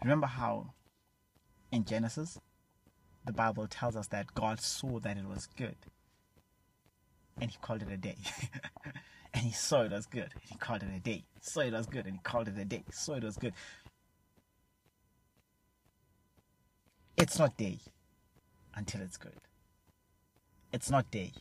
Remember 0.01 0.27
how 0.27 0.73
in 1.71 1.85
Genesis, 1.85 2.39
the 3.25 3.33
Bible 3.33 3.67
tells 3.67 3.95
us 3.95 4.07
that 4.07 4.33
God 4.33 4.61
saw 4.61 4.99
that 4.99 5.17
it 5.17 5.25
was 5.25 5.47
good 5.57 5.75
and 7.39 7.51
he 7.51 7.57
called 7.61 7.81
it 7.81 7.91
a 7.91 7.97
day. 7.97 8.17
and 9.33 9.43
he 9.43 9.51
saw 9.51 9.81
it 9.81 9.91
was 9.91 10.05
good 10.05 10.29
and 10.33 10.43
he 10.49 10.57
called 10.57 10.83
it 10.83 10.89
a 10.95 10.99
day. 10.99 11.25
Saw 11.41 11.61
it 11.61 11.73
was 11.73 11.87
good 11.87 12.05
and 12.05 12.15
he 12.15 12.21
called 12.23 12.47
it 12.47 12.57
a 12.57 12.65
day. 12.65 12.83
Saw 12.91 13.13
it 13.13 13.23
was 13.23 13.37
good. 13.37 13.53
It's 17.17 17.39
not 17.39 17.57
day 17.57 17.79
until 18.75 19.01
it's 19.01 19.17
good. 19.17 19.41
It's 20.71 20.89
not 20.89 21.09
day 21.09 21.33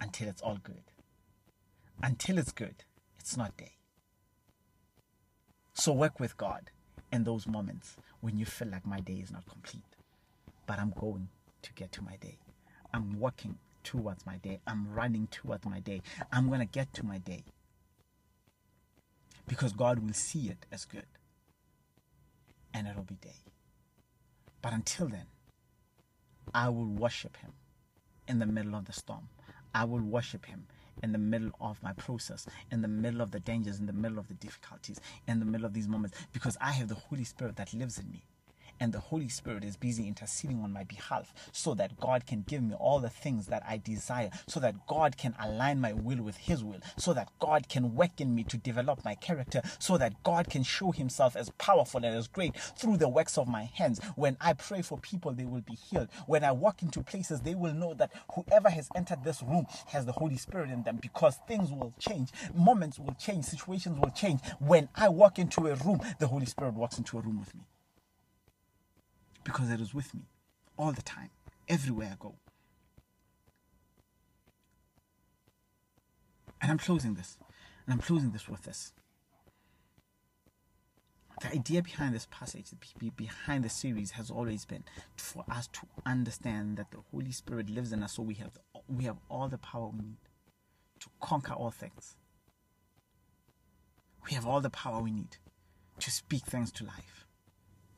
until 0.00 0.28
it's 0.28 0.40
all 0.42 0.58
good. 0.62 0.84
Until 2.02 2.38
it's 2.38 2.52
good, 2.52 2.84
it's 3.18 3.36
not 3.36 3.56
day. 3.56 3.72
So 5.74 5.92
work 5.92 6.20
with 6.20 6.36
God 6.36 6.70
in 7.12 7.24
those 7.24 7.46
moments 7.46 7.96
when 8.20 8.36
you 8.36 8.44
feel 8.44 8.68
like 8.68 8.86
my 8.86 9.00
day 9.00 9.14
is 9.14 9.30
not 9.30 9.46
complete. 9.46 9.82
But 10.66 10.78
I'm 10.78 10.92
going 10.98 11.28
to 11.62 11.72
get 11.72 11.92
to 11.92 12.02
my 12.02 12.16
day. 12.16 12.38
I'm 12.92 13.18
working 13.18 13.58
towards 13.84 14.26
my 14.26 14.36
day. 14.36 14.60
I'm 14.66 14.92
running 14.92 15.28
towards 15.30 15.64
my 15.66 15.80
day. 15.80 16.02
I'm 16.32 16.48
going 16.48 16.60
to 16.60 16.66
get 16.66 16.92
to 16.94 17.06
my 17.06 17.18
day. 17.18 17.44
Because 19.46 19.72
God 19.72 20.00
will 20.00 20.12
see 20.12 20.48
it 20.48 20.66
as 20.70 20.84
good. 20.84 21.06
And 22.74 22.86
it'll 22.86 23.02
be 23.02 23.14
day. 23.14 23.40
But 24.60 24.72
until 24.72 25.08
then, 25.08 25.26
I 26.54 26.68
will 26.68 26.86
worship 26.86 27.36
Him 27.38 27.52
in 28.26 28.38
the 28.38 28.46
middle 28.46 28.74
of 28.74 28.84
the 28.84 28.92
storm. 28.92 29.28
I 29.74 29.84
will 29.84 30.02
worship 30.02 30.46
Him 30.46 30.66
in 31.02 31.12
the 31.12 31.18
middle 31.18 31.50
of 31.60 31.82
my 31.82 31.92
process, 31.94 32.46
in 32.70 32.82
the 32.82 32.88
middle 32.88 33.20
of 33.20 33.30
the 33.30 33.40
dangers, 33.40 33.78
in 33.78 33.86
the 33.86 33.92
middle 33.92 34.18
of 34.18 34.28
the 34.28 34.34
difficulties, 34.34 35.00
in 35.26 35.38
the 35.38 35.46
middle 35.46 35.66
of 35.66 35.72
these 35.72 35.88
moments, 35.88 36.16
because 36.32 36.56
I 36.60 36.72
have 36.72 36.88
the 36.88 36.94
Holy 36.94 37.24
Spirit 37.24 37.56
that 37.56 37.72
lives 37.74 37.98
in 37.98 38.10
me 38.10 38.24
and 38.80 38.92
the 38.92 39.00
Holy 39.00 39.28
Spirit 39.28 39.64
is 39.64 39.76
busy 39.76 40.06
interceding 40.06 40.60
on 40.62 40.72
my 40.72 40.84
behalf 40.84 41.32
so 41.52 41.74
that 41.74 41.98
God 41.98 42.26
can 42.26 42.42
give 42.42 42.62
me 42.62 42.74
all 42.74 43.00
the 43.00 43.10
things 43.10 43.46
that 43.46 43.62
I 43.68 43.78
desire, 43.78 44.30
so 44.46 44.60
that 44.60 44.86
God 44.86 45.16
can 45.16 45.34
align 45.40 45.80
my 45.80 45.92
will 45.92 46.22
with 46.22 46.36
His 46.36 46.62
will, 46.64 46.80
so 46.96 47.12
that 47.14 47.30
God 47.38 47.68
can 47.68 47.94
work 47.94 48.20
in 48.20 48.34
me 48.34 48.44
to 48.44 48.56
develop 48.56 49.04
my 49.04 49.14
character, 49.14 49.62
so 49.78 49.98
that 49.98 50.22
God 50.22 50.48
can 50.48 50.62
show 50.62 50.92
Himself 50.92 51.36
as 51.36 51.50
powerful 51.50 52.04
and 52.04 52.14
as 52.14 52.28
great 52.28 52.56
through 52.56 52.96
the 52.96 53.08
works 53.08 53.38
of 53.38 53.48
my 53.48 53.64
hands. 53.74 54.00
When 54.16 54.36
I 54.40 54.52
pray 54.52 54.82
for 54.82 54.98
people, 54.98 55.32
they 55.32 55.44
will 55.44 55.60
be 55.60 55.74
healed. 55.74 56.08
When 56.26 56.44
I 56.44 56.52
walk 56.52 56.82
into 56.82 57.02
places, 57.02 57.40
they 57.40 57.54
will 57.54 57.74
know 57.74 57.94
that 57.94 58.12
whoever 58.34 58.70
has 58.70 58.88
entered 58.94 59.24
this 59.24 59.42
room 59.42 59.66
has 59.86 60.06
the 60.06 60.12
Holy 60.12 60.36
Spirit 60.36 60.70
in 60.70 60.82
them 60.82 60.98
because 61.00 61.38
things 61.46 61.70
will 61.70 61.94
change, 61.98 62.30
moments 62.54 62.98
will 62.98 63.14
change, 63.14 63.44
situations 63.44 63.98
will 63.98 64.10
change. 64.10 64.40
When 64.58 64.88
I 64.94 65.08
walk 65.08 65.38
into 65.38 65.66
a 65.66 65.74
room, 65.76 66.00
the 66.18 66.28
Holy 66.28 66.46
Spirit 66.46 66.74
walks 66.74 66.98
into 66.98 67.18
a 67.18 67.20
room 67.20 67.40
with 67.40 67.54
me 67.54 67.62
because 69.44 69.70
it 69.70 69.80
is 69.80 69.94
with 69.94 70.14
me 70.14 70.22
all 70.76 70.92
the 70.92 71.02
time, 71.02 71.30
everywhere 71.68 72.10
I 72.12 72.16
go. 72.18 72.34
And 76.60 76.70
I'm 76.70 76.78
closing 76.78 77.14
this. 77.14 77.36
And 77.86 77.94
I'm 77.94 78.00
closing 78.00 78.32
this 78.32 78.48
with 78.48 78.62
this. 78.62 78.92
The 81.40 81.52
idea 81.52 81.82
behind 81.82 82.14
this 82.14 82.26
passage, 82.30 82.66
behind 83.16 83.64
the 83.64 83.68
series, 83.68 84.10
has 84.12 84.28
always 84.28 84.64
been 84.64 84.82
for 85.16 85.44
us 85.48 85.68
to 85.68 85.80
understand 86.04 86.78
that 86.78 86.90
the 86.90 86.98
Holy 87.12 87.30
Spirit 87.30 87.70
lives 87.70 87.92
in 87.92 88.02
us, 88.02 88.14
so 88.14 88.22
we 88.22 88.34
have 88.34 88.54
the, 88.54 88.60
we 88.88 89.04
have 89.04 89.18
all 89.30 89.48
the 89.48 89.58
power 89.58 89.88
we 89.88 90.00
need 90.00 90.16
to 90.98 91.08
conquer 91.20 91.52
all 91.52 91.70
things. 91.70 92.16
We 94.26 94.34
have 94.34 94.46
all 94.46 94.60
the 94.60 94.70
power 94.70 95.00
we 95.00 95.12
need 95.12 95.36
to 96.00 96.10
speak 96.10 96.44
things 96.44 96.72
to 96.72 96.84
life, 96.84 97.27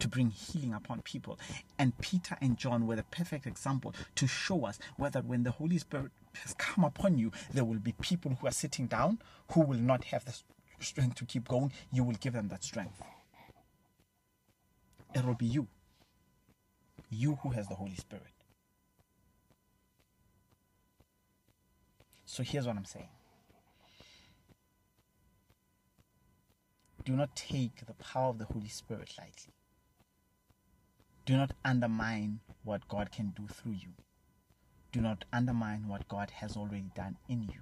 to 0.01 0.09
bring 0.09 0.31
healing 0.31 0.75
upon 0.75 1.03
people. 1.03 1.39
And 1.79 1.97
Peter 1.99 2.37
and 2.41 2.57
John 2.57 2.87
were 2.87 2.97
the 2.97 3.05
perfect 3.05 3.47
example 3.47 3.95
to 4.17 4.27
show 4.27 4.65
us 4.67 4.79
whether 4.97 5.21
when 5.21 5.45
the 5.45 5.53
Holy 5.53 5.79
Spirit 5.79 6.11
has 6.43 6.55
come 6.55 6.85
upon 6.85 7.19
you, 7.19 7.33
there 7.53 7.65
will 7.65 7.79
be 7.79 7.93
people 8.01 8.37
who 8.41 8.47
are 8.47 8.53
sitting 8.53 8.87
down 8.87 9.19
who 9.53 9.61
will 9.61 9.79
not 9.79 10.05
have 10.05 10.25
the 10.25 10.37
strength 10.81 11.17
to 11.17 11.25
keep 11.25 11.49
going. 11.49 11.73
You 11.93 12.05
will 12.05 12.17
give 12.21 12.33
them 12.33 12.49
that 12.49 12.65
strength. 12.65 13.01
It 15.15 15.25
will 15.25 15.35
be 15.35 15.47
you. 15.47 15.69
You 17.11 17.37
who 17.43 17.51
has 17.51 17.69
the 17.69 17.75
Holy 17.75 17.97
Spirit. 17.97 18.25
So 22.25 22.45
here's 22.45 22.67
what 22.67 22.77
I'm 22.77 22.85
saying. 22.85 23.09
Do 27.05 27.17
not 27.17 27.35
take 27.35 27.87
the 27.87 27.95
power 27.95 28.29
of 28.29 28.39
the 28.39 28.45
Holy 28.45 28.69
Spirit 28.69 29.13
lightly. 29.19 29.53
Do 31.31 31.37
not 31.37 31.53
undermine 31.65 32.41
what 32.65 32.89
God 32.89 33.13
can 33.13 33.33
do 33.37 33.47
through 33.47 33.75
you. 33.75 33.93
Do 34.91 35.01
not 35.01 35.25
undermine 35.33 35.87
what 35.87 36.09
God 36.09 36.29
has 36.31 36.57
already 36.57 36.91
done 36.97 37.19
in 37.29 37.43
you. 37.45 37.61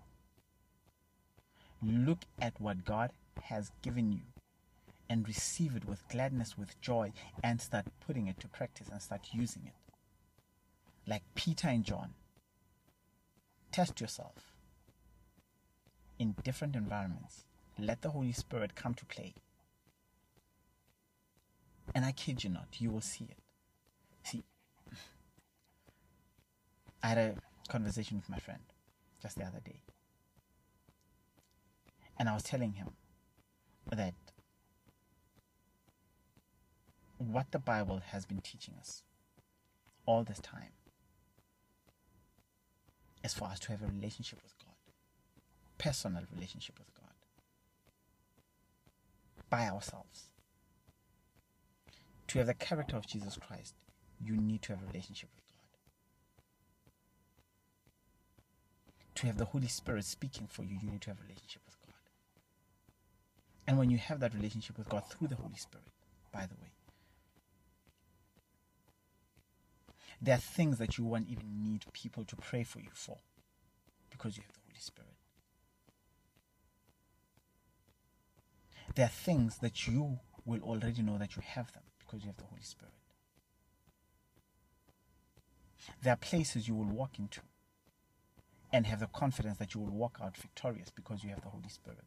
Look 1.83 2.21
at 2.41 2.59
what 2.59 2.87
God 2.87 3.11
has 3.43 3.71
given 3.83 4.11
you 4.11 4.23
and 5.11 5.29
receive 5.29 5.77
it 5.77 5.85
with 5.85 6.09
gladness, 6.09 6.57
with 6.57 6.81
joy, 6.81 7.12
and 7.45 7.61
start 7.61 7.85
putting 8.01 8.27
it 8.27 8.41
to 8.41 8.49
practice 8.49 8.89
and 8.91 9.03
start 9.03 9.29
using 9.33 9.64
it. 9.66 9.75
Like 11.07 11.25
Peter 11.35 11.69
and 11.69 11.85
John, 11.85 12.14
test 13.71 14.01
yourself 14.01 14.55
in 16.19 16.37
different 16.43 16.75
environments. 16.75 17.45
Let 17.79 18.01
the 18.01 18.12
Holy 18.12 18.33
Spirit 18.33 18.75
come 18.75 18.95
to 18.95 19.05
play. 19.05 19.35
And 21.95 22.07
I 22.07 22.12
kid 22.12 22.45
you 22.45 22.49
not, 22.49 22.69
you 22.79 22.91
will 22.91 23.03
see 23.03 23.27
it. 23.27 23.37
See, 24.25 24.45
I 27.03 27.09
had 27.09 27.19
a 27.19 27.35
conversation 27.69 28.16
with 28.16 28.29
my 28.29 28.39
friend 28.39 28.61
just 29.23 29.37
the 29.37 29.45
other 29.45 29.61
day. 29.64 29.83
And 32.19 32.29
I 32.29 32.35
was 32.35 32.43
telling 32.43 32.73
him 32.73 32.89
that 33.91 34.14
what 37.19 37.51
the 37.53 37.59
Bible 37.59 38.01
has 38.12 38.27
been 38.27 38.41
teaching 38.41 38.75
us 38.79 39.03
all 40.07 40.25
this 40.25 40.41
time 40.41 40.73
is 43.25 43.35
for 43.35 43.47
us 43.47 43.59
to 43.61 43.73
have 43.73 43.83
a 43.83 43.87
relationship 43.87 44.41
with 44.43 44.55
God, 44.59 44.75
personal 45.77 46.23
relationship 46.35 46.79
with 46.79 46.95
God, 46.95 47.14
by 49.51 49.69
ourselves. 49.69 50.25
To 52.29 52.39
have 52.39 52.47
the 52.47 52.55
character 52.55 52.97
of 52.97 53.07
Jesus 53.07 53.37
Christ, 53.37 53.75
you 54.25 54.37
need 54.37 54.62
to 54.62 54.73
have 54.73 54.83
a 54.83 54.87
relationship 54.87 55.31
with 55.35 55.45
God. 55.47 55.55
To 59.16 59.27
have 59.27 59.39
the 59.39 59.47
Holy 59.47 59.69
Spirit 59.69 60.05
speaking 60.05 60.47
for 60.49 60.62
you, 60.62 60.79
you 60.81 60.91
need 60.91 61.03
to 61.03 61.11
have 61.11 61.19
a 61.19 61.23
relationship 61.23 61.62
with 61.66 61.77
God. 61.81 61.95
And 63.66 63.79
when 63.79 63.91
you 63.91 63.99
have 63.99 64.21
that 64.21 64.35
relationship 64.35 64.79
with 64.79 64.89
God 64.89 65.05
through 65.11 65.29
the 65.29 65.37
Holy 65.37 65.57
Spirit, 65.57 65.87
by 66.33 66.47
the 66.47 66.55
way, 66.61 66.71
there 70.21 70.35
are 70.35 70.39
things 70.39 70.79
that 70.79 70.99
you 70.99 71.05
won't 71.05 71.29
even 71.29 71.62
need 71.62 71.85
people 71.93 72.25
to 72.25 72.37
pray 72.37 72.64
for 72.64 72.81
you 72.81 72.91
for 72.93 73.19
because 74.11 74.37
you 74.37 74.43
have 74.43 74.53
the 74.53 74.61
Holy 74.66 74.81
Spirit. 74.81 75.12
There 78.95 79.05
are 79.05 79.09
things 79.09 79.59
that 79.59 79.87
you 79.87 80.19
will 80.45 80.61
already 80.62 81.03
know 81.03 81.19
that 81.19 81.37
you 81.37 81.43
have 81.45 81.73
them 81.73 81.85
because 81.99 82.23
you 82.23 82.29
have 82.29 82.37
the 82.37 82.45
Holy 82.45 82.62
Spirit. 82.62 82.95
There 86.03 86.12
are 86.12 86.16
places 86.16 86.68
you 86.68 86.74
will 86.74 86.85
walk 86.85 87.18
into 87.18 87.41
and 88.72 88.87
have 88.87 89.01
the 89.01 89.07
confidence 89.07 89.59
that 89.59 89.74
you 89.74 89.81
will 89.81 89.91
walk 89.91 90.18
out 90.22 90.37
victorious 90.37 90.91
because 90.91 91.24
you 91.24 91.31
have 91.31 91.43
the 91.43 91.49
Holy 91.49 91.68
Spirit. 91.68 92.05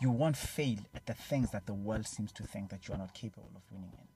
You 0.00 0.10
won't 0.10 0.36
fail 0.36 0.78
at 0.94 1.06
the 1.06 1.14
things 1.14 1.50
that 1.52 1.66
the 1.66 1.74
world 1.74 2.06
seems 2.06 2.32
to 2.32 2.42
think 2.42 2.70
that 2.70 2.88
you 2.88 2.94
are 2.94 2.98
not 2.98 3.14
capable 3.14 3.50
of 3.54 3.62
winning 3.70 3.92
in 3.92 4.08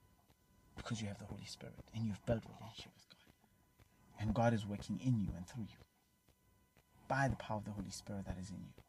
because 0.75 1.01
you 1.01 1.07
have 1.07 1.19
the 1.19 1.25
Holy 1.25 1.45
Spirit 1.45 1.75
and 1.95 2.05
you've 2.05 2.25
built 2.25 2.43
relationship 2.59 2.91
with 2.95 3.09
God. 3.09 4.21
And 4.21 4.33
God 4.33 4.53
is 4.53 4.65
working 4.65 4.99
in 5.03 5.19
you 5.19 5.29
and 5.35 5.47
through 5.47 5.63
you 5.63 5.77
by 7.07 7.27
the 7.27 7.35
power 7.35 7.57
of 7.57 7.65
the 7.65 7.71
Holy 7.71 7.91
Spirit 7.91 8.25
that 8.25 8.37
is 8.39 8.49
in 8.49 8.57
you. 8.57 8.83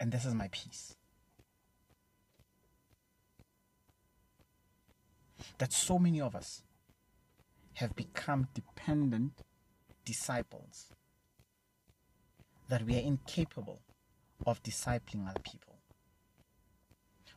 And 0.00 0.10
this 0.10 0.24
is 0.24 0.34
my 0.34 0.48
peace. 0.50 0.96
That 5.58 5.74
so 5.74 5.98
many 5.98 6.22
of 6.22 6.34
us 6.34 6.62
have 7.74 7.94
become 7.94 8.48
dependent 8.54 9.32
disciples, 10.06 10.86
that 12.68 12.86
we 12.86 12.96
are 12.96 13.02
incapable 13.02 13.80
of 14.46 14.62
discipling 14.62 15.28
other 15.28 15.40
people. 15.40 15.76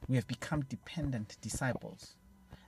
We 0.07 0.15
have 0.15 0.27
become 0.27 0.61
dependent 0.61 1.37
disciples, 1.41 2.15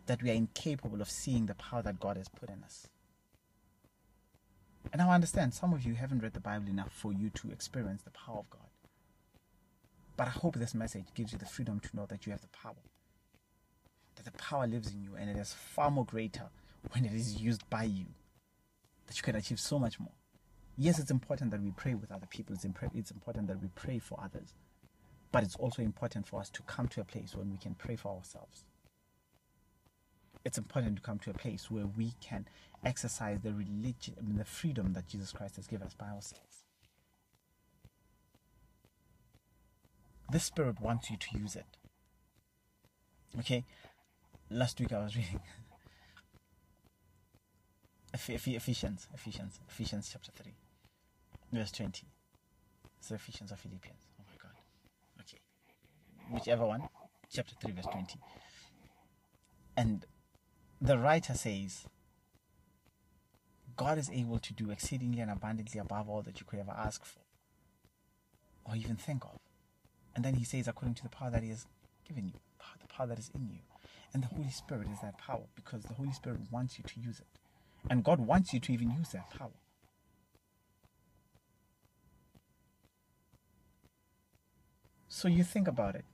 that 0.07 0.21
we 0.21 0.29
are 0.29 0.33
incapable 0.33 1.01
of 1.01 1.09
seeing 1.09 1.45
the 1.45 1.55
power 1.55 1.81
that 1.81 2.01
God 2.01 2.17
has 2.17 2.27
put 2.27 2.49
in 2.49 2.63
us. 2.63 2.87
And 4.91 5.01
I 5.01 5.13
understand 5.13 5.53
some 5.53 5.73
of 5.73 5.83
you 5.83 5.95
haven't 5.95 6.19
read 6.19 6.33
the 6.33 6.39
Bible 6.39 6.67
enough 6.67 6.91
for 6.91 7.13
you 7.13 7.29
to 7.31 7.51
experience 7.51 8.03
the 8.03 8.11
power 8.11 8.39
of 8.39 8.49
God. 8.49 8.74
But 10.18 10.28
I 10.28 10.32
hope 10.32 10.55
this 10.55 10.74
message 10.74 11.05
gives 11.13 11.34
you 11.34 11.38
the 11.38 11.45
freedom 11.45 11.80
to 11.80 11.95
know 11.95 12.05
that 12.07 12.26
you 12.26 12.32
have 12.32 12.41
the 12.41 12.47
power. 12.47 12.76
That 14.16 14.26
the 14.26 14.38
power 14.38 14.66
lives 14.66 14.91
in 14.91 15.01
you 15.01 15.16
and 15.20 15.30
it 15.30 15.38
is 15.38 15.53
far 15.53 15.91
more 15.91 16.05
greater 16.05 16.49
when 16.91 17.05
it 17.05 17.13
is 17.13 17.41
used 17.41 17.70
by 17.70 17.84
you. 17.84 18.05
That 19.07 19.18
you 19.18 19.24
can 19.24 19.36
achieve 19.36 19.59
so 19.59 19.78
much 19.78 19.99
more. 19.99 20.13
Yes, 20.78 20.99
it's 20.99 21.11
important 21.11 21.51
that 21.51 21.61
we 21.61 21.72
pray 21.72 21.95
with 21.95 22.11
other 22.11 22.28
people, 22.28 22.55
it's, 22.55 22.66
it's 22.93 23.11
important 23.11 23.47
that 23.47 23.61
we 23.61 23.70
pray 23.76 23.99
for 23.99 24.20
others. 24.22 24.53
But 25.32 25.43
it's 25.43 25.55
also 25.55 25.82
important 25.82 26.28
for 26.28 26.39
us 26.39 26.49
to 26.51 26.61
come 26.63 26.88
to 26.89 27.01
a 27.01 27.05
place 27.05 27.36
when 27.36 27.51
we 27.51 27.57
can 27.57 27.76
pray 27.76 27.95
for 27.95 28.16
ourselves. 28.16 28.63
It's 30.43 30.57
important 30.57 30.97
to 30.97 31.01
come 31.01 31.20
to 31.20 31.32
a 31.32 31.34
place 31.34 31.72
where 31.72 31.88
we 31.88 32.13
can 32.22 32.45
exercise 32.84 33.41
the 33.41 33.51
religion, 33.51 34.16
the 34.38 34.45
freedom 34.45 34.93
that 34.93 35.07
Jesus 35.07 35.32
Christ 35.32 35.55
has 35.55 35.68
given 35.68 35.88
us 35.88 35.93
by 35.93 36.05
ourselves. 36.07 36.64
The 40.32 40.39
Spirit 40.39 40.82
wants 40.82 41.09
you 41.09 41.17
to 41.17 41.38
use 41.38 41.55
it. 41.55 41.78
Okay? 43.39 43.63
Last 44.49 44.80
week 44.80 44.93
I 44.93 45.03
was 45.03 45.15
reading 45.15 45.41
Ephesians, 48.13 49.07
Ephesians, 49.13 49.59
Ephesians 49.69 50.09
chapter 50.11 50.32
3, 50.32 50.53
verse 51.51 51.71
20. 51.71 52.07
So 53.01 53.15
Ephesians 53.15 53.51
or 53.51 53.55
Philippians. 53.55 53.99
Oh 54.19 54.23
my 54.28 54.36
God. 54.41 55.21
Okay. 55.21 55.39
Whichever 56.32 56.65
one. 56.65 56.84
Chapter 57.32 57.55
3, 57.61 57.73
verse 57.73 57.86
20. 57.91 58.19
And 59.78 60.05
the 60.82 60.97
writer 60.97 61.34
says, 61.34 61.86
God 63.76 63.97
is 63.97 64.09
able 64.09 64.39
to 64.39 64.53
do 64.53 64.71
exceedingly 64.71 65.19
and 65.19 65.30
abundantly 65.30 65.80
above 65.80 66.09
all 66.09 66.21
that 66.21 66.39
you 66.39 66.45
could 66.45 66.59
ever 66.59 66.71
ask 66.71 67.03
for 67.03 67.19
or 68.65 68.76
even 68.76 68.95
think 68.95 69.23
of. 69.26 69.38
And 70.16 70.24
then 70.24 70.36
he 70.36 70.45
says, 70.45 70.68
according 70.68 70.95
to 70.95 71.03
the 71.03 71.09
power 71.09 71.30
that 71.30 71.43
he 71.43 71.49
has 71.49 71.66
given 72.07 72.28
you, 72.28 72.39
the 72.82 72.88
power 72.88 73.07
that 73.07 73.20
is 73.20 73.30
in 73.36 73.49
you. 73.49 73.59
And 74.13 74.24
the 74.24 74.28
Holy 74.28 74.49
Spirit 74.49 74.88
is 74.91 75.01
that 75.01 75.18
power 75.18 75.43
because 75.55 75.84
the 75.84 75.93
Holy 75.95 76.13
Spirit 76.13 76.39
wants 76.49 76.78
you 76.78 76.86
to 76.88 76.99
use 76.99 77.20
it. 77.20 77.28
And 77.89 78.03
God 78.03 78.20
wants 78.20 78.53
you 78.53 78.59
to 78.61 78.74
even 78.74 78.91
use 78.91 79.09
that 79.09 79.30
power. 79.30 79.51
So 85.09 85.28
you 85.28 85.43
think 85.43 85.68
about 85.68 85.95
it. 85.95 86.05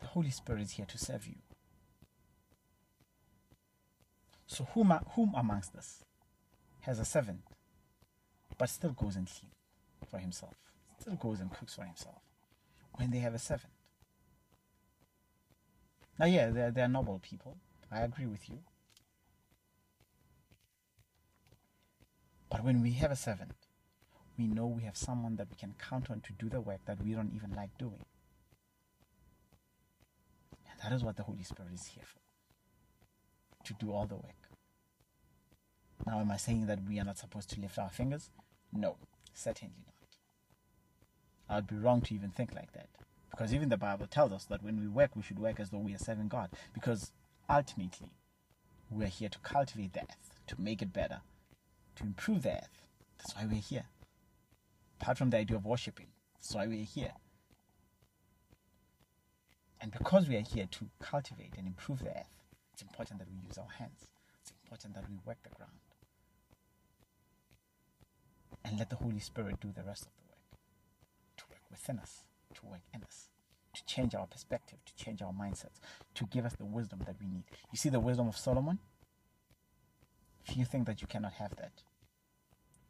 The 0.00 0.06
Holy 0.06 0.30
Spirit 0.30 0.62
is 0.62 0.72
here 0.72 0.86
to 0.86 0.98
serve 0.98 1.26
you. 1.26 1.36
So 4.46 4.68
whom, 4.74 4.92
whom 5.14 5.32
amongst 5.36 5.74
us 5.76 6.04
has 6.80 6.98
a 6.98 7.04
servant 7.04 7.40
but 8.58 8.68
still 8.68 8.90
goes 8.90 9.16
and 9.16 9.26
cleans 9.26 9.54
for 10.10 10.18
himself? 10.18 10.71
Still 11.02 11.14
goes 11.16 11.40
and 11.40 11.52
cooks 11.52 11.74
for 11.74 11.82
himself 11.82 12.22
when 12.94 13.10
they 13.10 13.18
have 13.18 13.34
a 13.34 13.38
servant. 13.38 13.72
Now, 16.18 16.26
yeah, 16.26 16.50
they're, 16.50 16.70
they're 16.70 16.88
noble 16.88 17.18
people. 17.18 17.56
I 17.90 18.02
agree 18.02 18.26
with 18.26 18.48
you. 18.48 18.58
But 22.48 22.64
when 22.64 22.82
we 22.82 22.92
have 22.92 23.10
a 23.10 23.16
servant, 23.16 23.52
we 24.38 24.46
know 24.46 24.66
we 24.66 24.82
have 24.82 24.96
someone 24.96 25.36
that 25.36 25.48
we 25.50 25.56
can 25.56 25.74
count 25.78 26.10
on 26.10 26.20
to 26.20 26.32
do 26.32 26.48
the 26.48 26.60
work 26.60 26.80
that 26.86 27.02
we 27.02 27.12
don't 27.12 27.32
even 27.34 27.52
like 27.56 27.76
doing. 27.78 28.04
And 30.70 30.80
that 30.82 30.94
is 30.94 31.02
what 31.02 31.16
the 31.16 31.24
Holy 31.24 31.42
Spirit 31.42 31.72
is 31.74 31.86
here 31.86 32.04
for 32.04 32.20
to 33.64 33.74
do 33.74 33.92
all 33.92 34.06
the 34.06 34.16
work. 34.16 34.50
Now, 36.06 36.20
am 36.20 36.30
I 36.30 36.36
saying 36.36 36.66
that 36.66 36.80
we 36.86 37.00
are 37.00 37.04
not 37.04 37.18
supposed 37.18 37.50
to 37.50 37.60
lift 37.60 37.78
our 37.78 37.90
fingers? 37.90 38.30
No, 38.72 38.96
certainly 39.34 39.74
not. 39.84 39.91
I 41.48 41.56
would 41.56 41.66
be 41.66 41.76
wrong 41.76 42.00
to 42.02 42.14
even 42.14 42.30
think 42.30 42.54
like 42.54 42.72
that. 42.72 42.88
Because 43.30 43.54
even 43.54 43.70
the 43.70 43.76
Bible 43.76 44.06
tells 44.06 44.32
us 44.32 44.44
that 44.46 44.62
when 44.62 44.80
we 44.80 44.88
work, 44.88 45.16
we 45.16 45.22
should 45.22 45.38
work 45.38 45.58
as 45.58 45.70
though 45.70 45.78
we 45.78 45.94
are 45.94 45.98
serving 45.98 46.28
God. 46.28 46.50
Because 46.74 47.12
ultimately, 47.48 48.10
we 48.90 49.04
are 49.04 49.08
here 49.08 49.30
to 49.30 49.38
cultivate 49.38 49.94
the 49.94 50.00
earth, 50.00 50.38
to 50.48 50.60
make 50.60 50.82
it 50.82 50.92
better, 50.92 51.20
to 51.96 52.02
improve 52.04 52.42
the 52.42 52.52
earth. 52.52 52.86
That's 53.18 53.34
why 53.34 53.46
we're 53.46 53.60
here. 53.60 53.86
Apart 55.00 55.18
from 55.18 55.30
the 55.30 55.38
idea 55.38 55.56
of 55.56 55.64
worshipping, 55.64 56.08
that's 56.34 56.54
why 56.54 56.66
we're 56.66 56.84
here. 56.84 57.12
And 59.80 59.90
because 59.90 60.28
we 60.28 60.36
are 60.36 60.40
here 60.42 60.68
to 60.70 60.90
cultivate 61.00 61.54
and 61.58 61.66
improve 61.66 62.00
the 62.00 62.10
earth, 62.10 62.44
it's 62.72 62.82
important 62.82 63.18
that 63.18 63.28
we 63.28 63.46
use 63.46 63.58
our 63.58 63.68
hands. 63.78 64.06
It's 64.40 64.52
important 64.64 64.94
that 64.94 65.08
we 65.08 65.16
work 65.24 65.38
the 65.42 65.50
ground. 65.50 65.72
And 68.64 68.78
let 68.78 68.90
the 68.90 68.96
Holy 68.96 69.18
Spirit 69.18 69.60
do 69.60 69.72
the 69.74 69.82
rest 69.82 70.02
of 70.02 70.12
the 70.14 70.21
within 71.72 71.98
us, 71.98 72.22
to 72.54 72.64
work 72.64 72.82
in 72.94 73.02
us, 73.02 73.30
to 73.74 73.84
change 73.86 74.14
our 74.14 74.26
perspective, 74.26 74.78
to 74.86 74.94
change 75.04 75.20
our 75.22 75.32
mindsets, 75.32 75.80
to 76.14 76.24
give 76.26 76.44
us 76.44 76.54
the 76.54 76.64
wisdom 76.64 77.00
that 77.06 77.16
we 77.20 77.26
need. 77.26 77.44
You 77.72 77.78
see 77.78 77.88
the 77.88 77.98
wisdom 77.98 78.28
of 78.28 78.36
Solomon? 78.36 78.78
If 80.46 80.56
you 80.56 80.64
think 80.64 80.86
that 80.86 81.00
you 81.00 81.08
cannot 81.08 81.32
have 81.34 81.56
that, 81.56 81.82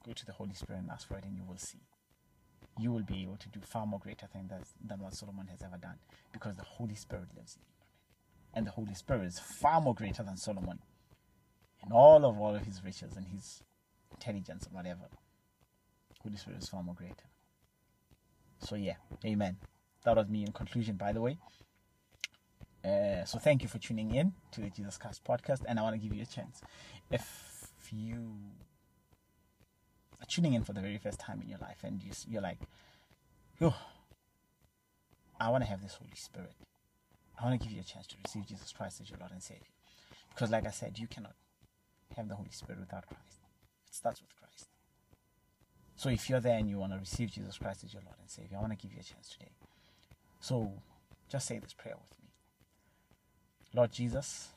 go 0.04 0.12
to 0.12 0.26
the 0.26 0.32
Holy 0.32 0.54
Spirit 0.54 0.80
and 0.80 0.90
ask 0.90 1.08
for 1.08 1.16
it, 1.16 1.24
and 1.24 1.36
you 1.36 1.44
will 1.48 1.58
see. 1.58 1.78
You 2.78 2.92
will 2.92 3.02
be 3.02 3.22
able 3.22 3.36
to 3.36 3.48
do 3.48 3.60
far 3.60 3.86
more 3.86 4.00
greater 4.00 4.26
things 4.26 4.50
than 4.84 5.00
what 5.00 5.14
Solomon 5.14 5.46
has 5.48 5.62
ever 5.62 5.76
done 5.76 5.98
because 6.32 6.56
the 6.56 6.62
Holy 6.62 6.94
Spirit 6.94 7.28
lives 7.36 7.56
in 7.56 7.62
you. 7.68 7.74
And 8.54 8.66
the 8.66 8.70
Holy 8.72 8.94
Spirit 8.94 9.26
is 9.26 9.38
far 9.38 9.80
more 9.80 9.94
greater 9.94 10.22
than 10.22 10.36
Solomon 10.36 10.78
in 11.84 11.92
all 11.92 12.24
of 12.24 12.38
all 12.38 12.54
of 12.54 12.64
his 12.64 12.82
riches 12.84 13.16
and 13.16 13.26
his 13.26 13.62
intelligence 14.10 14.64
and 14.66 14.74
whatever. 14.74 15.08
Holy 16.22 16.36
Spirit 16.36 16.62
is 16.62 16.68
far 16.68 16.82
more 16.82 16.94
greater. 16.94 17.14
So 18.62 18.76
yeah, 18.76 18.94
amen. 19.24 19.56
That 20.04 20.16
was 20.16 20.28
me 20.28 20.44
in 20.44 20.52
conclusion, 20.52 20.96
by 20.96 21.12
the 21.12 21.20
way. 21.20 21.38
Uh, 22.84 23.24
so 23.24 23.38
thank 23.38 23.62
you 23.62 23.68
for 23.68 23.78
tuning 23.78 24.14
in 24.14 24.32
to 24.52 24.60
the 24.60 24.70
Jesus 24.70 24.98
Cast 24.98 25.24
podcast, 25.24 25.62
and 25.66 25.78
I 25.78 25.82
want 25.82 25.94
to 25.94 26.00
give 26.00 26.16
you 26.16 26.22
a 26.22 26.26
chance. 26.26 26.60
If 27.10 27.72
you 27.90 28.32
are 30.20 30.26
tuning 30.26 30.54
in 30.54 30.64
for 30.64 30.72
the 30.72 30.80
very 30.80 30.98
first 30.98 31.18
time 31.20 31.40
in 31.42 31.48
your 31.48 31.58
life, 31.58 31.78
and 31.82 32.02
you, 32.02 32.10
you're 32.28 32.42
like, 32.42 32.58
"Oh, 33.60 33.76
I 35.38 35.50
want 35.50 35.64
to 35.64 35.70
have 35.70 35.82
this 35.82 35.94
Holy 35.94 36.14
Spirit. 36.14 36.54
I 37.38 37.44
want 37.44 37.60
to 37.60 37.66
give 37.66 37.74
you 37.74 37.80
a 37.80 37.84
chance 37.84 38.06
to 38.08 38.16
receive 38.24 38.46
Jesus 38.46 38.72
Christ 38.72 39.00
as 39.00 39.10
your 39.10 39.18
Lord 39.18 39.32
and 39.32 39.42
Savior," 39.42 39.72
because, 40.30 40.50
like 40.50 40.66
I 40.66 40.70
said, 40.70 40.98
you 40.98 41.06
cannot 41.06 41.34
have 42.16 42.28
the 42.28 42.36
Holy 42.36 42.50
Spirit 42.50 42.80
without 42.80 43.06
Christ. 43.06 43.40
It 43.88 43.94
starts 43.94 44.20
with 44.20 44.34
Christ. 44.36 44.71
So 45.96 46.08
if 46.08 46.28
you're 46.28 46.40
there 46.40 46.58
and 46.58 46.68
you 46.68 46.78
want 46.78 46.92
to 46.92 46.98
receive 46.98 47.30
Jesus 47.30 47.58
Christ 47.58 47.84
as 47.84 47.92
your 47.92 48.02
Lord 48.02 48.16
and 48.20 48.30
Savior, 48.30 48.56
I 48.56 48.60
want 48.60 48.72
to 48.72 48.78
give 48.78 48.92
you 48.92 49.00
a 49.00 49.04
chance 49.04 49.28
today. 49.28 49.52
So 50.40 50.72
just 51.28 51.46
say 51.46 51.58
this 51.58 51.74
prayer 51.74 51.94
with 51.94 52.18
me. 52.20 52.28
Lord 53.74 53.92
Jesus, 53.92 54.48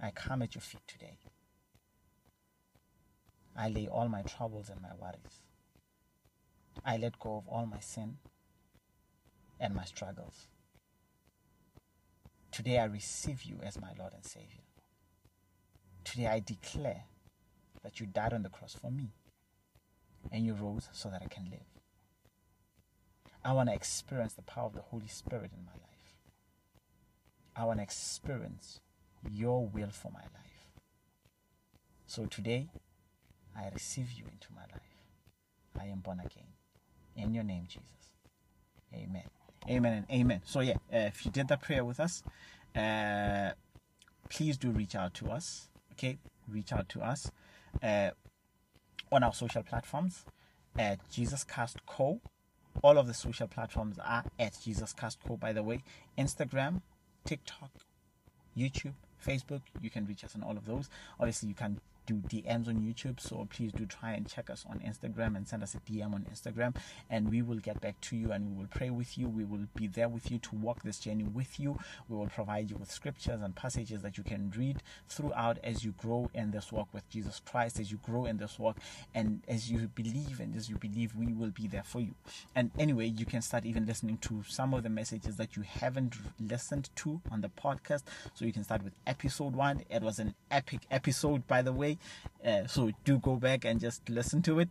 I 0.00 0.10
come 0.10 0.42
at 0.42 0.54
your 0.54 0.62
feet 0.62 0.82
today. 0.86 1.18
I 3.56 3.68
lay 3.68 3.88
all 3.88 4.08
my 4.08 4.22
troubles 4.22 4.68
and 4.68 4.80
my 4.82 4.90
worries. 5.00 5.40
I 6.84 6.98
let 6.98 7.18
go 7.18 7.36
of 7.36 7.48
all 7.48 7.66
my 7.66 7.80
sin 7.80 8.18
and 9.58 9.74
my 9.74 9.84
struggles. 9.84 10.46
Today 12.52 12.78
I 12.78 12.84
receive 12.84 13.42
you 13.42 13.58
as 13.62 13.80
my 13.80 13.90
Lord 13.98 14.12
and 14.14 14.24
Savior. 14.24 14.62
Today 16.04 16.26
I 16.26 16.40
declare 16.40 17.04
that 17.82 17.98
you 17.98 18.06
died 18.06 18.32
on 18.32 18.42
the 18.42 18.48
cross 18.48 18.74
for 18.74 18.90
me 18.90 19.10
and 20.30 20.44
you 20.44 20.54
rose 20.54 20.88
so 20.92 21.08
that 21.10 21.22
I 21.22 21.28
can 21.28 21.44
live. 21.50 21.60
I 23.44 23.52
want 23.52 23.68
to 23.68 23.74
experience 23.74 24.34
the 24.34 24.42
power 24.42 24.66
of 24.66 24.74
the 24.74 24.82
Holy 24.82 25.06
Spirit 25.06 25.52
in 25.56 25.64
my 25.64 25.72
life. 25.72 26.16
I 27.54 27.64
want 27.64 27.78
to 27.78 27.82
experience 27.82 28.80
your 29.30 29.66
will 29.66 29.90
for 29.90 30.10
my 30.10 30.20
life. 30.20 30.68
So 32.06 32.26
today, 32.26 32.68
I 33.56 33.68
receive 33.72 34.12
you 34.12 34.24
into 34.30 34.48
my 34.54 34.62
life. 34.62 35.80
I 35.80 35.86
am 35.86 36.00
born 36.00 36.20
again. 36.20 36.48
In 37.16 37.34
your 37.34 37.44
name, 37.44 37.64
Jesus. 37.68 37.82
Amen. 38.92 39.24
Amen 39.68 39.92
and 39.92 40.06
amen. 40.10 40.42
So, 40.44 40.60
yeah, 40.60 40.74
uh, 40.92 41.08
if 41.08 41.24
you 41.24 41.30
did 41.30 41.48
that 41.48 41.62
prayer 41.62 41.84
with 41.84 41.98
us, 41.98 42.22
uh, 42.74 43.50
please 44.28 44.56
do 44.56 44.70
reach 44.70 44.94
out 44.94 45.14
to 45.14 45.30
us. 45.30 45.68
Okay, 45.92 46.18
reach 46.48 46.72
out 46.72 46.88
to 46.90 47.00
us 47.00 47.30
uh, 47.82 48.10
on 49.12 49.22
our 49.22 49.32
social 49.32 49.62
platforms 49.62 50.24
at 50.78 50.98
Jesus 51.10 51.44
Cast 51.44 51.84
Co. 51.86 52.20
All 52.82 52.98
of 52.98 53.06
the 53.06 53.14
social 53.14 53.46
platforms 53.46 53.98
are 54.04 54.24
at 54.38 54.58
Jesus 54.62 54.92
Cast 54.92 55.18
Co. 55.26 55.36
By 55.36 55.52
the 55.52 55.62
way, 55.62 55.82
Instagram, 56.18 56.82
TikTok, 57.24 57.70
YouTube, 58.56 58.94
Facebook. 59.24 59.62
You 59.80 59.90
can 59.90 60.06
reach 60.06 60.24
us 60.24 60.34
on 60.34 60.42
all 60.42 60.56
of 60.56 60.66
those. 60.66 60.90
Obviously, 61.18 61.48
you 61.48 61.54
can 61.54 61.80
do 62.06 62.14
DMs 62.14 62.68
on 62.68 62.80
YouTube. 62.80 63.20
So 63.20 63.46
please 63.50 63.72
do 63.72 63.86
try 63.86 64.12
and 64.12 64.28
check 64.28 64.50
us 64.50 64.64
on 64.68 64.78
Instagram 64.80 65.36
and 65.36 65.46
send 65.46 65.62
us 65.62 65.74
a 65.74 65.78
DM 65.78 66.14
on 66.14 66.26
Instagram, 66.32 66.76
and 67.10 67.30
we 67.30 67.42
will 67.42 67.58
get 67.58 67.80
back 67.80 68.00
to 68.02 68.16
you 68.16 68.32
and 68.32 68.50
we 68.50 68.56
will 68.56 68.68
pray 68.68 68.90
with 68.90 69.18
you. 69.18 69.28
We 69.28 69.44
will 69.44 69.66
be 69.74 69.86
there 69.86 70.08
with 70.08 70.30
you 70.30 70.38
to 70.38 70.54
walk 70.54 70.82
this 70.82 70.98
journey 70.98 71.24
with 71.24 71.58
you. 71.58 71.78
We 72.08 72.16
will 72.16 72.28
provide 72.28 72.70
you 72.70 72.76
with 72.76 72.90
scriptures 72.90 73.40
and 73.42 73.54
passages 73.54 74.02
that 74.02 74.16
you 74.16 74.24
can 74.24 74.52
read 74.56 74.82
throughout 75.08 75.58
as 75.62 75.84
you 75.84 75.92
grow 75.98 76.30
in 76.34 76.50
this 76.50 76.72
walk 76.72 76.88
with 76.92 77.08
Jesus 77.10 77.40
Christ, 77.44 77.80
as 77.80 77.90
you 77.90 77.98
grow 78.02 78.24
in 78.24 78.36
this 78.38 78.58
walk, 78.58 78.78
and 79.14 79.42
as 79.48 79.70
you 79.70 79.88
believe 79.94 80.40
and 80.40 80.54
as 80.56 80.68
you 80.68 80.76
believe, 80.76 81.14
we 81.16 81.32
will 81.32 81.50
be 81.50 81.66
there 81.66 81.82
for 81.82 82.00
you. 82.00 82.14
And 82.54 82.70
anyway, 82.78 83.06
you 83.06 83.26
can 83.26 83.42
start 83.42 83.66
even 83.66 83.86
listening 83.86 84.18
to 84.18 84.42
some 84.48 84.74
of 84.74 84.82
the 84.82 84.88
messages 84.88 85.36
that 85.36 85.56
you 85.56 85.62
haven't 85.62 86.14
listened 86.40 86.90
to 86.96 87.20
on 87.30 87.40
the 87.40 87.48
podcast. 87.48 88.02
So 88.34 88.44
you 88.44 88.52
can 88.52 88.64
start 88.64 88.82
with 88.82 88.94
episode 89.06 89.54
one. 89.54 89.82
It 89.90 90.02
was 90.02 90.18
an 90.18 90.34
epic 90.50 90.80
episode, 90.90 91.46
by 91.46 91.62
the 91.62 91.72
way. 91.72 91.95
Uh, 92.44 92.66
so 92.66 92.92
do 93.04 93.18
go 93.18 93.36
back 93.36 93.64
and 93.64 93.80
just 93.80 94.08
listen 94.08 94.40
to 94.42 94.60
it, 94.60 94.70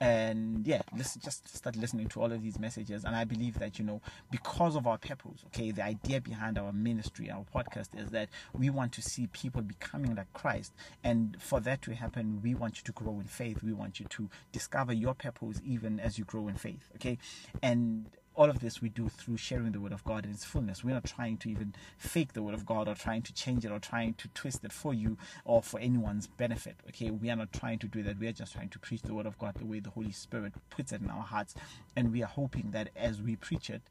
and 0.00 0.66
yeah, 0.66 0.82
listen, 0.96 1.20
just 1.24 1.54
start 1.56 1.74
listening 1.74 2.08
to 2.08 2.20
all 2.20 2.30
of 2.30 2.42
these 2.42 2.58
messages. 2.58 3.04
And 3.04 3.16
I 3.16 3.24
believe 3.24 3.58
that 3.58 3.78
you 3.78 3.84
know, 3.84 4.00
because 4.30 4.76
of 4.76 4.86
our 4.86 4.98
purpose, 4.98 5.44
okay, 5.46 5.72
the 5.72 5.82
idea 5.82 6.20
behind 6.20 6.58
our 6.58 6.72
ministry, 6.72 7.30
our 7.30 7.44
podcast, 7.54 7.88
is 7.98 8.10
that 8.10 8.28
we 8.52 8.70
want 8.70 8.92
to 8.92 9.02
see 9.02 9.26
people 9.28 9.62
becoming 9.62 10.14
like 10.14 10.32
Christ, 10.34 10.72
and 11.02 11.36
for 11.40 11.60
that 11.60 11.82
to 11.82 11.94
happen, 11.94 12.40
we 12.42 12.54
want 12.54 12.78
you 12.78 12.84
to 12.84 12.92
grow 12.92 13.18
in 13.18 13.26
faith. 13.26 13.62
We 13.62 13.72
want 13.72 13.98
you 13.98 14.06
to 14.10 14.28
discover 14.52 14.92
your 14.92 15.14
purpose 15.14 15.60
even 15.64 15.98
as 15.98 16.18
you 16.18 16.24
grow 16.24 16.48
in 16.48 16.54
faith, 16.54 16.90
okay, 16.96 17.18
and 17.62 18.06
all 18.36 18.50
of 18.50 18.60
this 18.60 18.82
we 18.82 18.90
do 18.90 19.08
through 19.08 19.38
sharing 19.38 19.72
the 19.72 19.80
word 19.80 19.92
of 19.92 20.04
God 20.04 20.24
in 20.24 20.30
its 20.30 20.44
fullness. 20.44 20.84
We're 20.84 20.94
not 20.94 21.04
trying 21.04 21.38
to 21.38 21.50
even 21.50 21.74
fake 21.98 22.34
the 22.34 22.42
word 22.42 22.54
of 22.54 22.66
God 22.66 22.86
or 22.86 22.94
trying 22.94 23.22
to 23.22 23.32
change 23.32 23.64
it 23.64 23.72
or 23.72 23.78
trying 23.78 24.14
to 24.14 24.28
twist 24.28 24.62
it 24.62 24.72
for 24.72 24.92
you 24.92 25.16
or 25.44 25.62
for 25.62 25.80
anyone's 25.80 26.26
benefit. 26.26 26.76
Okay, 26.88 27.10
we 27.10 27.30
are 27.30 27.36
not 27.36 27.52
trying 27.52 27.78
to 27.80 27.86
do 27.86 28.02
that. 28.02 28.18
We 28.18 28.28
are 28.28 28.32
just 28.32 28.52
trying 28.52 28.68
to 28.68 28.78
preach 28.78 29.02
the 29.02 29.14
word 29.14 29.26
of 29.26 29.38
God 29.38 29.54
the 29.56 29.64
way 29.64 29.80
the 29.80 29.90
Holy 29.90 30.12
Spirit 30.12 30.52
puts 30.68 30.92
it 30.92 31.00
in 31.00 31.10
our 31.10 31.22
hearts. 31.22 31.54
And 31.96 32.12
we 32.12 32.22
are 32.22 32.26
hoping 32.28 32.70
that 32.72 32.90
as 32.94 33.22
we 33.22 33.36
preach 33.36 33.70
it, 33.70 33.82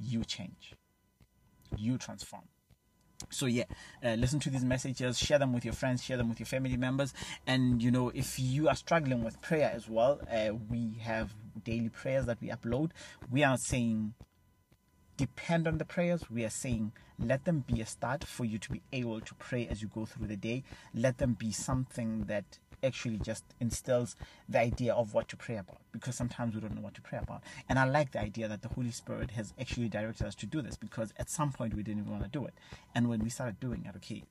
you 0.00 0.24
change, 0.24 0.74
you 1.76 1.96
transform. 1.96 2.42
So 3.30 3.46
yeah, 3.46 3.64
uh, 4.04 4.14
listen 4.14 4.40
to 4.40 4.50
these 4.50 4.64
messages, 4.64 5.16
share 5.16 5.38
them 5.38 5.52
with 5.52 5.64
your 5.64 5.74
friends, 5.74 6.02
share 6.02 6.16
them 6.16 6.28
with 6.28 6.40
your 6.40 6.46
family 6.46 6.76
members, 6.76 7.14
and 7.46 7.80
you 7.80 7.92
know 7.92 8.10
if 8.10 8.38
you 8.38 8.68
are 8.68 8.74
struggling 8.74 9.22
with 9.22 9.40
prayer 9.40 9.70
as 9.72 9.88
well, 9.88 10.20
uh, 10.28 10.54
we 10.68 10.96
have 11.02 11.32
daily 11.64 11.88
prayers 11.88 12.26
that 12.26 12.38
we 12.40 12.48
upload. 12.48 12.90
We 13.30 13.44
are 13.44 13.56
saying 13.56 14.14
depend 15.16 15.68
on 15.68 15.78
the 15.78 15.84
prayers. 15.84 16.30
We 16.30 16.44
are 16.44 16.50
saying 16.50 16.92
let 17.18 17.44
them 17.44 17.64
be 17.66 17.80
a 17.80 17.86
start 17.86 18.24
for 18.24 18.44
you 18.44 18.58
to 18.58 18.70
be 18.70 18.82
able 18.92 19.20
to 19.20 19.34
pray 19.34 19.68
as 19.68 19.80
you 19.82 19.88
go 19.88 20.04
through 20.06 20.26
the 20.26 20.36
day. 20.36 20.64
Let 20.94 21.18
them 21.18 21.34
be 21.34 21.52
something 21.52 22.24
that 22.24 22.58
actually 22.82 23.18
just 23.18 23.44
instills 23.60 24.16
the 24.48 24.58
idea 24.58 24.92
of 24.92 25.14
what 25.14 25.28
to 25.28 25.36
pray 25.36 25.56
about 25.56 25.78
because 25.92 26.16
sometimes 26.16 26.54
we 26.54 26.60
don't 26.60 26.74
know 26.74 26.80
what 26.82 26.94
to 26.94 27.02
pray 27.02 27.18
about. 27.22 27.42
And 27.68 27.78
I 27.78 27.84
like 27.84 28.12
the 28.12 28.20
idea 28.20 28.48
that 28.48 28.62
the 28.62 28.68
Holy 28.68 28.90
Spirit 28.90 29.30
has 29.32 29.54
actually 29.60 29.88
directed 29.88 30.26
us 30.26 30.34
to 30.36 30.46
do 30.46 30.62
this 30.62 30.76
because 30.76 31.12
at 31.16 31.30
some 31.30 31.52
point 31.52 31.74
we 31.74 31.82
didn't 31.82 32.00
even 32.00 32.12
want 32.12 32.24
to 32.24 32.30
do 32.30 32.44
it. 32.44 32.54
And 32.94 33.08
when 33.08 33.20
we 33.20 33.30
started 33.30 33.60
doing 33.60 33.84
it, 33.86 33.94
okay, 33.96 34.24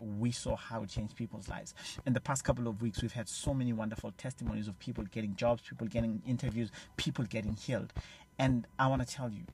we 0.00 0.30
saw 0.30 0.56
how 0.56 0.82
it 0.82 0.90
changed 0.90 1.16
people's 1.16 1.48
lives. 1.48 1.74
In 2.06 2.12
the 2.12 2.20
past 2.20 2.44
couple 2.44 2.68
of 2.68 2.82
weeks, 2.82 3.02
we've 3.02 3.12
had 3.12 3.28
so 3.28 3.54
many 3.54 3.72
wonderful 3.72 4.12
testimonies 4.12 4.68
of 4.68 4.78
people 4.78 5.04
getting 5.04 5.34
jobs, 5.36 5.62
people 5.68 5.86
getting 5.86 6.22
interviews, 6.26 6.70
people 6.96 7.24
getting 7.24 7.54
healed. 7.54 7.92
And 8.38 8.66
I 8.78 8.86
want 8.88 9.06
to 9.06 9.12
tell 9.12 9.30
you, 9.30 9.44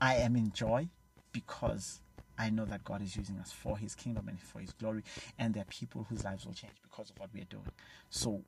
I 0.00 0.16
am 0.16 0.36
in 0.36 0.52
joy 0.52 0.88
because 1.32 2.00
I 2.38 2.50
know 2.50 2.64
that 2.66 2.84
God 2.84 3.02
is 3.02 3.16
using 3.16 3.38
us 3.38 3.50
for 3.50 3.76
His 3.76 3.94
kingdom 3.94 4.28
and 4.28 4.40
for 4.40 4.60
His 4.60 4.72
glory, 4.72 5.02
and 5.38 5.54
there 5.54 5.62
are 5.62 5.66
people 5.66 6.06
whose 6.08 6.24
lives 6.24 6.46
will 6.46 6.52
change 6.52 6.74
because 6.82 7.10
of 7.10 7.18
what 7.18 7.30
we 7.34 7.40
are 7.40 7.44
doing. 7.44 7.66
So 8.10 8.42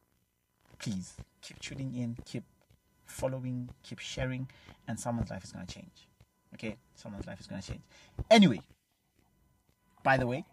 please 0.79 1.15
keep 1.43 1.59
tuning 1.61 1.95
in, 1.95 2.17
keep 2.25 2.45
following, 3.05 3.69
keep 3.83 3.99
sharing, 3.99 4.49
and 4.87 4.99
someone's 4.99 5.31
life 5.31 5.45
is 5.45 5.53
going 5.53 5.67
to 5.67 5.75
change. 5.75 6.09
Okay? 6.55 6.77
Someone's 6.95 7.27
life 7.27 7.41
is 7.41 7.47
going 7.47 7.61
to 7.61 7.69
change. 7.69 7.83
Anyway, 8.31 8.61
by 10.03 10.17
the 10.17 10.27
way, 10.27 10.47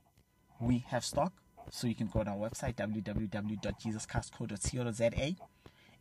we 0.59 0.83
have 0.89 1.05
stock 1.05 1.31
So 1.69 1.85
you 1.87 1.95
can 1.95 2.07
go 2.07 2.19
on 2.21 2.27
our 2.27 2.37
website 2.37 2.75
www.jesuscastco.co.za 2.75 5.35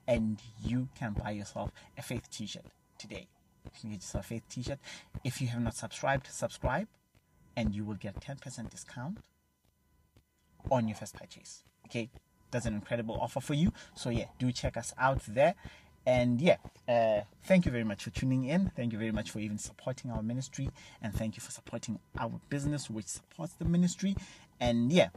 and 0.09 0.41
you 0.65 0.89
can 0.97 1.13
buy 1.13 1.33
yourself 1.33 1.73
a 1.99 2.03
faith 2.03 2.31
t-shirt 2.31 2.63
today. 2.99 3.27
You 3.65 3.73
can 3.81 3.91
get 3.91 3.97
yourself 3.97 4.27
a 4.27 4.29
faith 4.29 4.45
t-shirt. 4.49 4.79
If 5.25 5.41
you 5.41 5.49
have 5.49 5.61
not 5.61 5.75
subscribed, 5.75 6.29
subscribe 6.31 6.87
and 7.57 7.75
you 7.75 7.85
will 7.85 7.97
get 7.97 8.21
10% 8.21 8.71
discount 8.71 9.19
on 10.71 10.87
your 10.87 10.97
first 10.97 11.17
purchase. 11.17 11.65
Okay, 11.87 12.11
that's 12.51 12.67
an 12.67 12.75
incredible 12.75 13.19
offer 13.21 13.41
for 13.41 13.55
you. 13.55 13.73
So 13.95 14.11
yeah, 14.11 14.27
do 14.39 14.53
check 14.53 14.77
us 14.77 14.93
out 14.99 15.23
there. 15.27 15.55
And 16.07 16.41
yeah, 16.41 16.59
uh, 16.89 17.23
thank 17.45 17.67
you 17.67 17.73
very 17.73 17.85
much 17.85 18.05
for 18.05 18.11
tuning 18.11 18.45
in. 18.45 18.71
Thank 18.77 18.93
you 18.93 18.99
very 18.99 19.11
much 19.11 19.33
for 19.33 19.41
even 19.41 19.59
supporting 19.59 20.11
our 20.13 20.23
ministry, 20.23 20.71
and 21.03 21.13
thank 21.13 21.37
you 21.37 21.43
for 21.43 21.51
supporting 21.51 21.99
our 22.19 22.41
business, 22.49 22.89
which 22.89 23.07
supports 23.07 23.55
the 23.55 23.65
ministry. 23.65 24.17
And 24.61 24.93
yeah, 24.93 25.09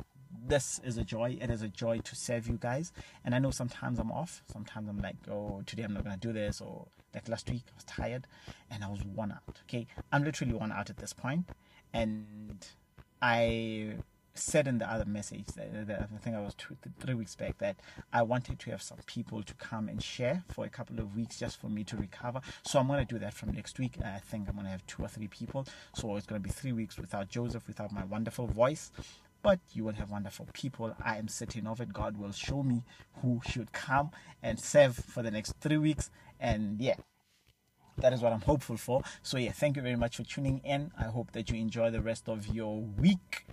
this 0.48 0.82
is 0.84 0.98
a 0.98 1.04
joy. 1.04 1.38
It 1.40 1.52
is 1.52 1.62
a 1.62 1.68
joy 1.68 2.00
to 2.00 2.16
serve 2.16 2.48
you 2.48 2.58
guys. 2.60 2.92
And 3.24 3.36
I 3.36 3.40
know 3.40 3.52
sometimes 3.52 4.00
I'm 4.00 4.12
off. 4.12 4.42
Sometimes 4.52 4.90
I'm 4.90 5.00
like, 5.00 5.16
oh, 5.30 5.62
today 5.66 5.84
I'm 5.84 5.94
not 5.94 6.04
gonna 6.04 6.18
do 6.18 6.34
this. 6.34 6.60
Or 6.60 6.88
like 7.14 7.30
last 7.30 7.50
week, 7.50 7.64
I 7.68 7.76
was 7.76 7.84
tired 7.84 8.26
and 8.72 8.84
I 8.84 8.90
was 8.90 9.04
worn 9.06 9.32
out. 9.32 9.60
Okay, 9.64 9.86
I'm 10.12 10.24
literally 10.24 10.54
worn 10.54 10.72
out 10.72 10.90
at 10.90 10.98
this 10.98 11.14
point, 11.14 11.46
and 11.94 12.66
I 13.22 13.96
said 14.34 14.68
in 14.68 14.78
the 14.78 14.92
other 14.92 15.06
message 15.06 15.48
that, 15.56 15.70
I 16.14 16.18
think 16.18 16.36
I 16.36 16.42
was 16.42 16.54
two, 16.56 16.78
three 17.00 17.14
weeks 17.14 17.36
back 17.36 17.58
that 17.58 17.78
I 18.14 18.22
wanted 18.22 18.60
to 18.60 18.72
have 18.72 18.82
some 18.82 19.00
people 19.06 19.44
to 19.44 19.54
come 19.56 19.90
and 19.90 20.02
share 20.02 20.44
for 20.50 20.66
a 20.66 20.70
couple 20.70 21.00
of 21.00 21.16
weeks 21.16 21.40
just 21.40 21.60
for 21.60 21.68
me 21.68 21.84
to 21.86 21.98
recover. 21.98 22.42
So 22.64 22.80
I'm 22.80 22.88
going 22.88 23.06
to 23.06 23.14
do 23.14 23.20
that 23.20 23.34
from 23.34 23.52
next 23.52 23.80
week. 23.80 23.98
I 24.04 24.20
think 24.20 24.48
I'm 24.48 24.56
going 24.56 24.66
to 24.66 24.72
have 24.72 24.86
two 24.88 25.04
or 25.04 25.08
three 25.08 25.28
people. 25.28 25.66
So 25.94 26.16
it's 26.16 26.26
going 26.26 26.42
to 26.42 26.48
be 26.48 26.54
three 26.54 26.74
weeks 26.74 26.98
without 26.98 27.30
Joseph, 27.30 27.68
without 27.68 27.92
my 27.92 28.06
wonderful 28.06 28.48
voice. 28.48 28.92
But 29.42 29.60
you 29.72 29.86
will 29.86 29.94
have 29.94 30.12
wonderful 30.12 30.48
people. 30.54 30.96
I 31.04 31.18
am 31.18 31.28
certain 31.28 31.66
of 31.66 31.80
it. 31.80 31.94
God 31.94 32.18
will 32.18 32.34
show 32.34 32.62
me 32.62 32.84
who 33.22 33.42
should 33.48 33.72
come 33.72 34.12
and 34.44 34.60
serve 34.60 34.96
for 34.96 35.24
the 35.24 35.32
next 35.32 35.54
three 35.62 35.78
weeks. 35.78 36.12
And 36.42 36.80
yeah, 36.82 36.96
that 37.98 38.12
is 38.12 38.22
what 38.22 38.34
I'm 38.34 38.42
hopeful 38.42 38.78
for. 38.78 39.02
So, 39.24 39.38
yeah, 39.38 39.52
thank 39.52 39.76
you 39.78 39.82
very 39.82 39.96
much 39.96 40.18
for 40.18 40.24
tuning 40.24 40.62
in. 40.64 40.92
I 40.98 41.04
hope 41.04 41.32
that 41.32 41.50
you 41.50 41.58
enjoy 41.58 41.90
the 41.90 42.02
rest 42.02 42.28
of 42.28 42.48
your 42.48 42.82
week. 42.82 43.46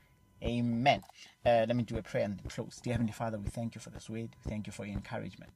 Amen. 0.45 1.03
Uh, 1.45 1.64
let 1.66 1.76
me 1.76 1.82
do 1.82 1.97
a 1.97 2.03
prayer 2.03 2.24
and 2.24 2.43
close. 2.49 2.80
Dear 2.82 2.95
Heavenly 2.95 3.12
Father, 3.12 3.39
we 3.39 3.49
thank 3.49 3.74
you 3.74 3.80
for 3.80 3.91
this 3.91 4.11
word. 4.11 4.30
We 4.45 4.51
thank 4.51 4.66
you 4.66 4.72
for 4.72 4.84
your 4.84 4.95
encouragement. 4.95 5.53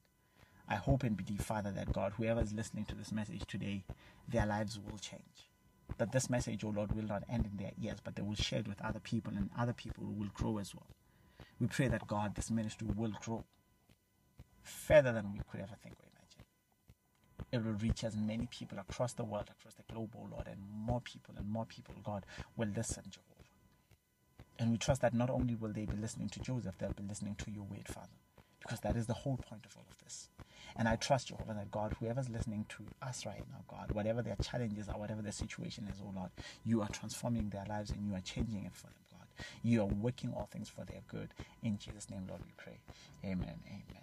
I 0.68 0.76
hope 0.76 1.02
and 1.04 1.16
believe, 1.16 1.42
Father, 1.42 1.70
that 1.72 1.92
God, 1.92 2.14
whoever 2.16 2.40
is 2.40 2.52
listening 2.54 2.86
to 2.86 2.94
this 2.94 3.12
message 3.12 3.42
today, 3.46 3.84
their 4.28 4.46
lives 4.46 4.78
will 4.78 4.98
change. 4.98 5.48
That 5.98 6.12
this 6.12 6.30
message, 6.30 6.64
oh 6.64 6.70
Lord, 6.70 6.92
will 6.92 7.04
not 7.04 7.24
end 7.28 7.46
in 7.46 7.56
their 7.58 7.72
ears, 7.82 7.98
but 8.02 8.16
they 8.16 8.22
will 8.22 8.36
share 8.36 8.60
it 8.60 8.68
with 8.68 8.80
other 8.82 9.00
people, 9.00 9.32
and 9.36 9.50
other 9.58 9.72
people 9.74 10.04
will 10.04 10.30
grow 10.32 10.58
as 10.58 10.74
well. 10.74 10.86
We 11.60 11.66
pray 11.66 11.88
that 11.88 12.06
God, 12.06 12.34
this 12.36 12.50
ministry 12.50 12.88
will 12.94 13.12
grow 13.22 13.44
further 14.62 15.12
than 15.12 15.32
we 15.32 15.40
could 15.50 15.60
ever 15.60 15.76
think 15.82 15.96
or 16.00 16.06
imagine. 16.14 16.44
It 17.52 17.64
will 17.64 17.78
reach 17.80 18.04
as 18.04 18.16
many 18.16 18.46
people 18.46 18.78
across 18.78 19.12
the 19.12 19.24
world, 19.24 19.50
across 19.50 19.74
the 19.74 19.92
globe, 19.92 20.14
oh 20.16 20.28
Lord, 20.30 20.46
and 20.46 20.58
more 20.72 21.00
people 21.00 21.34
and 21.36 21.48
more 21.50 21.66
people, 21.66 21.94
God, 22.04 22.24
will 22.56 22.68
listen, 22.74 23.04
Jehovah. 23.10 23.39
And 24.60 24.70
we 24.70 24.76
trust 24.76 25.00
that 25.00 25.14
not 25.14 25.30
only 25.30 25.54
will 25.54 25.72
they 25.72 25.86
be 25.86 25.96
listening 25.96 26.28
to 26.28 26.40
Joseph, 26.40 26.76
they'll 26.78 26.92
be 26.92 27.02
listening 27.02 27.34
to 27.36 27.50
your 27.50 27.64
word, 27.64 27.88
Father, 27.88 28.08
because 28.60 28.80
that 28.80 28.94
is 28.94 29.06
the 29.06 29.14
whole 29.14 29.38
point 29.38 29.64
of 29.64 29.74
all 29.74 29.86
of 29.90 29.96
this. 30.04 30.28
And 30.76 30.86
I 30.86 30.96
trust, 30.96 31.28
Jehovah, 31.28 31.54
that 31.54 31.70
God, 31.70 31.96
whoever's 31.98 32.28
listening 32.28 32.66
to 32.68 32.84
us 33.00 33.24
right 33.24 33.42
now, 33.50 33.64
God, 33.68 33.90
whatever 33.92 34.20
their 34.20 34.36
challenges 34.36 34.86
are, 34.90 34.98
whatever 34.98 35.22
their 35.22 35.32
situation 35.32 35.88
is, 35.90 35.96
oh 36.04 36.12
Lord, 36.14 36.28
you 36.62 36.82
are 36.82 36.88
transforming 36.90 37.48
their 37.48 37.64
lives 37.68 37.90
and 37.90 38.06
you 38.06 38.14
are 38.14 38.20
changing 38.20 38.64
it 38.64 38.74
for 38.74 38.88
them, 38.88 38.94
God. 39.10 39.26
You 39.62 39.80
are 39.80 39.86
working 39.86 40.34
all 40.36 40.48
things 40.52 40.68
for 40.68 40.84
their 40.84 41.00
good. 41.08 41.32
In 41.62 41.78
Jesus' 41.78 42.10
name, 42.10 42.26
Lord, 42.28 42.42
we 42.44 42.52
pray. 42.58 42.80
Amen. 43.24 43.60
Amen. 43.66 44.02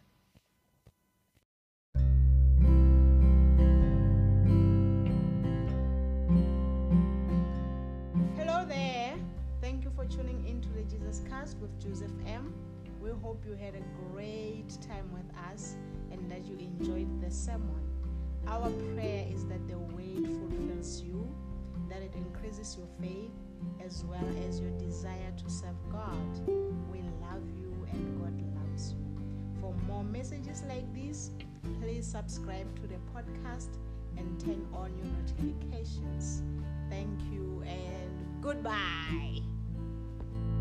Hello 8.36 8.66
there. 8.68 9.07
For 9.98 10.06
tuning 10.06 10.46
in 10.48 10.62
to 10.62 10.70
the 10.70 10.84
Jesus 10.84 11.24
Cast 11.28 11.58
with 11.58 11.72
Joseph 11.82 12.12
M. 12.28 12.54
We 13.02 13.10
hope 13.10 13.44
you 13.44 13.56
had 13.56 13.74
a 13.74 13.82
great 14.12 14.70
time 14.80 15.12
with 15.12 15.26
us 15.52 15.74
and 16.12 16.30
that 16.30 16.46
you 16.46 16.56
enjoyed 16.60 17.20
the 17.20 17.32
sermon. 17.32 17.82
Our 18.46 18.70
prayer 18.94 19.26
is 19.34 19.46
that 19.46 19.68
the 19.68 19.80
word 19.80 20.28
fulfills 20.38 21.02
you, 21.02 21.28
that 21.90 22.04
it 22.04 22.14
increases 22.14 22.78
your 22.78 22.86
faith 23.02 23.32
as 23.84 24.06
well 24.06 24.24
as 24.48 24.60
your 24.60 24.70
desire 24.78 25.34
to 25.36 25.50
serve 25.50 25.76
God. 25.92 26.48
We 26.92 27.00
love 27.20 27.42
you 27.58 27.74
and 27.92 28.22
God 28.22 28.40
loves 28.62 28.94
you. 28.94 29.60
For 29.60 29.74
more 29.88 30.04
messages 30.04 30.62
like 30.70 30.94
this, 30.94 31.32
please 31.82 32.06
subscribe 32.06 32.68
to 32.82 32.88
the 32.88 33.00
podcast 33.16 33.70
and 34.16 34.40
turn 34.40 34.64
on 34.74 34.96
your 34.96 35.08
notifications. 35.08 36.44
Thank 36.88 37.20
you 37.32 37.64
and 37.66 38.44
goodbye. 38.44 39.47